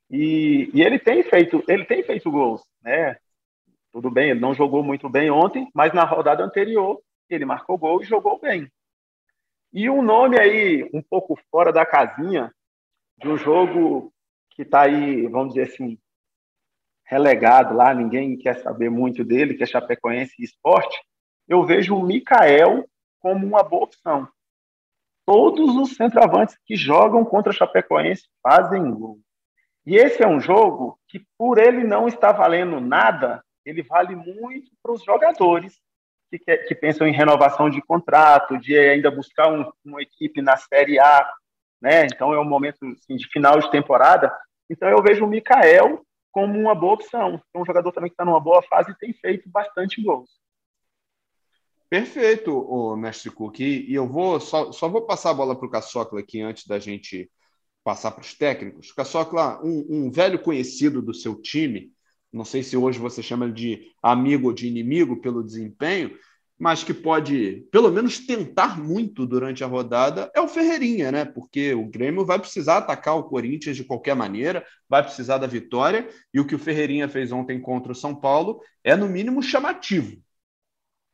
E, 0.09 0.69
e 0.73 0.81
ele 0.81 0.99
tem 0.99 1.23
feito, 1.23 1.63
ele 1.67 1.85
tem 1.85 2.03
feito 2.03 2.29
gols, 2.29 2.61
né? 2.81 3.17
Tudo 3.91 4.09
bem, 4.09 4.31
ele 4.31 4.39
não 4.39 4.53
jogou 4.53 4.83
muito 4.83 5.09
bem 5.09 5.29
ontem, 5.29 5.69
mas 5.73 5.93
na 5.93 6.03
rodada 6.03 6.43
anterior 6.43 7.01
ele 7.29 7.45
marcou 7.45 7.77
gol 7.77 8.01
e 8.01 8.05
jogou 8.05 8.39
bem. 8.39 8.69
E 9.73 9.89
um 9.89 10.01
nome 10.01 10.37
aí 10.39 10.89
um 10.93 11.01
pouco 11.01 11.39
fora 11.49 11.71
da 11.71 11.85
casinha 11.85 12.53
de 13.17 13.27
um 13.29 13.37
jogo 13.37 14.13
que 14.49 14.63
está 14.63 14.81
aí, 14.81 15.27
vamos 15.27 15.53
dizer 15.53 15.71
assim, 15.71 15.97
relegado 17.05 17.75
lá, 17.75 17.93
ninguém 17.93 18.37
quer 18.37 18.57
saber 18.61 18.89
muito 18.89 19.23
dele, 19.23 19.53
que 19.53 19.63
é 19.63 19.65
Chapecoense 19.65 20.33
e 20.39 20.43
Esporte, 20.43 21.01
eu 21.47 21.65
vejo 21.65 21.95
o 21.95 22.03
Mikael 22.03 22.85
como 23.21 23.45
uma 23.45 23.63
boa 23.63 23.83
opção. 23.83 24.27
Todos 25.25 25.75
os 25.75 25.95
centroavantes 25.95 26.57
que 26.65 26.75
jogam 26.75 27.23
contra 27.23 27.51
a 27.51 27.55
Chapecoense 27.55 28.27
fazem 28.41 28.91
gol. 28.91 29.19
E 29.85 29.95
esse 29.95 30.23
é 30.23 30.27
um 30.27 30.39
jogo 30.39 30.99
que, 31.07 31.25
por 31.37 31.57
ele 31.57 31.83
não 31.83 32.07
estar 32.07 32.31
valendo 32.31 32.79
nada, 32.79 33.43
ele 33.65 33.83
vale 33.83 34.15
muito 34.15 34.71
para 34.81 34.91
os 34.91 35.03
jogadores 35.03 35.79
que, 36.29 36.57
que, 36.57 36.75
pensam 36.75 37.07
em 37.07 37.13
renovação 37.13 37.69
de 37.69 37.81
contrato, 37.81 38.57
de 38.57 38.77
ainda 38.77 39.11
buscar 39.11 39.51
um, 39.51 39.69
uma 39.83 40.01
equipe 40.01 40.41
na 40.41 40.55
Série 40.55 40.99
A, 40.99 41.31
né? 41.81 42.05
Então 42.05 42.33
é 42.33 42.39
um 42.39 42.47
momento 42.47 42.85
assim, 42.85 43.15
de 43.15 43.27
final 43.27 43.59
de 43.59 43.69
temporada. 43.69 44.33
Então 44.69 44.87
eu 44.87 45.01
vejo 45.01 45.25
o 45.25 45.27
Mikael 45.27 46.01
como 46.31 46.57
uma 46.57 46.73
boa 46.73 46.93
opção. 46.93 47.41
É 47.53 47.59
um 47.59 47.65
jogador 47.65 47.91
também 47.91 48.09
que 48.09 48.13
está 48.13 48.23
numa 48.23 48.39
boa 48.39 48.61
fase 48.63 48.91
e 48.91 48.97
tem 48.97 49.13
feito 49.13 49.49
bastante 49.49 50.01
gols. 50.01 50.29
Perfeito, 51.91 52.57
o 52.57 52.95
mestre 52.95 53.29
Cook. 53.29 53.59
E 53.59 53.93
eu 53.93 54.07
vou 54.07 54.39
só, 54.39 54.71
só 54.71 54.87
vou 54.87 55.01
passar 55.01 55.31
a 55.31 55.33
bola 55.33 55.57
para 55.57 55.67
o 55.67 55.69
Caçocla 55.69 56.21
aqui 56.21 56.39
antes 56.39 56.65
da 56.65 56.79
gente 56.79 57.29
passar 57.83 58.11
para 58.11 58.21
os 58.21 58.33
técnicos. 58.33 58.93
Caçocla, 58.93 59.61
um, 59.61 60.05
um, 60.05 60.09
velho 60.09 60.39
conhecido 60.39 61.01
do 61.01 61.13
seu 61.13 61.35
time, 61.35 61.91
não 62.31 62.45
sei 62.45 62.63
se 62.63 62.77
hoje 62.77 62.97
você 62.97 63.21
chama 63.21 63.51
de 63.51 63.91
amigo 64.01 64.47
ou 64.47 64.53
de 64.53 64.69
inimigo 64.69 65.19
pelo 65.19 65.43
desempenho, 65.43 66.17
mas 66.57 66.81
que 66.81 66.93
pode, 66.93 67.67
pelo 67.73 67.91
menos, 67.91 68.19
tentar 68.19 68.79
muito 68.81 69.25
durante 69.25 69.61
a 69.61 69.67
rodada, 69.67 70.31
é 70.33 70.39
o 70.39 70.47
Ferreirinha, 70.47 71.11
né? 71.11 71.25
Porque 71.25 71.73
o 71.73 71.89
Grêmio 71.89 72.25
vai 72.25 72.39
precisar 72.39 72.77
atacar 72.77 73.17
o 73.17 73.25
Corinthians 73.25 73.75
de 73.75 73.83
qualquer 73.83 74.15
maneira, 74.15 74.65
vai 74.87 75.03
precisar 75.03 75.39
da 75.39 75.47
vitória, 75.47 76.07
e 76.33 76.39
o 76.39 76.47
que 76.47 76.55
o 76.55 76.59
Ferreirinha 76.59 77.09
fez 77.09 77.33
ontem 77.33 77.59
contra 77.59 77.91
o 77.91 77.95
São 77.95 78.15
Paulo 78.15 78.61
é, 78.81 78.95
no 78.95 79.09
mínimo, 79.09 79.43
chamativo. 79.43 80.21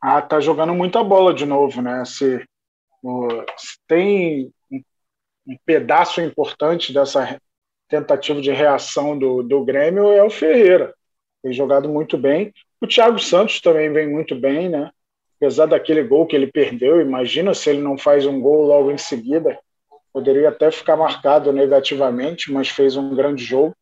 Ah, 0.02 0.22
tá 0.22 0.39
jogando 0.39 0.74
muita 0.74 1.04
bola 1.04 1.34
de 1.34 1.45
novo, 1.45 1.82
né? 1.82 2.04
Se, 2.06 2.39
se 3.58 3.78
tem 3.88 4.52
um, 4.72 4.82
um, 5.48 5.58
pedaço 5.66 6.22
importante 6.22 6.93
dessa 6.93 7.39
tentativa 7.88 8.41
de 8.41 8.52
reação 8.52 9.18
do, 9.18 9.41
do 9.41 9.64
Grêmio 9.64 10.12
é 10.12 10.24
o 10.24 10.30
Ferreira. 10.30 10.93
Tem 11.41 11.52
jogado 11.52 11.89
muito 11.89 12.18
bem. 12.18 12.54
O 12.80 12.88
Thiago 12.88 13.20
Santos 13.20 13.60
também 13.60 13.91
vem 13.91 14.08
muito 14.08 14.36
bem, 14.36 14.70
né? 14.70 14.91
Apesar 15.38 15.68
daquele 15.68 16.04
gol 16.04 16.28
que 16.28 16.36
ele 16.36 16.52
perdeu, 16.52 17.00
imagina 17.00 17.54
se 17.54 17.70
ele 17.70 17.82
não 17.82 17.98
faz 17.98 18.26
um 18.26 18.39
gol 18.39 18.66
logo 18.66 18.91
em 18.91 18.98
seguida. 18.98 19.58
Poderia 20.12 20.50
até 20.50 20.72
ficar 20.72 20.98
marcado 20.98 21.52
negativamente, 21.54 22.52
mas 22.52 22.70
fez 22.70 22.95
um 22.95 23.16
grande 23.16 23.43
jogo. 23.43 23.76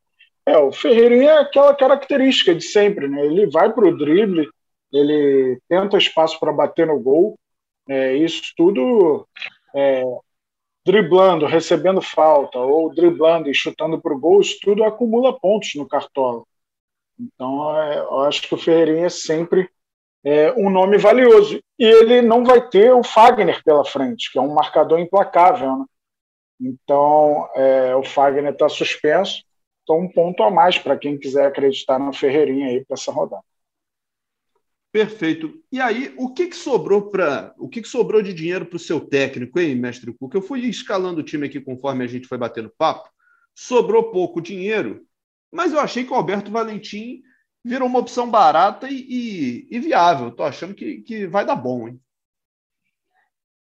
É, 0.45 0.57
o 0.57 0.71
Ferreirinha 0.71 1.31
é 1.31 1.39
aquela 1.39 1.73
característica 1.73 2.53
de 2.53 2.63
sempre, 2.63 3.07
né? 3.07 3.25
Ele 3.25 3.47
vai 3.47 3.71
para 3.71 3.87
o 3.87 3.97
drible, 3.97 4.47
ele 4.97 5.61
tenta 5.67 5.97
espaço 5.97 6.39
para 6.39 6.53
bater 6.53 6.87
no 6.87 6.99
gol. 6.99 7.37
É, 7.87 8.15
isso 8.15 8.53
tudo 8.55 9.27
é, 9.75 10.03
driblando, 10.85 11.45
recebendo 11.45 12.01
falta, 12.01 12.59
ou 12.59 12.93
driblando 12.93 13.49
e 13.49 13.55
chutando 13.55 13.99
para 13.99 14.13
o 14.13 14.19
gol, 14.19 14.41
isso 14.41 14.57
tudo 14.61 14.83
acumula 14.83 15.37
pontos 15.37 15.73
no 15.75 15.87
Cartola. 15.87 16.43
Então, 17.19 17.77
é, 17.79 17.99
eu 17.99 18.19
acho 18.21 18.41
que 18.43 18.53
o 18.53 18.57
Ferreirinha 18.57 19.07
é 19.07 19.09
sempre 19.09 19.69
é 20.23 20.51
um 20.53 20.71
nome 20.71 20.97
valioso. 20.97 21.59
E 21.77 21.85
ele 21.85 22.21
não 22.21 22.43
vai 22.43 22.67
ter 22.67 22.91
o 22.91 23.03
Fagner 23.03 23.63
pela 23.63 23.85
frente, 23.85 24.31
que 24.31 24.39
é 24.39 24.41
um 24.41 24.53
marcador 24.53 24.99
implacável. 24.99 25.77
Né? 25.77 25.85
Então, 26.61 27.47
é, 27.55 27.95
o 27.95 28.03
Fagner 28.03 28.51
está 28.51 28.67
suspenso. 28.67 29.43
Então, 29.83 29.99
um 29.99 30.11
ponto 30.11 30.41
a 30.41 30.49
mais 30.49 30.79
para 30.79 30.97
quem 30.97 31.17
quiser 31.17 31.45
acreditar 31.45 31.99
no 31.99 32.11
Ferreirinha 32.11 32.67
aí 32.67 32.83
para 32.83 32.95
essa 32.95 33.11
rodada. 33.11 33.43
Perfeito. 34.95 35.61
E 35.69 35.81
aí, 35.81 36.13
o 36.17 36.33
que, 36.33 36.47
que 36.47 36.55
sobrou 36.55 37.09
para 37.09 37.53
o 37.57 37.67
que, 37.67 37.81
que 37.81 37.87
sobrou 37.89 38.21
de 38.21 38.33
dinheiro 38.33 38.65
para 38.65 38.77
o 38.77 38.79
seu 38.79 39.01
técnico, 39.01 39.59
hein, 39.59 39.75
mestre 39.75 40.13
Cuca? 40.13 40.37
Eu 40.37 40.41
fui 40.41 40.61
escalando 40.61 41.19
o 41.19 41.23
time 41.23 41.47
aqui 41.47 41.59
conforme 41.59 42.05
a 42.05 42.07
gente 42.07 42.29
foi 42.29 42.37
batendo 42.37 42.71
papo. 42.77 43.09
Sobrou 43.53 44.09
pouco 44.09 44.39
dinheiro, 44.39 45.05
mas 45.51 45.73
eu 45.73 45.81
achei 45.81 46.05
que 46.05 46.13
o 46.13 46.15
Alberto 46.15 46.49
Valentim 46.49 47.21
virou 47.61 47.89
uma 47.89 47.99
opção 47.99 48.31
barata 48.31 48.87
e, 48.89 48.95
e, 48.95 49.67
e 49.69 49.79
viável. 49.81 50.29
Estou 50.29 50.45
achando 50.45 50.73
que, 50.73 51.01
que 51.01 51.27
vai 51.27 51.45
dar 51.45 51.57
bom, 51.57 51.89
hein? 51.89 51.99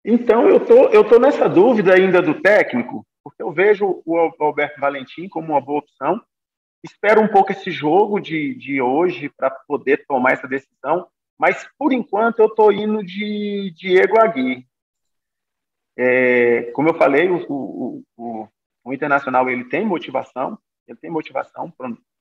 Então, 0.05 0.47
eu 0.47 0.65
tô, 0.65 0.87
eu 0.87 1.03
tô 1.03 1.19
nessa 1.19 1.49
dúvida 1.49 1.95
ainda 1.95 2.21
do 2.21 2.41
técnico, 2.41 3.05
porque 3.21 3.43
eu 3.43 3.51
vejo 3.51 4.01
o 4.05 4.15
Alberto 4.39 4.79
Valentim 4.79 5.27
como 5.27 5.51
uma 5.51 5.59
boa 5.59 5.79
opção. 5.79 6.17
Espero 6.81 7.19
um 7.19 7.27
pouco 7.27 7.51
esse 7.51 7.71
jogo 7.71 8.21
de, 8.21 8.55
de 8.55 8.81
hoje 8.81 9.27
para 9.27 9.49
poder 9.49 10.05
tomar 10.07 10.31
essa 10.31 10.47
decisão, 10.47 11.05
mas 11.37 11.67
por 11.77 11.91
enquanto 11.91 12.39
eu 12.39 12.47
estou 12.47 12.71
indo 12.71 13.03
de 13.03 13.73
Diego 13.75 14.19
Aguirre. 14.19 14.67
É, 15.97 16.71
como 16.71 16.89
eu 16.89 16.93
falei, 16.93 17.29
o, 17.29 17.45
o, 17.49 18.03
o, 18.17 18.47
o, 18.83 18.93
Internacional 18.93 19.49
ele 19.49 19.65
tem 19.65 19.85
motivação, 19.85 20.59
ele 20.87 20.97
tem 20.97 21.09
motivação 21.09 21.73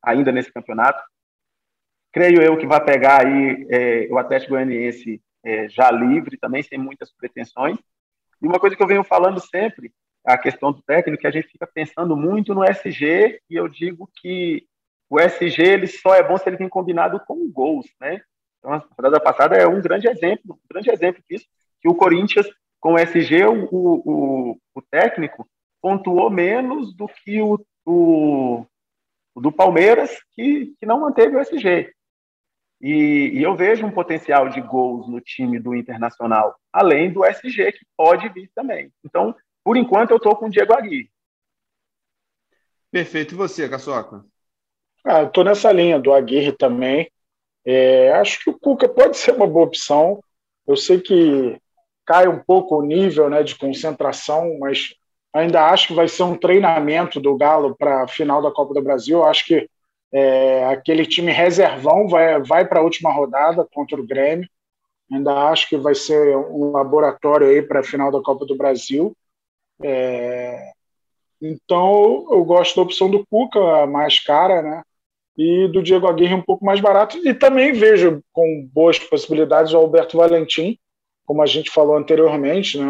ainda 0.03 0.31
nesse 0.31 0.53
campeonato. 0.53 1.03
Creio 2.13 2.41
eu 2.41 2.57
que 2.57 2.67
vai 2.67 2.85
pegar 2.85 3.27
aí 3.27 3.67
é, 3.69 4.09
o 4.11 4.19
Atlético 4.19 4.53
Goianiense 4.53 5.21
é, 5.45 5.69
já 5.69 5.91
livre, 5.91 6.39
também 6.39 6.63
sem 6.63 6.79
muitas 6.79 7.13
pretensões. 7.13 7.77
E 8.41 8.47
uma 8.47 8.61
coisa 8.61 8.77
que 8.77 8.83
eu 8.83 8.87
venho 8.87 9.03
falando 9.03 9.41
sempre, 9.41 9.93
a 10.25 10.39
questão 10.39 10.73
do 10.73 10.83
técnico, 10.83 11.21
que 11.21 11.27
a 11.27 11.31
gente 11.31 11.49
fica 11.49 11.67
pensando 11.67 12.17
muito 12.17 12.55
no 12.55 12.65
SG, 12.65 13.41
e 13.51 13.57
eu 13.57 13.69
digo 13.69 14.09
que 14.21 14.67
o 15.11 15.21
SG 15.21 15.63
ele 15.63 15.87
só 15.87 16.15
é 16.15 16.23
bom 16.23 16.37
se 16.37 16.49
ele 16.49 16.57
tem 16.57 16.69
combinado 16.69 17.21
com 17.27 17.51
gols, 17.51 17.87
né? 18.01 18.23
Então, 18.65 18.73
a 18.73 18.81
temporada 18.81 19.21
passada 19.21 19.57
é 19.57 19.67
um 19.67 19.79
grande 19.79 20.09
exemplo, 20.09 20.55
um 20.55 20.69
grande 20.73 20.91
exemplo 20.91 21.23
disso, 21.29 21.45
que 21.83 21.87
o 21.87 21.95
Corinthians, 21.95 22.47
com 22.81 22.95
o 22.95 22.99
SG, 22.99 23.45
o, 23.45 23.69
o, 23.71 24.59
o 24.75 24.83
técnico, 24.91 25.47
pontuou 25.83 26.31
menos 26.31 26.97
do 26.97 27.07
que 27.07 27.43
o, 27.43 27.63
o, 27.85 28.65
o 29.35 29.41
do 29.43 29.53
Palmeiras, 29.53 30.19
que, 30.33 30.75
que 30.81 30.87
não 30.87 31.01
manteve 31.01 31.37
o 31.37 31.41
SG. 31.41 31.93
E, 32.81 33.33
e, 33.35 33.43
eu 33.43 33.55
vejo 33.55 33.85
um 33.85 33.91
potencial 33.91 34.49
de 34.49 34.63
gols 34.63 35.11
no 35.11 35.21
time 35.21 35.59
do 35.59 35.75
Internacional, 35.75 36.59
além 36.73 37.13
do 37.13 37.23
SG, 37.23 37.71
que 37.71 37.85
pode 37.95 38.31
vir 38.31 38.51
também. 38.55 38.91
Então, 39.05 39.37
por 39.63 39.77
enquanto, 39.77 40.13
eu 40.13 40.17
estou 40.17 40.35
com 40.37 40.47
o 40.47 40.51
Diego 40.51 40.73
Aguirre. 40.73 41.11
Perfeito. 42.91 43.35
E 43.35 43.37
você, 43.37 43.69
Caçoca? 43.69 44.25
Ah, 45.05 45.21
eu 45.21 45.27
estou 45.27 45.45
nessa 45.45 45.71
linha 45.71 46.01
do 46.01 46.15
Aguirre 46.15 46.53
também. 46.53 47.11
É, 47.65 48.13
acho 48.13 48.43
que 48.43 48.51
o 48.51 48.59
Cuca 48.59 48.89
pode 48.89 49.17
ser 49.17 49.33
uma 49.33 49.47
boa 49.47 49.67
opção. 49.67 50.21
Eu 50.67 50.77
sei 50.77 51.01
que 51.01 51.59
cai 52.07 52.29
um 52.29 52.39
pouco 52.39 52.77
o 52.77 52.83
nível 52.83 53.31
né, 53.31 53.43
de 53.43 53.57
concentração, 53.57 54.59
mas 54.59 54.95
ainda 55.33 55.67
acho 55.69 55.89
que 55.89 55.95
vai 55.95 56.07
ser 56.07 56.23
um 56.23 56.37
treinamento 56.37 57.21
do 57.21 57.37
Galo 57.37 57.75
para 57.77 58.05
a 58.05 58.09
final 58.09 58.43
da 58.43 58.51
Copa 58.51 58.75
do 58.75 58.83
Brasil. 58.83 59.25
Acho 59.25 59.47
que 59.47 59.69
é, 60.13 60.65
aquele 60.67 61.07
time 61.07 61.33
reservão 61.33 62.07
vai, 62.09 62.41
vai 62.43 62.67
para 62.67 62.81
a 62.81 62.83
última 62.83 63.13
rodada 63.13 63.67
contra 63.73 64.01
o 64.01 64.07
Grêmio. 64.07 64.49
Ainda 65.11 65.49
acho 65.49 65.69
que 65.69 65.77
vai 65.77 65.95
ser 65.95 66.37
um 66.37 66.71
laboratório 66.71 67.49
aí 67.49 67.63
para 67.63 67.81
a 67.81 67.85
final 67.85 68.11
da 68.11 68.23
Copa 68.23 68.47
do 68.47 68.57
Brasil. 68.57 69.15
É, 69.83 70.73
então, 71.41 72.27
eu 72.31 72.45
gosto 72.45 72.77
da 72.77 72.83
opção 72.83 73.11
do 73.11 73.27
Cuca, 73.27 73.87
mais 73.87 74.19
cara, 74.21 74.63
né? 74.63 74.83
E 75.37 75.69
do 75.69 75.83
Diego 75.83 76.07
Aguirre 76.07 76.35
um 76.35 76.43
pouco 76.43 76.65
mais 76.65 76.81
barato. 76.81 77.19
E 77.27 77.35
também 77.35 77.73
vejo 77.73 78.23
com 78.33 78.69
boas 78.73 78.99
possibilidades 78.99 79.73
o 79.73 79.77
Alberto 79.77 80.17
Valentim, 80.17 80.79
como 81.27 81.43
a 81.43 81.47
gente 81.47 81.71
falou 81.71 81.97
anteriormente, 81.97 82.79
né? 82.79 82.87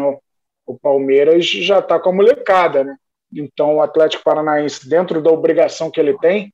O 0.65 0.77
Palmeiras 0.79 1.47
já 1.47 1.79
está 1.79 1.99
com 1.99 2.09
a 2.09 2.13
molecada, 2.13 2.83
né? 2.83 2.95
Então, 3.33 3.75
o 3.75 3.81
Atlético 3.81 4.23
Paranaense, 4.23 4.87
dentro 4.87 5.21
da 5.21 5.31
obrigação 5.31 5.91
que 5.91 5.99
ele 5.99 6.17
tem, 6.19 6.53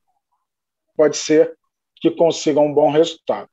pode 0.96 1.18
ser 1.18 1.56
que 1.96 2.10
consiga 2.12 2.60
um 2.60 2.74
bom 2.74 2.90
resultado. 2.90 3.50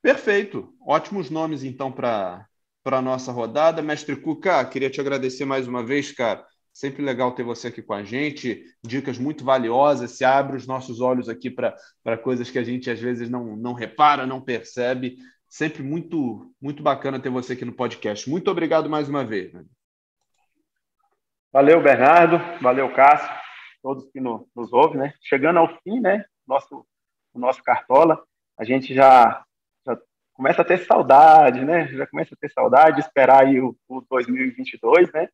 Perfeito. 0.00 0.72
Ótimos 0.86 1.28
nomes, 1.28 1.62
então, 1.62 1.92
para 1.92 2.46
a 2.84 3.02
nossa 3.02 3.30
rodada. 3.30 3.82
Mestre 3.82 4.16
Cuca, 4.16 4.64
queria 4.64 4.88
te 4.88 5.00
agradecer 5.00 5.44
mais 5.44 5.68
uma 5.68 5.84
vez, 5.84 6.12
cara. 6.12 6.46
Sempre 6.78 7.02
legal 7.02 7.32
ter 7.32 7.42
você 7.42 7.68
aqui 7.68 7.82
com 7.82 7.92
a 7.92 8.04
gente. 8.04 8.62
Dicas 8.84 9.18
muito 9.18 9.44
valiosas. 9.44 10.12
Se 10.12 10.24
abre 10.24 10.56
os 10.56 10.66
nossos 10.66 11.00
olhos 11.00 11.28
aqui 11.28 11.50
para 11.50 12.18
coisas 12.22 12.50
que 12.50 12.58
a 12.58 12.62
gente 12.62 12.90
às 12.90 13.00
vezes 13.00 13.28
não, 13.28 13.56
não 13.56 13.72
repara, 13.72 14.26
não 14.26 14.40
percebe. 14.40 15.16
Sempre 15.48 15.82
muito, 15.82 16.54
muito 16.60 16.82
bacana 16.82 17.18
ter 17.18 17.30
você 17.30 17.54
aqui 17.54 17.64
no 17.64 17.72
podcast. 17.72 18.30
Muito 18.30 18.50
obrigado 18.50 18.88
mais 18.88 19.08
uma 19.08 19.24
vez. 19.24 19.50
Valeu, 21.52 21.82
Bernardo. 21.82 22.38
Valeu, 22.62 22.92
Cássio 22.94 23.48
todos 23.82 24.10
que 24.10 24.20
no, 24.20 24.48
nos 24.54 24.72
ouvem, 24.72 24.98
né? 24.98 25.14
Chegando 25.22 25.58
ao 25.58 25.80
fim, 25.82 26.00
né? 26.00 26.24
Nosso, 26.46 26.86
o 27.32 27.38
nosso 27.38 27.62
Cartola, 27.62 28.22
a 28.58 28.64
gente 28.64 28.94
já, 28.94 29.44
já 29.86 29.98
começa 30.34 30.62
a 30.62 30.64
ter 30.64 30.78
saudade, 30.78 31.64
né? 31.64 31.88
Já 31.88 32.06
começa 32.06 32.34
a 32.34 32.38
ter 32.38 32.50
saudade, 32.50 32.96
de 32.96 33.00
esperar 33.00 33.44
aí 33.44 33.60
o, 33.60 33.76
o 33.88 34.00
2022, 34.10 35.12
né? 35.12 35.28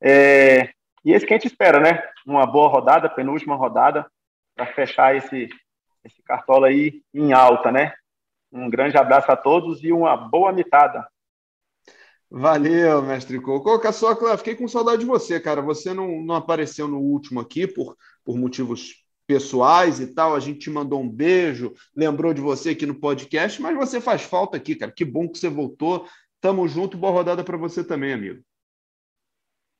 É, 0.00 0.70
e 1.04 1.12
esse 1.12 1.26
que 1.26 1.32
a 1.32 1.36
gente 1.36 1.48
espera, 1.48 1.80
né? 1.80 2.02
Uma 2.26 2.46
boa 2.46 2.68
rodada, 2.68 3.08
penúltima 3.08 3.56
rodada, 3.56 4.06
para 4.54 4.66
fechar 4.66 5.16
esse, 5.16 5.48
esse 6.04 6.22
Cartola 6.22 6.68
aí 6.68 7.02
em 7.14 7.32
alta, 7.32 7.70
né? 7.72 7.92
Um 8.52 8.68
grande 8.68 8.96
abraço 8.96 9.30
a 9.30 9.36
todos 9.36 9.82
e 9.84 9.92
uma 9.92 10.16
boa 10.16 10.52
mitada. 10.52 11.06
Valeu, 12.30 13.02
mestre 13.02 13.40
Coco. 13.40 13.78
Caçocla, 13.78 14.36
fiquei 14.36 14.54
com 14.54 14.68
saudade 14.68 15.00
de 15.00 15.06
você, 15.06 15.40
cara. 15.40 15.62
Você 15.62 15.94
não, 15.94 16.20
não 16.22 16.34
apareceu 16.34 16.86
no 16.86 16.98
último 16.98 17.40
aqui 17.40 17.66
por, 17.66 17.96
por 18.24 18.36
motivos 18.36 19.02
pessoais 19.26 20.00
e 20.00 20.14
tal. 20.14 20.34
A 20.34 20.40
gente 20.40 20.58
te 20.60 20.70
mandou 20.70 21.00
um 21.00 21.08
beijo, 21.08 21.72
lembrou 21.96 22.34
de 22.34 22.40
você 22.40 22.70
aqui 22.70 22.84
no 22.84 23.00
podcast, 23.00 23.60
mas 23.62 23.76
você 23.76 24.00
faz 24.00 24.22
falta 24.22 24.56
aqui, 24.56 24.74
cara. 24.74 24.92
Que 24.92 25.04
bom 25.04 25.28
que 25.28 25.38
você 25.38 25.48
voltou. 25.48 26.06
Tamo 26.40 26.68
junto, 26.68 26.98
boa 26.98 27.12
rodada 27.12 27.42
para 27.42 27.56
você 27.56 27.82
também, 27.82 28.12
amigo. 28.12 28.42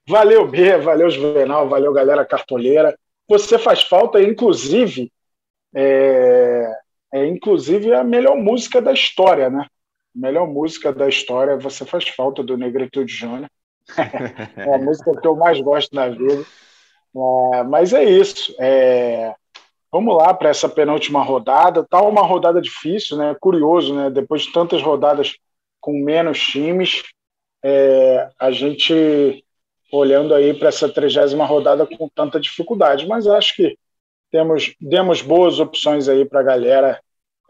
Valeu, 0.09 0.49
B, 0.49 0.79
valeu, 0.79 1.11
Juvenal, 1.11 1.69
valeu, 1.69 1.93
galera 1.93 2.25
cartoleira. 2.25 2.99
Você 3.29 3.59
faz 3.59 3.83
falta, 3.83 4.23
inclusive, 4.23 5.13
é, 5.75 6.67
é 7.13 7.27
inclusive 7.27 7.93
a 7.93 8.03
melhor 8.03 8.37
música 8.37 8.81
da 8.81 8.93
história, 8.93 9.51
né? 9.51 9.67
melhor 10.19 10.47
música 10.47 10.93
da 10.93 11.09
história, 11.09 11.57
Você 11.57 11.85
Faz 11.85 12.09
Falta, 12.09 12.43
do 12.43 12.57
Negritude 12.57 13.13
Júnior. 13.13 13.49
é 14.57 14.75
a 14.75 14.79
música 14.79 15.13
que 15.19 15.27
eu 15.27 15.37
mais 15.37 15.61
gosto 15.61 15.95
na 15.95 16.09
vida. 16.09 16.45
É, 17.55 17.63
mas 17.63 17.93
é 17.93 18.05
isso. 18.05 18.55
É, 18.59 19.35
vamos 19.91 20.17
lá 20.17 20.35
para 20.35 20.51
essa 20.51 20.69
penúltima 20.69 21.23
rodada. 21.23 21.87
Tá 21.89 22.03
uma 22.03 22.23
rodada 22.23 22.61
difícil, 22.61 23.17
né? 23.17 23.35
Curioso, 23.41 23.95
né? 23.95 24.11
Depois 24.11 24.43
de 24.43 24.53
tantas 24.53 24.83
rodadas 24.83 25.37
com 25.81 25.93
menos 25.93 26.39
times, 26.41 27.03
é, 27.63 28.29
a 28.39 28.51
gente 28.51 29.45
olhando 29.93 30.35
aí 30.35 30.55
para 30.55 30.69
essa 30.69 30.89
trigésima 30.89 31.45
rodada 31.45 31.87
com 31.87 32.09
tanta 32.09 32.39
dificuldade. 32.41 33.07
Mas 33.07 33.27
acho 33.27 33.55
que 33.57 33.77
temos 34.31 34.75
demos 34.81 35.23
boas 35.23 35.59
opções 35.59 36.09
aí 36.09 36.25
para 36.25 36.41
a 36.41 36.45
galera 36.45 37.01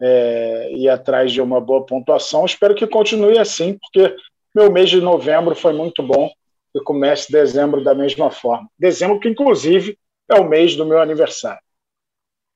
é, 0.01 0.71
ir 0.73 0.89
atrás 0.89 1.31
de 1.31 1.41
uma 1.41 1.59
boa 1.59 1.85
pontuação. 1.85 2.45
Espero 2.45 2.75
que 2.75 2.87
continue 2.87 3.37
assim, 3.37 3.77
porque 3.77 4.15
meu 4.55 4.71
mês 4.71 4.89
de 4.89 5.01
novembro 5.01 5.55
foi 5.55 5.73
muito 5.73 6.01
bom 6.01 6.31
e 6.73 6.79
comece 6.81 7.31
dezembro 7.31 7.83
da 7.83 7.93
mesma 7.93 8.31
forma. 8.31 8.69
Dezembro, 8.77 9.19
que 9.19 9.29
inclusive 9.29 9.97
é 10.29 10.35
o 10.35 10.47
mês 10.47 10.75
do 10.75 10.85
meu 10.85 11.01
aniversário. 11.01 11.61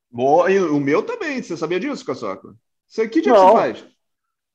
Boa, 0.10 0.52
e 0.52 0.60
o 0.60 0.80
meu 0.80 1.04
também, 1.04 1.42
você 1.42 1.58
sabia 1.58 1.80
disso, 1.80 2.06
Caçoca? 2.06 2.54
Você 2.88 3.10
que 3.10 3.22
dia 3.22 3.34
Não, 3.34 3.40
que 3.40 3.52
você 3.52 3.58
faz? 3.58 3.88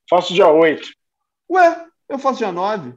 Faço 0.09 0.33
dia 0.33 0.49
8. 0.49 0.89
Ué, 1.51 1.87
eu 2.09 2.19
faço 2.19 2.39
dia 2.39 2.53
9. 2.53 2.95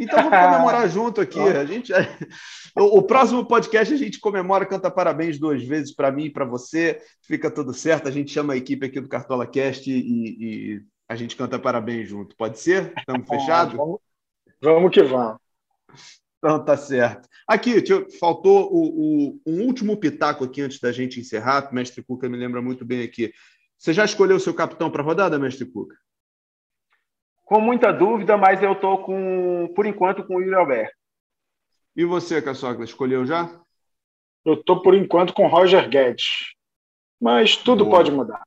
Então 0.00 0.16
vamos 0.16 0.38
comemorar 0.38 0.88
junto 0.88 1.20
aqui. 1.20 1.38
A 1.38 1.64
gente, 1.66 1.92
o, 2.74 3.02
próximo 3.02 3.44
podcast 3.44 3.92
a 3.92 3.96
gente 3.98 4.18
comemora, 4.18 4.64
canta 4.64 4.90
parabéns 4.90 5.38
duas 5.38 5.62
vezes 5.62 5.94
para 5.94 6.10
mim 6.10 6.24
e 6.24 6.30
para 6.30 6.46
você. 6.46 6.98
Fica 7.20 7.50
tudo 7.50 7.74
certo. 7.74 8.08
A 8.08 8.10
gente 8.10 8.32
chama 8.32 8.54
a 8.54 8.56
equipe 8.56 8.86
aqui 8.86 8.98
do 8.98 9.08
Cartola 9.08 9.46
Cast 9.46 9.90
e, 9.90 9.94
e 9.94 10.82
a 11.06 11.14
gente 11.14 11.36
canta 11.36 11.58
parabéns 11.58 12.08
junto. 12.08 12.34
Pode 12.34 12.58
ser? 12.58 12.94
Estamos 12.98 13.28
fechados? 13.28 13.74
vamos, 13.74 14.00
vamos 14.62 14.90
que 14.90 15.02
vamos. 15.02 15.36
Então 16.38 16.64
tá 16.64 16.78
certo. 16.78 17.28
Aqui, 17.46 17.84
faltou 18.18 18.72
o, 18.72 19.34
o, 19.34 19.40
um 19.46 19.66
último 19.66 19.98
pitaco 19.98 20.44
aqui 20.44 20.62
antes 20.62 20.80
da 20.80 20.90
gente 20.90 21.20
encerrar. 21.20 21.68
O 21.70 21.74
mestre 21.74 22.02
Cuca 22.02 22.26
me 22.26 22.38
lembra 22.38 22.62
muito 22.62 22.86
bem 22.86 23.02
aqui. 23.02 23.30
Você 23.76 23.92
já 23.92 24.04
escolheu 24.04 24.36
o 24.36 24.40
seu 24.40 24.54
capitão 24.54 24.90
para 24.90 25.02
a 25.02 25.04
rodada, 25.04 25.38
mestre 25.38 25.66
Cuca? 25.66 25.94
Com 27.50 27.60
muita 27.60 27.92
dúvida, 27.92 28.36
mas 28.36 28.62
eu 28.62 28.74
estou 28.74 29.02
com, 29.02 29.72
por 29.74 29.84
enquanto, 29.84 30.24
com 30.24 30.36
o 30.36 30.40
Yuri 30.40 30.54
Alberto. 30.54 30.94
E 31.96 32.04
você, 32.04 32.40
Caçocla, 32.40 32.84
escolheu 32.84 33.26
já? 33.26 33.60
Eu 34.44 34.54
estou, 34.54 34.80
por 34.80 34.94
enquanto, 34.94 35.34
com 35.34 35.48
Roger 35.48 35.88
Guedes. 35.90 36.54
Mas 37.20 37.56
tudo 37.56 37.84
Boa. 37.84 37.96
pode 37.96 38.12
mudar. 38.12 38.44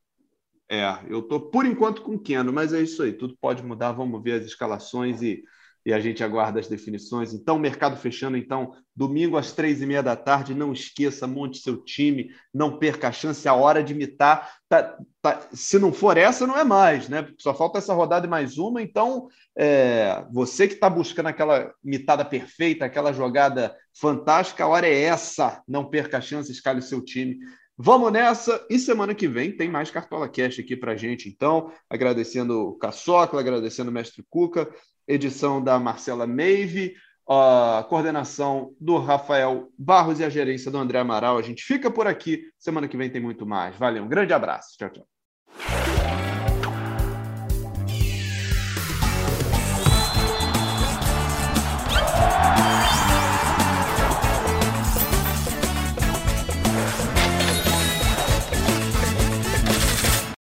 É, 0.71 0.85
eu 1.09 1.19
estou, 1.19 1.41
por 1.41 1.65
enquanto, 1.65 2.01
com 2.01 2.17
Keno, 2.17 2.53
mas 2.53 2.71
é 2.71 2.79
isso 2.79 3.03
aí. 3.03 3.11
Tudo 3.11 3.35
pode 3.41 3.61
mudar. 3.61 3.91
Vamos 3.91 4.23
ver 4.23 4.39
as 4.39 4.45
escalações 4.45 5.21
e 5.21 5.43
e 5.85 5.93
a 5.93 5.99
gente 5.99 6.23
aguarda 6.23 6.59
as 6.59 6.67
definições. 6.67 7.33
Então, 7.33 7.59
mercado 7.59 7.97
fechando, 7.97 8.37
então, 8.37 8.73
domingo 8.95 9.37
às 9.37 9.51
três 9.51 9.81
e 9.81 9.85
meia 9.85 10.01
da 10.01 10.15
tarde, 10.15 10.53
não 10.53 10.71
esqueça, 10.71 11.27
monte 11.27 11.57
seu 11.57 11.77
time, 11.83 12.29
não 12.53 12.77
perca 12.77 13.09
a 13.09 13.11
chance, 13.11 13.47
a 13.47 13.53
hora 13.53 13.83
de 13.83 13.93
imitar. 13.93 14.53
Tá, 14.69 14.97
tá, 15.21 15.47
se 15.51 15.77
não 15.77 15.91
for 15.91 16.17
essa, 16.17 16.47
não 16.47 16.57
é 16.57 16.63
mais, 16.63 17.09
né? 17.09 17.27
Só 17.37 17.53
falta 17.53 17.79
essa 17.79 17.93
rodada 17.93 18.25
e 18.25 18.29
mais 18.29 18.57
uma, 18.57 18.81
então 18.81 19.27
é, 19.57 20.25
você 20.31 20.67
que 20.67 20.75
está 20.75 20.89
buscando 20.89 21.27
aquela 21.27 21.73
mitada 21.83 22.23
perfeita, 22.23 22.85
aquela 22.85 23.11
jogada 23.11 23.75
fantástica, 23.93 24.63
a 24.63 24.67
hora 24.67 24.87
é 24.87 25.01
essa, 25.03 25.61
não 25.67 25.89
perca 25.89 26.17
a 26.17 26.21
chance, 26.21 26.51
escale 26.51 26.79
o 26.79 26.83
seu 26.83 27.03
time. 27.03 27.39
Vamos 27.75 28.11
nessa. 28.11 28.63
E 28.69 28.77
semana 28.77 29.15
que 29.15 29.27
vem 29.27 29.51
tem 29.51 29.67
mais 29.67 29.89
Cartola 29.89 30.29
Cash 30.29 30.59
aqui 30.59 30.77
para 30.77 30.95
gente. 30.95 31.27
Então, 31.27 31.71
agradecendo 31.89 32.69
o 32.69 32.77
Caçocla, 32.77 33.39
agradecendo 33.39 33.89
o 33.89 33.93
Mestre 33.93 34.23
Cuca, 34.29 34.69
edição 35.07 35.63
da 35.63 35.79
Marcela 35.79 36.27
Meive, 36.27 36.95
a 37.27 37.85
coordenação 37.89 38.73
do 38.79 38.97
Rafael 38.97 39.69
Barros 39.77 40.19
e 40.19 40.23
a 40.23 40.29
gerência 40.29 40.69
do 40.69 40.77
André 40.77 40.99
Amaral. 40.99 41.37
A 41.37 41.41
gente 41.41 41.63
fica 41.63 41.89
por 41.89 42.07
aqui. 42.07 42.43
Semana 42.57 42.87
que 42.87 42.97
vem 42.97 43.09
tem 43.09 43.21
muito 43.21 43.45
mais. 43.45 43.75
Valeu, 43.77 44.03
um 44.03 44.09
grande 44.09 44.33
abraço. 44.33 44.77
Tchau, 44.77 44.89
tchau. 44.89 45.12